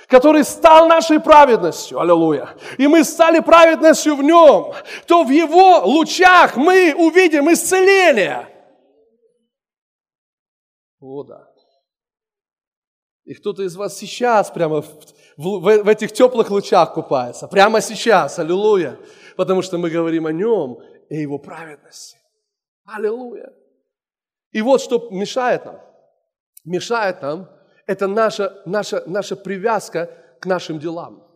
который 0.08 0.44
стал 0.44 0.90
нашей 0.90 1.22
праведностью, 1.22 1.98
аллилуйя, 2.02 2.50
и 2.78 2.88
мы 2.88 3.06
стали 3.06 3.40
праведностью 3.40 4.18
в 4.18 4.22
нем, 4.22 4.74
то 5.08 5.24
в 5.24 5.30
его 5.30 5.80
лучах 5.86 6.58
мы 6.58 6.94
увидим 6.94 7.50
исцеление. 7.54 8.50
О, 11.04 11.24
да. 11.24 11.50
И 13.26 13.34
кто-то 13.34 13.64
из 13.64 13.76
вас 13.76 13.98
сейчас 13.98 14.50
прямо 14.50 14.82
в, 14.82 14.88
в, 15.38 15.60
в 15.60 15.88
этих 15.88 16.14
теплых 16.14 16.50
лучах 16.50 16.94
купается. 16.94 17.48
Прямо 17.48 17.82
сейчас. 17.82 18.40
Аллилуйя. 18.40 18.98
Потому 19.36 19.62
что 19.62 19.78
мы 19.78 19.90
говорим 19.90 20.28
о 20.28 20.32
нем 20.32 20.80
и 21.10 21.18
его 21.18 21.40
праведности. 21.40 22.18
Аллилуйя. 22.86 23.52
И 24.52 24.62
вот 24.62 24.82
что 24.82 25.10
мешает 25.12 25.66
нам. 25.66 25.82
Мешает 26.64 27.22
нам, 27.22 27.50
это 27.86 28.08
наша, 28.08 28.62
наша, 28.66 29.04
наша 29.06 29.36
привязка 29.36 30.10
к 30.40 30.46
нашим 30.46 30.80
делам. 30.80 31.28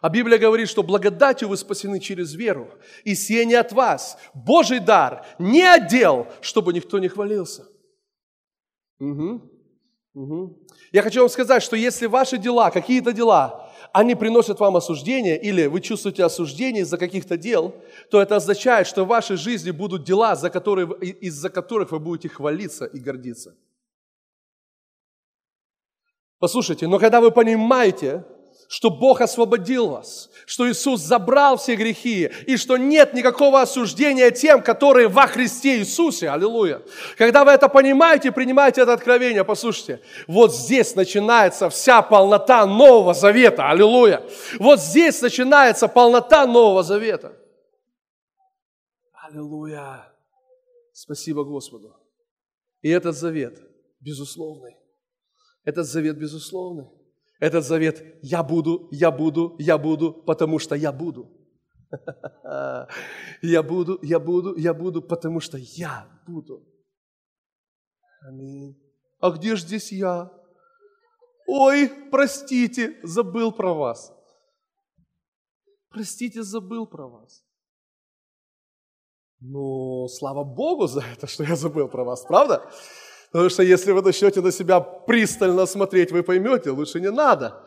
А 0.00 0.08
Библия 0.08 0.38
говорит, 0.38 0.68
что 0.68 0.82
благодатью 0.82 1.48
вы 1.48 1.56
спасены 1.56 2.00
через 2.00 2.34
веру. 2.34 2.68
И 3.04 3.14
сие 3.14 3.44
не 3.44 3.54
от 3.54 3.70
вас. 3.70 4.18
Божий 4.34 4.80
дар 4.80 5.24
не 5.38 5.62
отдел, 5.62 6.26
чтобы 6.40 6.72
никто 6.72 6.98
не 6.98 7.06
хвалился. 7.06 7.71
Угу. 9.02 9.40
Угу. 10.14 10.58
Я 10.92 11.02
хочу 11.02 11.20
вам 11.20 11.28
сказать, 11.28 11.62
что 11.62 11.74
если 11.74 12.06
ваши 12.06 12.38
дела, 12.38 12.70
какие-то 12.70 13.12
дела, 13.12 13.68
они 13.92 14.14
приносят 14.14 14.60
вам 14.60 14.76
осуждение, 14.76 15.40
или 15.40 15.66
вы 15.66 15.80
чувствуете 15.80 16.24
осуждение 16.24 16.82
из-за 16.82 16.98
каких-то 16.98 17.36
дел, 17.36 17.74
то 18.10 18.22
это 18.22 18.36
означает, 18.36 18.86
что 18.86 19.04
в 19.04 19.08
вашей 19.08 19.36
жизни 19.36 19.72
будут 19.72 20.04
дела, 20.04 20.36
за 20.36 20.50
которые, 20.50 20.86
из-за 21.20 21.50
которых 21.50 21.90
вы 21.90 21.98
будете 21.98 22.28
хвалиться 22.28 22.84
и 22.84 23.00
гордиться. 23.00 23.56
Послушайте, 26.38 26.86
но 26.86 26.98
когда 26.98 27.20
вы 27.20 27.30
понимаете, 27.30 28.24
что 28.72 28.88
Бог 28.88 29.20
освободил 29.20 29.88
вас, 29.88 30.30
что 30.46 30.66
Иисус 30.66 31.02
забрал 31.02 31.58
все 31.58 31.76
грехи, 31.76 32.30
и 32.46 32.56
что 32.56 32.78
нет 32.78 33.12
никакого 33.12 33.60
осуждения 33.60 34.30
тем, 34.30 34.62
которые 34.62 35.08
во 35.08 35.26
Христе 35.26 35.80
Иисусе. 35.80 36.30
Аллилуйя. 36.30 36.80
Когда 37.18 37.44
вы 37.44 37.50
это 37.50 37.68
понимаете, 37.68 38.32
принимаете 38.32 38.80
это 38.80 38.94
откровение, 38.94 39.44
послушайте, 39.44 40.00
вот 40.26 40.54
здесь 40.54 40.94
начинается 40.94 41.68
вся 41.68 42.00
полнота 42.00 42.64
Нового 42.64 43.12
Завета. 43.12 43.68
Аллилуйя. 43.68 44.24
Вот 44.58 44.80
здесь 44.80 45.20
начинается 45.20 45.86
полнота 45.86 46.46
Нового 46.46 46.82
Завета. 46.82 47.36
Аллилуйя. 49.12 50.10
Спасибо 50.94 51.44
Господу. 51.44 51.94
И 52.80 52.88
этот 52.88 53.16
завет 53.16 53.60
безусловный. 54.00 54.78
Этот 55.62 55.86
завет 55.86 56.16
безусловный. 56.16 57.01
Этот 57.42 57.64
завет 57.64 58.04
«я 58.22 58.44
буду, 58.44 58.88
я 58.92 59.10
буду, 59.10 59.56
я 59.58 59.76
буду, 59.76 60.12
потому 60.12 60.60
что 60.60 60.76
я 60.76 60.92
буду». 60.92 61.28
Я 63.42 63.62
буду, 63.62 63.98
я 64.02 64.18
буду, 64.18 64.56
я 64.56 64.72
буду, 64.72 65.02
потому 65.02 65.40
что 65.40 65.58
я 65.58 66.06
буду. 66.26 66.64
Аминь. 68.26 68.80
А 69.20 69.30
где 69.30 69.56
же 69.56 69.62
здесь 69.62 69.92
я? 69.92 70.30
Ой, 71.46 71.90
простите, 72.10 72.98
забыл 73.02 73.52
про 73.52 73.74
вас. 73.74 74.12
Простите, 75.90 76.42
забыл 76.42 76.86
про 76.86 77.08
вас. 77.08 77.44
Ну, 79.40 80.06
слава 80.08 80.44
Богу 80.44 80.86
за 80.86 81.00
это, 81.00 81.26
что 81.26 81.42
я 81.44 81.56
забыл 81.56 81.88
про 81.88 82.04
вас, 82.04 82.24
правда? 82.24 82.70
Потому 83.32 83.48
что 83.48 83.62
если 83.62 83.92
вы 83.92 84.02
начнете 84.02 84.42
на 84.42 84.52
себя 84.52 84.80
пристально 84.80 85.64
смотреть, 85.64 86.12
вы 86.12 86.22
поймете, 86.22 86.70
лучше 86.70 87.00
не 87.00 87.10
надо. 87.10 87.62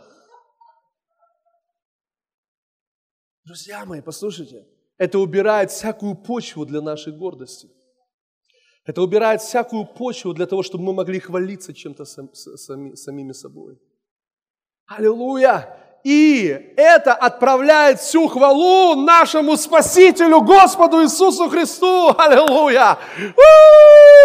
Друзья 3.43 3.83
мои, 3.85 4.01
послушайте, 4.01 4.67
это 4.97 5.17
убирает 5.17 5.71
всякую 5.71 6.15
почву 6.15 6.65
для 6.65 6.81
нашей 6.81 7.13
гордости. 7.13 7.67
Это 8.85 9.01
убирает 9.01 9.41
всякую 9.41 9.85
почву 9.85 10.33
для 10.33 10.45
того, 10.45 10.61
чтобы 10.61 10.83
мы 10.83 10.93
могли 10.93 11.19
хвалиться 11.19 11.73
чем-то 11.73 12.05
сами, 12.05 12.93
самими 12.93 13.31
собой. 13.31 13.79
Аллилуйя! 14.85 15.81
И 16.03 16.73
это 16.77 17.15
отправляет 17.15 17.99
всю 17.99 18.27
хвалу 18.27 18.93
нашему 18.93 19.57
Спасителю, 19.57 20.41
Господу 20.41 21.01
Иисусу 21.01 21.49
Христу. 21.49 22.13
Аллилуйя! 22.15 22.99
У-у-у! 23.17 24.24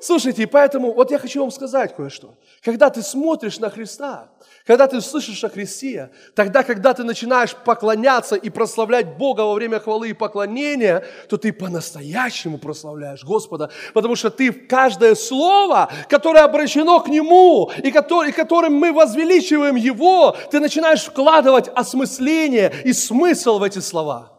Слушайте, 0.00 0.46
поэтому 0.46 0.92
вот 0.92 1.10
я 1.10 1.18
хочу 1.18 1.40
вам 1.40 1.50
сказать 1.50 1.94
кое-что. 1.94 2.34
Когда 2.62 2.88
ты 2.90 3.02
смотришь 3.02 3.58
на 3.58 3.68
Христа, 3.68 4.30
когда 4.66 4.86
ты 4.86 5.00
слышишь 5.00 5.44
о 5.44 5.48
Христе, 5.48 6.10
тогда, 6.34 6.62
когда 6.62 6.94
ты 6.94 7.04
начинаешь 7.04 7.54
поклоняться 7.54 8.36
и 8.36 8.50
прославлять 8.50 9.18
Бога 9.18 9.42
во 9.42 9.54
время 9.54 9.78
хвалы 9.78 10.10
и 10.10 10.12
поклонения, 10.14 11.04
то 11.28 11.36
ты 11.36 11.52
по-настоящему 11.52 12.58
прославляешь 12.58 13.24
Господа, 13.24 13.70
потому 13.94 14.16
что 14.16 14.30
ты 14.30 14.52
в 14.52 14.66
каждое 14.68 15.14
слово, 15.14 15.90
которое 16.08 16.44
обращено 16.44 17.00
к 17.00 17.08
Нему, 17.08 17.70
и, 17.82 17.90
который, 17.90 18.32
которым 18.32 18.74
мы 18.74 18.92
возвеличиваем 18.92 19.76
Его, 19.76 20.36
ты 20.50 20.60
начинаешь 20.60 21.04
вкладывать 21.04 21.68
осмысление 21.68 22.72
и 22.84 22.92
смысл 22.92 23.58
в 23.58 23.62
эти 23.62 23.80
слова. 23.80 24.32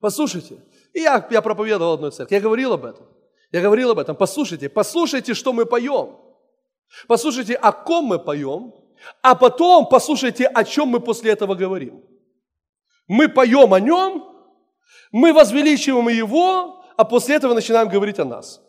Послушайте, 0.00 0.58
И 0.92 1.00
я, 1.00 1.26
я 1.30 1.42
проповедовал 1.42 1.94
одной 1.94 2.10
церкви, 2.10 2.34
я 2.34 2.40
говорил 2.40 2.72
об 2.72 2.84
этом. 2.84 3.06
Я 3.52 3.62
говорил 3.62 3.90
об 3.90 3.98
этом. 3.98 4.16
Послушайте, 4.16 4.68
послушайте, 4.68 5.34
что 5.34 5.52
мы 5.52 5.66
поем. 5.66 6.16
Послушайте, 7.06 7.54
о 7.54 7.72
ком 7.72 8.06
мы 8.06 8.18
поем, 8.18 8.74
а 9.22 9.34
потом 9.34 9.88
послушайте, 9.88 10.46
о 10.46 10.64
чем 10.64 10.88
мы 10.88 11.00
после 11.00 11.32
этого 11.32 11.54
говорим. 11.54 12.02
Мы 13.06 13.28
поем 13.28 13.72
о 13.72 13.80
нем, 13.80 14.24
мы 15.12 15.32
возвеличиваем 15.32 16.08
его, 16.08 16.82
а 16.96 17.04
после 17.04 17.36
этого 17.36 17.54
начинаем 17.54 17.88
говорить 17.88 18.18
о 18.18 18.24
нас. 18.24 18.62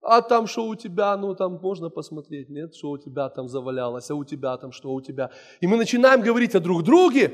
А 0.00 0.22
там 0.22 0.46
что 0.46 0.66
у 0.66 0.74
тебя, 0.74 1.16
ну 1.16 1.34
там 1.34 1.58
можно 1.60 1.90
посмотреть, 1.90 2.48
нет, 2.48 2.74
что 2.74 2.90
у 2.90 2.98
тебя 2.98 3.28
там 3.28 3.48
завалялось, 3.48 4.10
а 4.10 4.14
у 4.14 4.24
тебя 4.24 4.56
там 4.56 4.72
что 4.72 4.92
у 4.92 5.00
тебя. 5.00 5.30
И 5.60 5.66
мы 5.66 5.76
начинаем 5.76 6.20
говорить 6.22 6.54
о 6.54 6.60
друг 6.60 6.82
друге, 6.82 7.32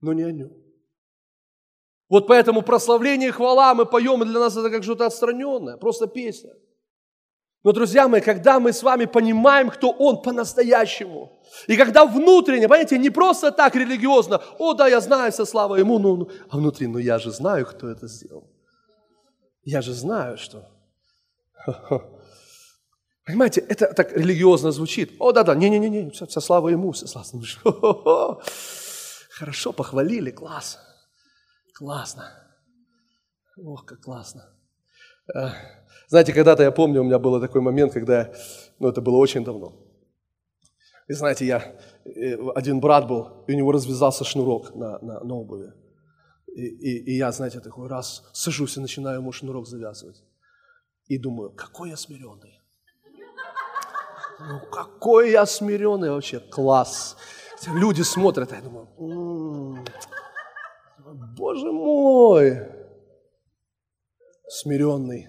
но 0.00 0.12
не 0.12 0.22
о 0.22 0.32
нем. 0.32 0.61
Вот 2.12 2.26
поэтому 2.26 2.60
прославление 2.60 3.30
и 3.30 3.32
хвала 3.32 3.72
мы 3.72 3.86
поем, 3.86 4.22
и 4.22 4.26
для 4.26 4.38
нас 4.38 4.54
это 4.54 4.68
как 4.68 4.82
что-то 4.82 5.06
отстраненное, 5.06 5.78
просто 5.78 6.06
песня. 6.06 6.50
Но, 7.64 7.72
друзья 7.72 8.06
мои, 8.06 8.20
когда 8.20 8.60
мы 8.60 8.74
с 8.74 8.82
вами 8.82 9.06
понимаем, 9.06 9.70
кто 9.70 9.90
Он 9.90 10.20
по-настоящему, 10.20 11.40
и 11.68 11.74
когда 11.74 12.04
внутренне, 12.04 12.68
понимаете, 12.68 12.98
не 12.98 13.08
просто 13.08 13.50
так 13.50 13.74
религиозно, 13.76 14.42
о, 14.58 14.74
да, 14.74 14.88
я 14.88 15.00
знаю, 15.00 15.32
со 15.32 15.46
слава 15.46 15.76
Ему, 15.76 15.98
ну, 15.98 16.16
ну, 16.16 16.28
а 16.50 16.58
внутри, 16.58 16.86
ну, 16.86 16.98
я 16.98 17.18
же 17.18 17.30
знаю, 17.30 17.64
кто 17.64 17.88
это 17.88 18.06
сделал. 18.08 18.44
Я 19.64 19.80
же 19.80 19.94
знаю, 19.94 20.36
что... 20.36 20.68
Понимаете, 23.24 23.62
это 23.62 23.94
так 23.94 24.12
религиозно 24.12 24.70
звучит. 24.70 25.12
О, 25.18 25.32
да-да, 25.32 25.54
не-не-не, 25.54 26.10
вся, 26.10 26.26
вся 26.26 26.42
слава 26.42 26.68
Ему, 26.68 26.92
вся 26.92 27.06
слава. 27.06 28.42
Хорошо, 29.30 29.72
похвалили, 29.72 30.30
класс. 30.30 30.78
Классно. 31.82 32.22
Ох, 33.56 33.84
как 33.84 34.00
классно. 34.00 34.42
Э, 35.34 35.48
знаете, 36.06 36.32
когда-то 36.32 36.62
я 36.62 36.70
помню, 36.70 37.00
у 37.00 37.04
меня 37.04 37.18
был 37.18 37.40
такой 37.40 37.60
момент, 37.60 37.92
когда, 37.92 38.32
ну 38.78 38.88
это 38.88 39.00
было 39.00 39.16
очень 39.16 39.44
давно. 39.44 39.72
И 41.08 41.12
знаете, 41.12 41.44
я, 41.44 41.76
э, 42.04 42.36
один 42.54 42.78
брат 42.78 43.08
был, 43.08 43.44
и 43.48 43.54
у 43.54 43.56
него 43.56 43.72
развязался 43.72 44.22
шнурок 44.22 44.76
на, 44.76 45.00
на, 45.00 45.24
на 45.24 45.34
обуви. 45.34 45.72
И, 46.54 46.66
и, 46.66 47.14
и 47.14 47.16
я, 47.16 47.32
знаете, 47.32 47.58
такой 47.58 47.88
раз 47.88 48.30
сажусь 48.32 48.76
и 48.76 48.80
начинаю 48.80 49.18
ему 49.18 49.32
шнурок 49.32 49.66
завязывать. 49.66 50.22
И 51.08 51.18
думаю, 51.18 51.50
какой 51.50 51.90
я 51.90 51.96
смиренный. 51.96 52.60
Ну, 54.38 54.60
какой 54.70 55.32
я 55.32 55.46
смиренный 55.46 56.10
вообще, 56.10 56.38
класс. 56.38 57.16
Люди 57.66 58.02
смотрят, 58.02 58.52
а 58.52 58.56
я 58.56 58.62
думаю, 58.62 58.88
м-м-м, 58.98 59.84
Боже 61.12 61.70
мой, 61.70 62.68
смиренный. 64.48 65.28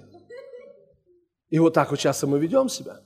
И 1.50 1.60
вот 1.60 1.74
так 1.74 1.92
вот 1.92 2.00
часто 2.00 2.28
мы 2.28 2.40
ведем 2.40 2.70
себя. 2.70 3.02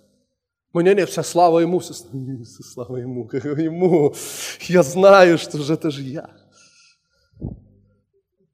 Мы, 0.74 0.84
не, 0.84 0.94
не, 0.94 1.06
вся 1.06 1.24
слава 1.24 1.60
ему, 1.60 1.80
вся, 1.80 1.94
слава 2.74 2.98
ему, 2.98 3.28
как 3.28 3.46
ему. 3.46 4.14
Я 4.62 4.84
знаю, 4.84 5.38
что 5.38 5.58
же 5.58 5.74
это 5.74 5.90
же 5.90 6.04
я. 6.04 6.30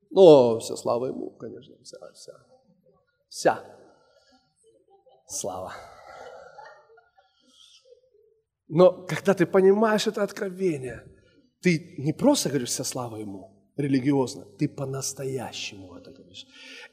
Но 0.10 0.60
вся 0.60 0.76
слава 0.78 1.08
ему, 1.08 1.32
конечно, 1.32 1.76
вся, 1.84 1.98
вся, 2.14 2.34
вся 3.30 3.64
слава. 5.28 5.74
Но 8.68 9.06
когда 9.06 9.34
ты 9.34 9.46
понимаешь 9.46 10.08
это 10.08 10.24
откровение, 10.24 11.04
ты 11.62 11.96
не 11.98 12.14
просто 12.14 12.50
говоришь 12.50 12.70
вся 12.70 12.84
слава 12.84 13.18
ему, 13.18 13.53
религиозно, 13.78 14.46
ты 14.60 14.68
по-настоящему 14.68 15.96
это 15.96 16.12
говоришь. 16.12 16.46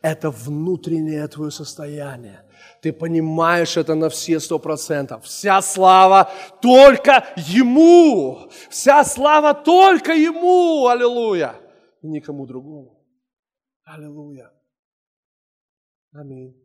Это 0.03 0.31
внутреннее 0.31 1.29
твое 1.29 1.51
состояние. 1.51 2.45
Ты 2.83 2.93
понимаешь 2.93 3.77
это 3.77 3.95
на 3.95 4.09
все 4.09 4.41
сто 4.41 4.59
процентов. 4.59 5.25
Вся 5.25 5.63
слава 5.63 6.31
только 6.63 7.25
Ему. 7.37 8.51
Вся 8.71 9.05
слава 9.05 9.55
только 9.55 10.13
Ему. 10.13 10.87
Аллилуйя. 10.87 11.55
И 12.03 12.09
никому 12.09 12.47
другому. 12.47 13.05
Аллилуйя. 13.85 14.51
Аминь. 16.13 16.60